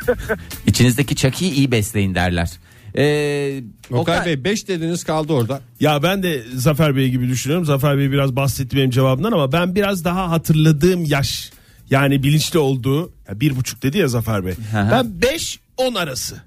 İçinizdeki 0.66 1.16
Çaki'yi 1.16 1.52
iyi 1.52 1.70
besleyin 1.70 2.14
derler. 2.14 2.50
Ee, 2.96 3.62
Okay 3.90 4.26
Bey 4.26 4.44
5 4.44 4.68
dediniz 4.68 5.04
kaldı 5.04 5.32
orada. 5.32 5.60
Ya 5.80 6.02
ben 6.02 6.22
de 6.22 6.42
Zafer 6.54 6.96
Bey 6.96 7.10
gibi 7.10 7.28
düşünüyorum. 7.28 7.66
Zafer 7.66 7.98
Bey 7.98 8.12
biraz 8.12 8.36
bahsetti 8.36 8.76
benim 8.76 8.90
cevabımdan 8.90 9.32
ama 9.32 9.52
ben 9.52 9.74
biraz 9.74 10.04
daha 10.04 10.30
hatırladığım 10.30 11.04
yaş 11.04 11.50
yani 11.90 12.22
bilinçli 12.22 12.58
olduğu 12.58 13.12
ya 13.28 13.40
bir 13.40 13.56
buçuk 13.56 13.82
dedi 13.82 13.98
ya 13.98 14.08
Zafer 14.08 14.46
Bey. 14.46 14.52
Hı. 14.52 14.56
ben 14.74 15.12
5-10 15.78 15.98
arası. 15.98 16.42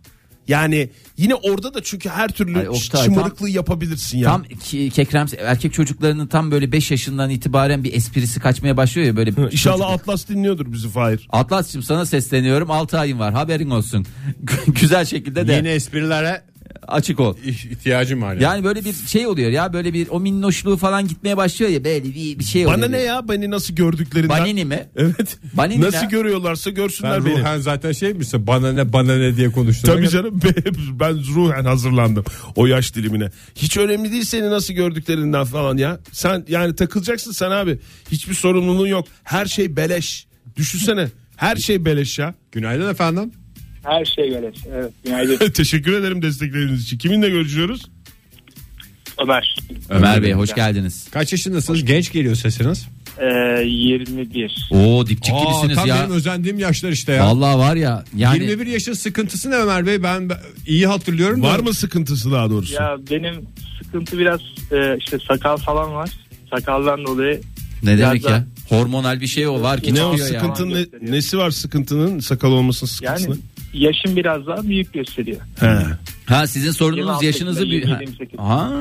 Yani 0.48 0.90
yine 1.18 1.36
orada 1.36 1.74
da 1.74 1.84
çünkü 1.84 2.10
her 2.10 2.30
türlü 2.30 2.60
Ay, 2.60 2.70
Oktay, 2.70 3.06
şımarıklığı 3.06 3.50
yapabilirsin 3.50 4.18
ya. 4.18 4.30
Tam 4.30 4.44
kekrem 4.94 5.28
erkek 5.40 5.74
çocuklarının 5.74 6.28
tam 6.28 6.52
böyle 6.52 6.72
5 6.72 6.92
yaşından 6.92 7.30
itibaren 7.30 7.84
bir 7.84 7.94
esprisi 7.94 8.40
kaçmaya 8.40 8.78
başlıyor 8.78 9.08
ya 9.08 9.16
böyle. 9.16 9.32
İnşallah 9.52 9.78
çocuk- 9.78 10.02
Atlas 10.02 10.28
dinliyordur 10.28 10.72
bizi 10.74 10.90
Fahir. 10.90 11.28
Atlas'cığım 11.30 11.84
sana 11.84 12.06
sesleniyorum 12.06 12.72
6 12.72 13.00
ayın 13.00 13.20
var 13.20 13.34
haberin 13.34 13.70
olsun. 13.70 14.06
Güzel 14.68 15.06
şekilde 15.06 15.48
de 15.48 15.54
Yeni 15.54 15.68
esprilere 15.68 16.42
açık 16.88 17.20
ol. 17.20 17.38
ihtiyacım 17.46 18.22
var. 18.22 18.34
Yani. 18.34 18.44
Yani 18.44 18.64
böyle 18.64 18.86
bir 18.86 18.94
şey 18.94 19.28
oluyor 19.28 19.52
ya 19.52 19.74
böyle 19.74 19.94
bir 19.94 20.08
o 20.10 20.20
minnoşluğu 20.20 20.78
falan 20.78 21.08
gitmeye 21.08 21.38
başlıyor 21.38 21.72
ya 21.72 21.84
böyle 21.84 22.04
bir, 22.04 22.40
bir 22.40 22.44
şey 22.44 22.66
oluyor. 22.66 22.78
Bana 22.78 22.88
ne 22.90 23.00
ya 23.00 23.28
beni 23.30 23.52
nasıl 23.52 23.76
gördüklerinden. 23.76 24.40
Banini 24.40 24.66
mi? 24.66 24.90
Evet. 24.96 25.38
Banini 25.54 25.82
nasıl 25.82 26.04
ne? 26.04 26.10
görüyorlarsa 26.10 26.70
görsünler 26.70 27.18
Ben 27.20 27.26
beni. 27.26 27.40
ruhen 27.40 27.60
zaten 27.60 27.92
şey 27.92 28.14
misin 28.14 28.48
bana 28.48 28.74
ne 28.74 28.94
bana 28.94 29.18
ne 29.18 29.38
diye 29.38 29.52
konuştum. 29.52 29.90
Tabii 29.94 30.10
canım 30.10 30.40
ben 31.00 31.24
ruhen 31.36 31.66
hazırlandım 31.66 32.26
o 32.56 32.66
yaş 32.66 32.96
dilimine. 32.96 33.30
Hiç 33.56 33.78
önemli 33.78 34.12
değil 34.12 34.24
seni 34.24 34.50
nasıl 34.50 34.74
gördüklerinden 34.74 35.44
falan 35.46 35.78
ya. 35.78 36.00
Sen 36.12 36.46
yani 36.48 36.76
takılacaksın 36.76 37.32
sen 37.32 37.52
abi. 37.52 37.80
Hiçbir 38.12 38.34
sorumluluğun 38.34 38.88
yok. 38.88 39.08
Her 39.24 39.46
şey 39.46 39.76
beleş. 39.76 40.28
Düşünsene. 40.56 41.08
Her 41.36 41.56
şey 41.56 41.86
beleş 41.86 42.20
ya. 42.20 42.36
Günaydın 42.52 42.90
efendim. 42.90 43.32
Her 43.84 44.06
şey 44.06 44.32
böyle. 44.36 44.52
Evet. 44.74 44.92
Günaydın 45.04 45.52
Teşekkür 45.54 45.94
ederim 45.94 46.22
destekleriniz 46.22 46.84
için. 46.84 46.98
Kiminle 46.98 47.30
görüşüyoruz? 47.30 47.86
Ömer. 49.24 49.56
Ömer 49.90 50.24
Bey 50.24 50.34
hoş 50.34 50.56
geldiniz. 50.56 51.08
Kaç 51.12 51.32
yaşındasınız? 51.32 51.86
Genç 51.86 52.12
geliyor 52.12 52.36
sesiniz. 52.36 52.88
Ee, 53.20 53.64
21. 53.66 54.70
Oo 54.72 55.08
dipçik 55.08 55.34
Aa, 55.36 55.44
gibisiniz 55.44 55.76
tam 55.76 55.88
ya. 55.88 55.96
benim 56.00 56.12
özendiğim 56.12 56.60
yaşlar 56.60 56.90
işte 56.92 57.12
ya. 57.12 57.26
Vallahi 57.28 57.58
var 57.58 57.76
ya 57.76 58.04
yani 58.16 58.44
21 58.44 58.68
yaşın 58.68 58.94
sıkıntısı 58.94 59.52
ne 59.52 59.56
Ömer 59.56 59.86
Bey? 59.86 60.04
Ben 60.04 60.30
ben 60.30 60.38
iyi 60.68 60.88
hatırlıyorum. 60.88 61.44
da. 61.44 61.48
Var 61.48 61.60
mı 61.60 61.74
sıkıntısı 61.74 62.32
daha 62.32 62.50
doğrusu? 62.50 62.74
Ya 62.74 62.98
benim 63.12 63.46
sıkıntı 63.84 64.18
biraz 64.20 64.40
e, 64.72 64.98
işte 64.98 65.18
sakal 65.28 65.58
falan 65.58 65.94
var. 65.94 66.10
Sakaldan 66.50 67.06
dolayı 67.06 67.42
ne 67.84 67.98
demek 67.98 68.22
Biraz 68.24 68.32
ya? 68.32 68.46
Hormonal 68.70 69.22
bir 69.22 69.28
şey 69.28 69.48
o 69.48 69.62
var 69.62 69.82
ki 69.82 69.94
ne 69.96 70.04
o 70.06 70.18
çıkıyor 70.18 70.34
ya. 70.34 70.40
sıkıntının 70.40 70.88
ne- 71.02 71.12
nesi 71.12 71.38
var 71.38 71.52
sıkıntı'nın 71.52 72.20
sakal 72.20 72.52
olmasının 72.52 72.92
yani 73.02 73.20
sıkıntısı? 73.20 73.48
Yaşım 73.74 74.16
biraz 74.16 74.48
daha 74.48 74.64
büyük 74.64 74.94
gösteriyor. 74.94 75.42
He. 75.60 75.76
Ha 76.26 76.48
sizin 76.48 76.72
sorununuz 76.72 76.98
26 77.00 77.26
yaşınızı 77.26 77.62
bir 77.66 77.72
yaşında, 77.72 77.96
ha. 77.96 78.02
28. 78.02 78.40
Ha. 78.40 78.72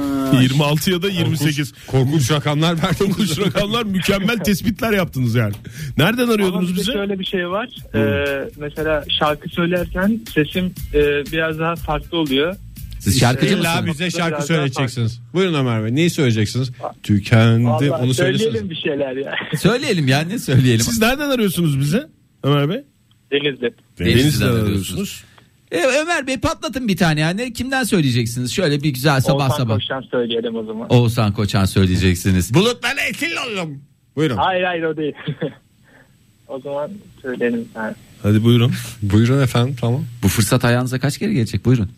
26 0.42 0.90
ya 0.90 1.02
da 1.02 1.08
28. 1.08 1.72
Korkunç 1.86 2.30
rakamlar 2.30 2.82
verdiniz. 2.82 2.98
Korkunç 2.98 3.38
rakamlar 3.38 3.82
mükemmel 3.84 4.38
tespitler 4.38 4.92
yaptınız 4.92 5.34
yani. 5.34 5.54
Nereden 5.98 6.22
Ama 6.22 6.32
arıyordunuz 6.32 6.68
bir 6.70 6.74
de 6.76 6.80
bizi? 6.80 6.92
şöyle 6.92 7.18
bir 7.18 7.24
şey 7.24 7.48
var. 7.48 7.68
Ee, 7.94 8.48
mesela 8.58 9.04
şarkı 9.18 9.48
söylerken 9.48 10.20
sesim 10.34 10.74
e, 10.94 11.00
biraz 11.32 11.58
daha 11.58 11.76
farklı 11.76 12.18
oluyor. 12.18 12.56
Siz 13.00 13.20
şarkıcı 13.20 13.54
İlla 13.54 13.74
mısınız? 13.74 13.86
bize 14.00 14.10
şarkı 14.10 14.42
söyleyeceksiniz. 14.46 15.20
Buyurun 15.34 15.54
Ömer 15.54 15.84
Bey. 15.84 15.94
Neyi 15.94 16.10
söyleyeceksiniz? 16.10 16.70
Tükendi. 17.02 17.64
Vallahi 17.64 17.90
Onu 17.90 18.14
söyleyelim 18.14 18.70
bir 18.70 18.76
şeyler 18.76 19.16
ya. 19.16 19.32
Söyleyelim 19.58 20.08
ya 20.08 20.20
ne 20.20 20.38
söyleyelim. 20.38 20.80
Siz 20.80 21.00
nereden 21.00 21.30
arıyorsunuz 21.30 21.80
bizi? 21.80 22.02
Ömer 22.42 22.68
Bey? 22.68 22.84
Denizli. 23.32 23.74
Denizli'den 23.98 24.52
arıyorsunuz. 24.52 25.24
E, 25.70 25.82
Ömer 25.82 26.26
Bey 26.26 26.40
patlatın 26.40 26.88
bir 26.88 26.96
tane 26.96 27.20
yani. 27.20 27.52
Kimden 27.52 27.84
söyleyeceksiniz? 27.84 28.52
Şöyle 28.52 28.82
bir 28.82 28.90
güzel 28.90 29.20
sabah 29.20 29.44
Oğuzhan 29.44 29.56
sabah. 29.56 29.74
Koç'tan 29.74 30.02
söyleyelim 30.02 30.56
o 30.56 30.64
zaman. 30.64 30.92
Oğuzhan 30.92 31.32
Koçan 31.32 31.64
söyleyeceksiniz. 31.64 32.54
Bulutlarla 32.54 33.00
ekil 33.00 33.30
oldum. 33.46 33.82
Buyurun. 34.16 34.36
Hayır 34.36 34.64
hayır 34.64 34.82
o 34.82 34.96
değil. 34.96 35.14
o 36.48 36.60
zaman 36.60 36.90
söyleyelim 37.22 37.68
sen. 37.74 37.96
Hadi 38.22 38.44
buyurun. 38.44 38.72
Buyurun 39.02 39.42
efendim 39.42 39.76
tamam. 39.80 40.04
Bu 40.22 40.28
fırsat 40.28 40.64
ayağınıza 40.64 40.98
kaç 41.00 41.18
kere 41.18 41.32
gelecek? 41.32 41.64
Buyurun. 41.64 41.90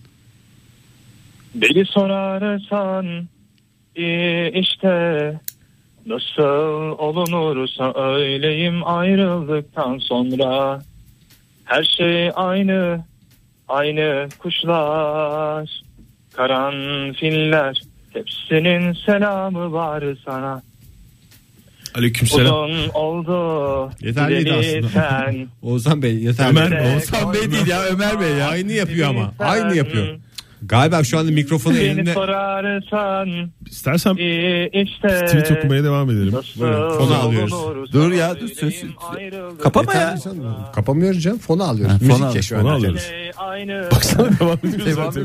Beni 1.54 1.86
sorarsan 1.86 3.28
iyi 3.96 4.52
işte 4.54 4.88
nasıl 6.06 6.98
olunursa 6.98 8.12
öyleyim 8.14 8.86
ayrıldıktan 8.86 9.98
sonra 9.98 10.82
her 11.64 11.84
şey 11.96 12.30
aynı 12.34 13.04
aynı 13.68 14.28
kuşlar 14.38 15.68
karanfiller 16.36 17.80
hepsinin 18.12 18.92
selamı 19.06 19.72
var 19.72 20.04
sana 20.24 20.62
Aleykümselam. 21.94 22.64
uzun 22.70 22.88
oldu 22.88 23.90
Yeterliydi 24.00 24.52
aslında. 24.52 24.88
sen 24.88 25.48
Oğuzhan 25.62 26.02
Bey 26.02 26.14
yeter. 26.14 26.50
Ömer. 26.50 26.94
Oğuzhan 26.94 27.34
Bey 27.34 27.50
değil 27.52 27.66
ya 27.66 27.82
Ömer 27.82 28.20
Bey 28.20 28.30
ya. 28.32 28.48
Aynı 28.48 28.72
yapıyor 28.72 29.08
ama. 29.08 29.32
Aynı 29.38 29.76
yapıyor. 29.76 30.18
Galiba 30.66 31.04
şu 31.04 31.18
anda 31.18 31.30
mikrofonu 31.30 31.76
elinde. 31.76 32.12
sorarsan 32.14 33.50
İstersen 33.66 34.14
iyi 34.16 34.70
işte 34.72 35.08
tweet 35.26 35.50
okumaya 35.52 35.84
devam 35.84 36.10
edelim. 36.10 36.34
Fonu 36.98 37.14
alıyoruz. 37.14 37.92
Dur 37.92 38.12
ya, 38.12 38.40
dur, 38.40 38.48
söz-. 38.48 38.84
Kapama 39.62 39.94
ya. 39.94 40.16
Kapamıyoruz 40.74 41.22
canım. 41.22 41.38
Fonu 41.38 41.62
alıyoruz. 41.64 41.94
Ha, 41.94 41.98
fonu 41.98 42.18
Müzik 42.24 42.36
ya 42.36 42.42
şu 42.42 42.56
fonu 42.56 42.68
an. 42.68 42.74
alıyoruz. 42.74 43.02
Baksana 43.92 44.28
devam 44.40 44.58
ediyor 44.64 44.96
zaten. 44.96 45.22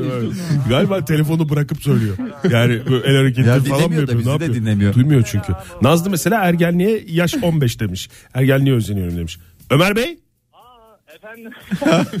Galiba 0.68 1.04
telefonu 1.04 1.48
bırakıp 1.48 1.82
söylüyor. 1.82 2.16
Yani 2.50 2.80
böyle 2.90 3.06
el 3.08 3.16
hareketi 3.16 3.48
Ya 3.48 3.54
falan 3.60 3.62
mı 3.62 3.66
dinlemiyor 3.66 4.08
da 4.08 4.12
yapıyor? 4.12 4.18
bizi 4.18 4.28
Ne 4.28 4.40
de 4.40 4.44
yapıyor? 4.44 4.54
dinlemiyor. 4.54 4.94
Duymuyor 4.94 5.22
çünkü. 5.30 5.52
Nazlı 5.82 6.10
mesela 6.10 6.44
ergenliğe 6.44 7.04
yaş 7.08 7.34
15 7.42 7.80
demiş. 7.80 8.08
Ergenliğe 8.34 8.74
özeniyorum 8.76 9.16
demiş. 9.16 9.38
Ömer 9.70 9.96
Bey? 9.96 10.18
Efendim 11.24 11.52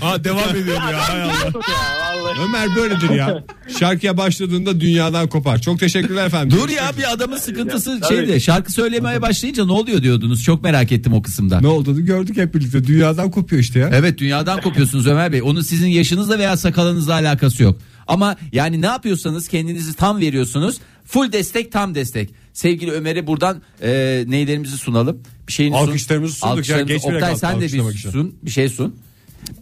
Ha 0.00 0.24
devam 0.24 0.56
ediyorum 0.56 0.82
ya. 0.92 1.08
Hay 1.08 1.22
Allah. 1.22 1.32
vallahi. 2.00 2.40
Ömer 2.40 2.76
böyledir 2.76 3.10
ya. 3.10 3.44
Şarkıya 3.78 4.16
başladığında 4.16 4.80
dünyadan 4.80 5.28
kopar. 5.28 5.58
Çok 5.58 5.78
teşekkürler 5.80 6.26
efendim. 6.26 6.58
Dur 6.60 6.68
ya 6.68 6.92
bir 6.98 7.12
adamın 7.12 7.36
sıkıntısı 7.36 8.00
şeydi. 8.08 8.40
Şarkı 8.40 8.72
söylemeye 8.72 9.22
başlayınca 9.22 9.66
ne 9.66 9.72
oluyor 9.72 10.02
diyordunuz. 10.02 10.42
Çok 10.44 10.62
merak 10.62 10.92
ettim 10.92 11.12
o 11.12 11.22
kısımda. 11.22 11.60
Ne 11.60 11.66
olduğunu 11.66 12.04
gördük 12.04 12.36
hep 12.36 12.54
birlikte. 12.54 12.84
Dünyadan 12.86 13.30
kopuyor 13.30 13.62
işte 13.62 13.78
ya. 13.78 13.90
Evet 13.92 14.18
dünyadan 14.18 14.60
kopuyorsunuz 14.60 15.06
Ömer 15.06 15.32
Bey. 15.32 15.42
Onun 15.42 15.60
sizin 15.60 15.88
yaşınızla 15.88 16.38
veya 16.38 16.56
sakalınızla 16.56 17.12
alakası 17.12 17.62
yok. 17.62 17.78
Ama 18.08 18.36
yani 18.52 18.82
ne 18.82 18.86
yapıyorsanız 18.86 19.48
kendinizi 19.48 19.94
tam 19.96 20.20
veriyorsunuz. 20.20 20.78
Full 21.04 21.32
destek 21.32 21.72
tam 21.72 21.94
destek. 21.94 22.30
Sevgili 22.52 22.90
Ömer'e 22.92 23.26
buradan 23.26 23.62
e, 23.82 24.24
neylerimizi 24.28 24.76
sunalım. 24.78 25.22
Bir 25.48 25.52
şeyini 25.52 25.74
sun. 25.78 25.86
Alkışlarımızı 25.88 26.34
sunduk 26.34 26.46
ya, 26.48 26.52
Alkışlarımızı- 26.54 26.92
geçmeyerek 26.92 27.22
Oktay 27.22 27.36
sen 27.36 27.56
de 27.60 27.64
bir 27.64 27.90
için. 27.94 28.10
sun. 28.10 28.34
Bir 28.42 28.50
şey 28.50 28.68
sun. 28.68 28.96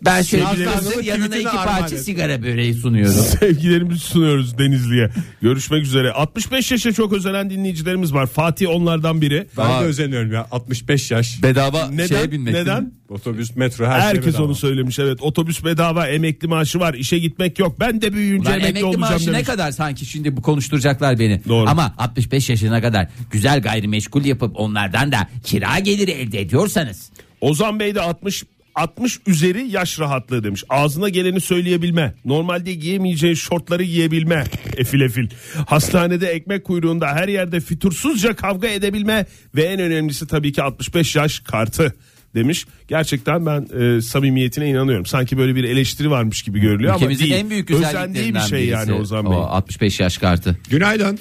Ben 0.05 0.23
şöyle 0.23 0.45
Sevgilerimizi 0.47 1.09
yanına 1.09 1.37
iki 1.37 1.57
parça 1.57 1.97
et. 1.97 2.03
sigara 2.03 2.43
böreği 2.43 2.75
sunuyorum. 2.75 3.15
Sevgilerimizi 3.41 4.01
sunuyoruz 4.01 4.59
Denizli'ye. 4.59 5.11
Görüşmek 5.43 5.83
üzere. 5.85 6.13
65 6.13 6.71
yaşa 6.73 6.93
çok 6.93 7.13
özenen 7.13 7.51
dinleyicilerimiz 7.51 8.15
var. 8.15 8.27
Fatih 8.27 8.69
onlardan 8.69 9.21
biri. 9.21 9.47
Ben 9.57 9.63
Aa. 9.71 9.81
de 9.81 9.85
özeniyorum 9.85 10.33
ya. 10.33 10.47
65 10.51 11.11
yaş. 11.11 11.43
Bedava 11.43 11.91
Neden? 11.91 12.07
şeye 12.07 12.31
binmek. 12.33 12.55
Neden? 12.55 12.93
Otobüs, 13.09 13.57
metro 13.57 13.87
her 13.87 14.01
şey 14.01 14.09
Herkes 14.09 14.35
bedava. 14.35 14.45
onu 14.47 14.55
söylemiş 14.55 14.99
evet. 14.99 15.19
Otobüs 15.23 15.65
bedava, 15.65 16.07
emekli 16.09 16.49
maaşı 16.49 16.81
var, 16.81 16.95
işe 16.95 17.19
gitmek 17.19 17.59
yok. 17.59 17.81
Ben 17.81 18.03
de 18.03 18.13
büyüyünce 18.13 18.49
Ulan 18.49 18.53
emekli, 18.61 18.69
emekli 18.69 18.85
olacağım 18.85 19.01
maaşı 19.13 19.31
ne 19.31 19.35
demiş. 19.35 19.47
kadar 19.47 19.71
sanki 19.73 20.07
şimdi 20.07 20.37
bu 20.37 20.43
konuşturacaklar 20.43 21.19
beni. 21.19 21.41
Doğru. 21.49 21.69
Ama 21.69 21.95
65 21.99 22.51
yaşına 22.51 22.81
kadar 22.83 23.09
güzel 23.31 23.63
gayrimeşgul 23.63 24.25
yapıp 24.25 24.61
onlardan 24.61 25.13
da 25.13 25.29
kira 25.45 25.79
geliri 25.79 26.11
elde 26.11 26.41
ediyorsanız. 26.41 27.11
Ozan 27.41 27.81
Bey 27.81 27.95
de 27.95 28.01
60 28.01 28.45
60 28.79 29.19
üzeri 29.27 29.69
yaş 29.69 30.01
rahatlığı 30.01 30.45
demiş. 30.45 30.65
Ağzına 30.69 31.09
geleni 31.09 31.41
söyleyebilme. 31.41 32.15
Normalde 32.25 32.75
giyemeyeceğin 32.75 33.35
şortları 33.35 33.83
giyebilme. 33.83 34.45
Efil 34.77 35.01
efil. 35.01 35.29
Hastanede 35.67 36.29
ekmek 36.29 36.65
kuyruğunda 36.65 37.07
her 37.07 37.29
yerde 37.29 37.61
fütursuzca 37.61 38.37
kavga 38.37 38.69
edebilme. 38.69 39.27
Ve 39.55 39.63
en 39.63 39.81
önemlisi 39.81 40.27
tabii 40.27 40.53
ki 40.53 40.63
65 40.63 41.17
yaş 41.17 41.41
kartı 41.41 41.95
demiş. 42.35 42.67
Gerçekten 42.89 43.47
ben 43.47 43.67
e, 43.81 44.01
samimiyetine 44.03 44.69
inanıyorum. 44.69 45.07
Sanki 45.07 45.39
böyle 45.39 45.55
bir 45.55 45.65
eleştiri 45.65 46.11
varmış 46.11 46.43
gibi 46.43 46.61
görülüyor 46.61 46.95
ama 46.95 47.09
değil. 47.09 47.33
en 47.33 47.51
büyük 47.51 47.71
Özendiği 47.71 48.35
bir 48.35 48.41
şey 48.41 48.59
birisi. 48.59 48.73
yani 48.73 48.93
Ozan 48.93 49.31
Bey. 49.31 49.37
O 49.37 49.41
65 49.41 50.01
yaş 50.01 50.19
kartı. 50.19 50.59
Günaydın. 50.71 51.19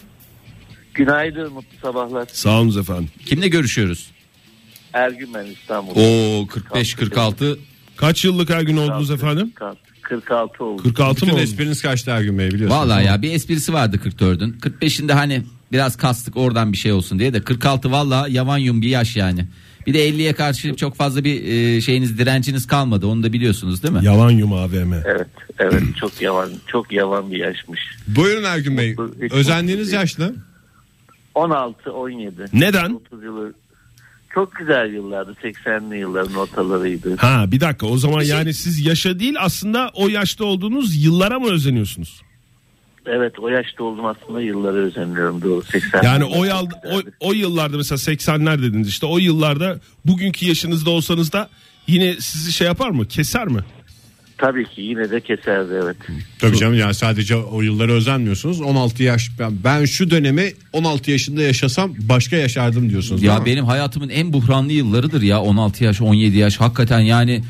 Günaydın 0.94 1.54
mutlu 1.54 1.78
sabahlar. 1.82 2.28
Sağ 2.32 2.62
olun 2.62 2.80
efendim. 2.82 3.10
Kimle 3.26 3.48
görüşüyoruz? 3.48 4.12
Ergün 4.98 5.34
ben 5.34 5.46
İstanbul. 5.46 5.92
Oo 5.96 6.48
45 6.48 6.94
46 6.96 7.60
Kaç 7.98 8.26
yıllık 8.26 8.50
her 8.50 8.62
gün 8.62 8.78
oldunuz 8.78 9.12
efendim? 9.12 9.54
46 10.02 10.64
oldu. 10.64 10.84
46 10.84 11.16
Bütün 11.16 11.28
mı 11.30 11.34
oldu? 11.34 11.42
espriniz 11.44 11.82
kaçtı 11.82 12.12
Ergün 12.12 12.38
Bey 12.40 12.48
biliyorsunuz. 12.52 12.82
Vallahi 12.82 13.06
ya 13.06 13.22
bir 13.22 13.32
esprisi 13.34 13.74
vardı 13.74 14.00
44'ün. 14.06 14.54
45'inde 14.54 15.14
hani 15.14 15.44
biraz 15.72 15.96
kastık 15.98 16.38
oradan 16.38 16.72
bir 16.72 16.78
şey 16.78 16.92
olsun 16.92 17.20
diye 17.20 17.34
de 17.34 17.42
46 17.42 17.92
vallahi 17.92 18.34
yavan 18.34 18.58
yum 18.58 18.82
bir 18.82 18.88
yaş 18.90 19.16
yani. 19.16 19.46
Bir 19.88 19.94
de 19.94 20.10
50'ye 20.10 20.34
karşı 20.34 20.76
çok 20.76 20.96
fazla 20.96 21.24
bir 21.24 21.44
e, 21.44 21.82
şeyiniz 21.82 22.18
direnciniz 22.20 22.68
kalmadı. 22.68 23.08
Onu 23.08 23.24
da 23.24 23.34
biliyorsunuz 23.34 23.84
değil 23.84 23.94
mi? 23.94 24.06
Yalan 24.06 24.32
yum 24.32 24.54
AVM. 24.54 24.94
Evet 25.06 25.28
evet 25.60 25.84
çok 26.00 26.22
yavan 26.22 26.50
çok 26.68 26.92
yavan 26.92 27.32
bir 27.32 27.38
yaşmış. 27.38 27.80
Buyurun 28.08 28.44
Ergün 28.44 28.78
Bey. 28.78 28.92
Mutlu- 28.96 29.34
Özendiğiniz 29.36 29.86
mutlu 29.88 29.96
yaşlı. 30.00 30.36
16 31.36 31.92
17. 31.94 32.46
Neden? 32.54 32.94
30 32.94 33.24
yılı 33.24 33.54
çok 34.34 34.56
güzel 34.56 34.94
yıllardı 34.94 35.36
80'li 35.44 35.98
yılların 35.98 36.36
ortalarıydı. 36.36 37.16
Ha 37.16 37.46
bir 37.52 37.60
dakika 37.60 37.88
o 37.88 37.98
zaman 37.98 38.22
yani 38.22 38.54
siz 38.54 38.86
yaşa 38.86 39.20
değil 39.20 39.36
aslında 39.40 39.92
o 39.94 40.08
yaşta 40.08 40.46
olduğunuz 40.46 41.06
yıllara 41.06 41.40
mı 41.40 41.52
özeniyorsunuz? 41.52 42.22
Evet 43.06 43.40
o 43.40 43.50
yaşta 43.50 43.84
oldum 43.84 44.06
aslında 44.06 44.42
yıllara 44.42 44.78
özeniyorum 44.78 45.42
doğru 45.42 45.62
80. 45.62 46.04
Yani 46.04 46.24
o, 46.24 46.44
yal, 46.44 46.66
o, 46.66 47.02
o 47.20 47.34
yıllarda 47.34 47.78
mesela 47.78 47.98
80'ler 47.98 48.62
dediniz 48.62 48.88
işte 48.88 49.06
o 49.06 49.18
yıllarda 49.18 49.80
bugünkü 50.06 50.46
yaşınızda 50.46 50.90
olsanız 50.90 51.34
da 51.34 51.50
yine 51.88 52.14
sizi 52.20 52.52
şey 52.52 52.68
yapar 52.68 52.90
mı 52.90 53.08
keser 53.08 53.48
mi? 53.48 53.60
Tabii 54.38 54.66
ki 54.66 54.82
yine 54.82 55.12
de 55.12 55.22
keserdi 55.22 55.74
evet. 55.84 55.98
Tabii 56.40 56.58
canım 56.58 56.74
yani 56.74 56.94
sadece 56.94 57.36
o 57.36 57.62
yıllara 57.62 57.92
özenmiyorsunuz. 57.92 58.62
16 58.62 59.04
yaş 59.04 59.32
ben, 59.40 59.52
ben 59.64 59.86
şu 59.86 60.10
dönemi 60.10 60.54
16 60.74 61.12
yaşında 61.12 61.42
yaşasam 61.42 61.94
başka 62.00 62.36
yaşardım 62.36 62.90
diyorsunuz. 62.90 63.24
Ya 63.24 63.46
benim 63.46 63.66
hayatımın 63.66 64.10
en 64.10 64.34
buhranlı 64.34 64.72
yıllarıdır 64.72 65.22
ya 65.22 65.42
16 65.42 65.84
yaş 65.84 66.02
17 66.02 66.38
yaş 66.38 66.58
hakikaten 66.58 67.00
yani 67.00 67.42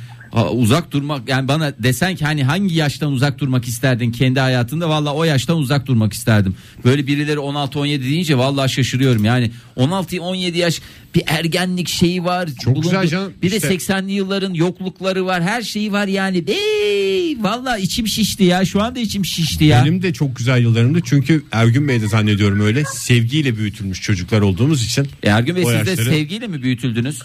uzak 0.51 0.91
durmak 0.91 1.29
yani 1.29 1.47
bana 1.47 1.73
desen 1.79 2.15
ki 2.15 2.25
hani 2.25 2.43
hangi 2.43 2.75
yaştan 2.75 3.11
uzak 3.11 3.39
durmak 3.39 3.67
isterdin 3.67 4.11
kendi 4.11 4.39
hayatında 4.39 4.89
valla 4.89 5.13
o 5.13 5.23
yaştan 5.23 5.57
uzak 5.57 5.85
durmak 5.87 6.13
isterdim. 6.13 6.55
Böyle 6.85 7.07
birileri 7.07 7.39
16 7.39 7.79
17 7.79 8.03
deyince 8.03 8.37
valla 8.37 8.67
şaşırıyorum 8.67 9.25
yani 9.25 9.51
16 9.75 10.21
17 10.21 10.57
yaş 10.57 10.81
bir 11.15 11.23
ergenlik 11.27 11.87
şeyi 11.87 12.23
var. 12.23 12.49
Çok 12.63 12.83
güzel 12.83 13.07
canım. 13.07 13.33
Bir 13.41 13.51
de 13.51 13.55
İşte- 13.55 13.67
80'li 13.67 14.11
yılların 14.11 14.53
yoklukları 14.53 15.25
var 15.25 15.43
her 15.43 15.61
şeyi 15.61 15.91
var 15.91 16.07
yani. 16.07 16.37
Ey 16.37 17.37
valla 17.43 17.77
içim 17.77 18.07
şişti 18.07 18.43
ya 18.43 18.65
şu 18.65 18.81
anda 18.83 18.99
içim 18.99 19.25
şişti 19.25 19.63
ya. 19.63 19.81
Benim 19.85 20.01
de 20.01 20.13
çok 20.13 20.35
güzel 20.35 20.61
yıllarımdı 20.61 20.99
çünkü 21.05 21.43
Ergün 21.51 21.87
Bey 21.87 22.01
de 22.01 22.07
zannediyorum 22.07 22.61
öyle 22.61 22.83
sevgiyle 22.93 23.57
büyütülmüş 23.57 24.01
çocuklar 24.01 24.41
olduğumuz 24.41 24.85
için. 24.85 25.07
Ergün 25.23 25.55
Bey 25.55 25.63
siz 25.63 25.73
de 25.73 25.77
yaşları- 25.77 26.09
sevgiyle 26.09 26.47
mi 26.47 26.61
büyütüldünüz? 26.63 27.19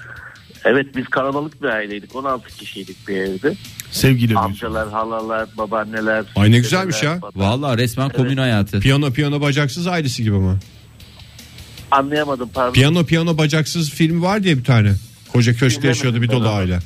Evet 0.65 0.97
biz 0.97 1.05
kalabalık 1.05 1.63
bir 1.63 1.69
aileydik 1.69 2.17
16 2.17 2.57
kişiydik 2.57 3.09
bir 3.09 3.17
evde. 3.17 3.55
Sevgili 3.91 4.39
Amcalar, 4.39 4.91
halalar, 4.91 5.49
babaanneler. 5.59 6.25
Ay 6.37 6.53
ne 6.53 6.57
güzelmiş 6.57 7.03
ya. 7.03 7.17
dedeler, 7.17 7.33
Valla 7.35 7.79
resmen 7.79 8.09
komün 8.09 8.37
hayatı. 8.37 8.81
Piyano 8.81 9.13
piyano 9.13 9.41
bacaksız 9.41 9.87
ailesi 9.87 10.23
gibi 10.23 10.37
mi? 10.37 10.59
Anlayamadım 11.91 12.51
pardon. 12.55 12.73
Piyano 12.73 13.05
piyano 13.05 13.39
bacaksız 13.39 13.91
filmi 13.91 14.23
var 14.23 14.43
diye 14.43 14.59
bir 14.59 14.65
tane. 14.65 14.93
Koca 15.33 15.55
köşkte 15.57 15.89
yaşıyordu 15.89 16.23
bir 16.23 16.31
dolu 16.31 16.49
aile. 16.49 16.79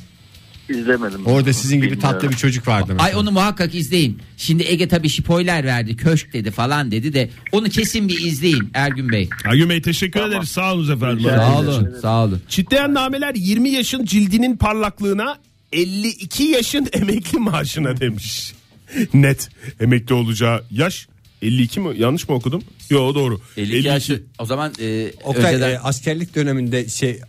İzlemedim. 0.69 1.25
Orada 1.25 1.53
sizin 1.53 1.75
gibi 1.77 1.91
Bilmiyorum. 1.91 2.09
tatlı 2.19 2.29
bir 2.29 2.35
çocuk 2.35 2.67
vardı. 2.67 2.85
mesela. 2.89 3.03
Ay 3.03 3.15
onu 3.15 3.31
muhakkak 3.31 3.75
izleyin. 3.75 4.19
Şimdi 4.37 4.63
Ege 4.63 4.87
tabii 4.87 5.09
spoiler 5.09 5.63
verdi. 5.65 5.95
Köşk 5.97 6.33
dedi 6.33 6.51
falan 6.51 6.91
dedi 6.91 7.13
de 7.13 7.29
onu 7.51 7.69
kesin 7.69 8.07
bir 8.07 8.25
izleyin 8.25 8.69
Ergün 8.73 9.09
Bey. 9.11 9.29
Ergün 9.45 9.69
Bey 9.69 9.81
teşekkür 9.81 10.19
ederiz 10.19 10.49
sağ 10.49 10.73
olun 10.73 10.95
efendim. 10.95 11.23
Sağ 11.29 11.59
olun. 11.59 11.95
Sağ 12.01 12.23
olun. 12.23 12.41
Çitleyen 12.49 12.93
nameler 12.93 13.35
20 13.35 13.69
yaşın 13.69 14.05
cildinin 14.05 14.57
parlaklığına 14.57 15.37
52 15.71 16.43
yaşın 16.43 16.87
emekli 16.93 17.39
maaşına 17.39 17.97
demiş. 17.99 18.53
Net 19.13 19.49
emekli 19.79 20.13
olacağı 20.15 20.63
yaş 20.71 21.07
52 21.41 21.79
mi 21.79 21.99
yanlış 21.99 22.29
mı 22.29 22.35
okudum? 22.35 22.63
Yo 22.89 23.15
doğru. 23.15 23.41
52 23.57 23.87
yaşı 23.87 24.23
o 24.39 24.45
zaman 24.45 24.73
e, 24.81 25.11
Oktay 25.23 25.53
önceden 25.53 25.69
e, 25.71 25.79
askerlik 25.79 26.35
döneminde 26.35 26.89
şey 26.89 27.19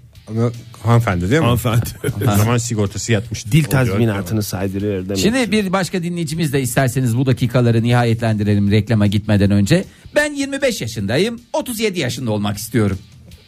hanımefendi 0.83 1.31
değil 1.31 1.41
mi? 1.41 1.45
Hanımefendi. 1.45 1.85
O 2.33 2.37
zaman 2.37 2.57
sigortası 2.57 3.13
yatmış. 3.13 3.47
Dil 3.47 3.65
tazminatını 3.65 4.43
saydırıyor 4.43 5.05
demek. 5.05 5.19
Şimdi 5.19 5.53
bir 5.53 5.73
başka 5.73 6.03
dinleyicimiz 6.03 6.53
de 6.53 6.61
isterseniz 6.63 7.17
bu 7.17 7.27
dakikaları 7.27 7.83
nihayetlendirelim 7.83 8.71
reklama 8.71 9.07
gitmeden 9.07 9.51
önce. 9.51 9.85
Ben 10.15 10.33
25 10.33 10.81
yaşındayım 10.81 11.41
37 11.53 12.01
yaşında 12.01 12.31
olmak 12.31 12.57
istiyorum. 12.57 12.99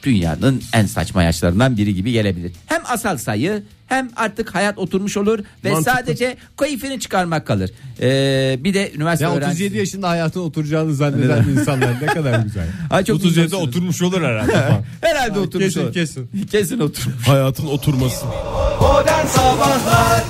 Dünyanın 0.03 0.63
en 0.73 0.87
saçma 0.87 1.23
yaşlarından 1.23 1.77
biri 1.77 1.95
gibi 1.95 2.13
gelebilir. 2.13 2.53
Hem 2.67 2.83
asal 2.87 3.17
sayı 3.17 3.63
hem 3.87 4.11
artık 4.17 4.55
hayat 4.55 4.79
oturmuş 4.79 5.17
olur 5.17 5.39
ve 5.65 5.71
Mantıklı. 5.73 5.93
sadece 5.93 6.37
keyfini 6.61 7.01
çıkarmak 7.01 7.47
kalır. 7.47 7.71
Ee, 8.01 8.59
bir 8.65 8.75
de 8.75 8.93
üniversite 8.95 9.25
Ya 9.25 9.31
öğrencisi. 9.35 9.53
37 9.65 9.79
yaşında 9.79 10.09
hayatın 10.09 10.41
oturacağını 10.41 10.95
zanneden 10.95 11.45
insanlar 11.49 11.95
ne 12.03 12.07
kadar 12.07 12.39
güzel. 12.41 12.67
Ay, 12.91 13.05
çok 13.05 13.21
37'de 13.21 13.41
minnosunuz. 13.41 13.69
oturmuş 13.69 14.03
olur 14.03 14.23
herhalde. 14.23 14.53
Herhalde 15.01 15.39
oturmuş 15.39 15.67
kesin, 15.67 15.81
olur. 15.85 15.93
kesin. 15.93 16.31
Kesin 16.51 16.79
oturmuş. 16.79 17.29
Hayatın 17.29 17.67
oturması. 17.67 18.27
Modern 18.81 19.27
Sabahlar 19.27 20.23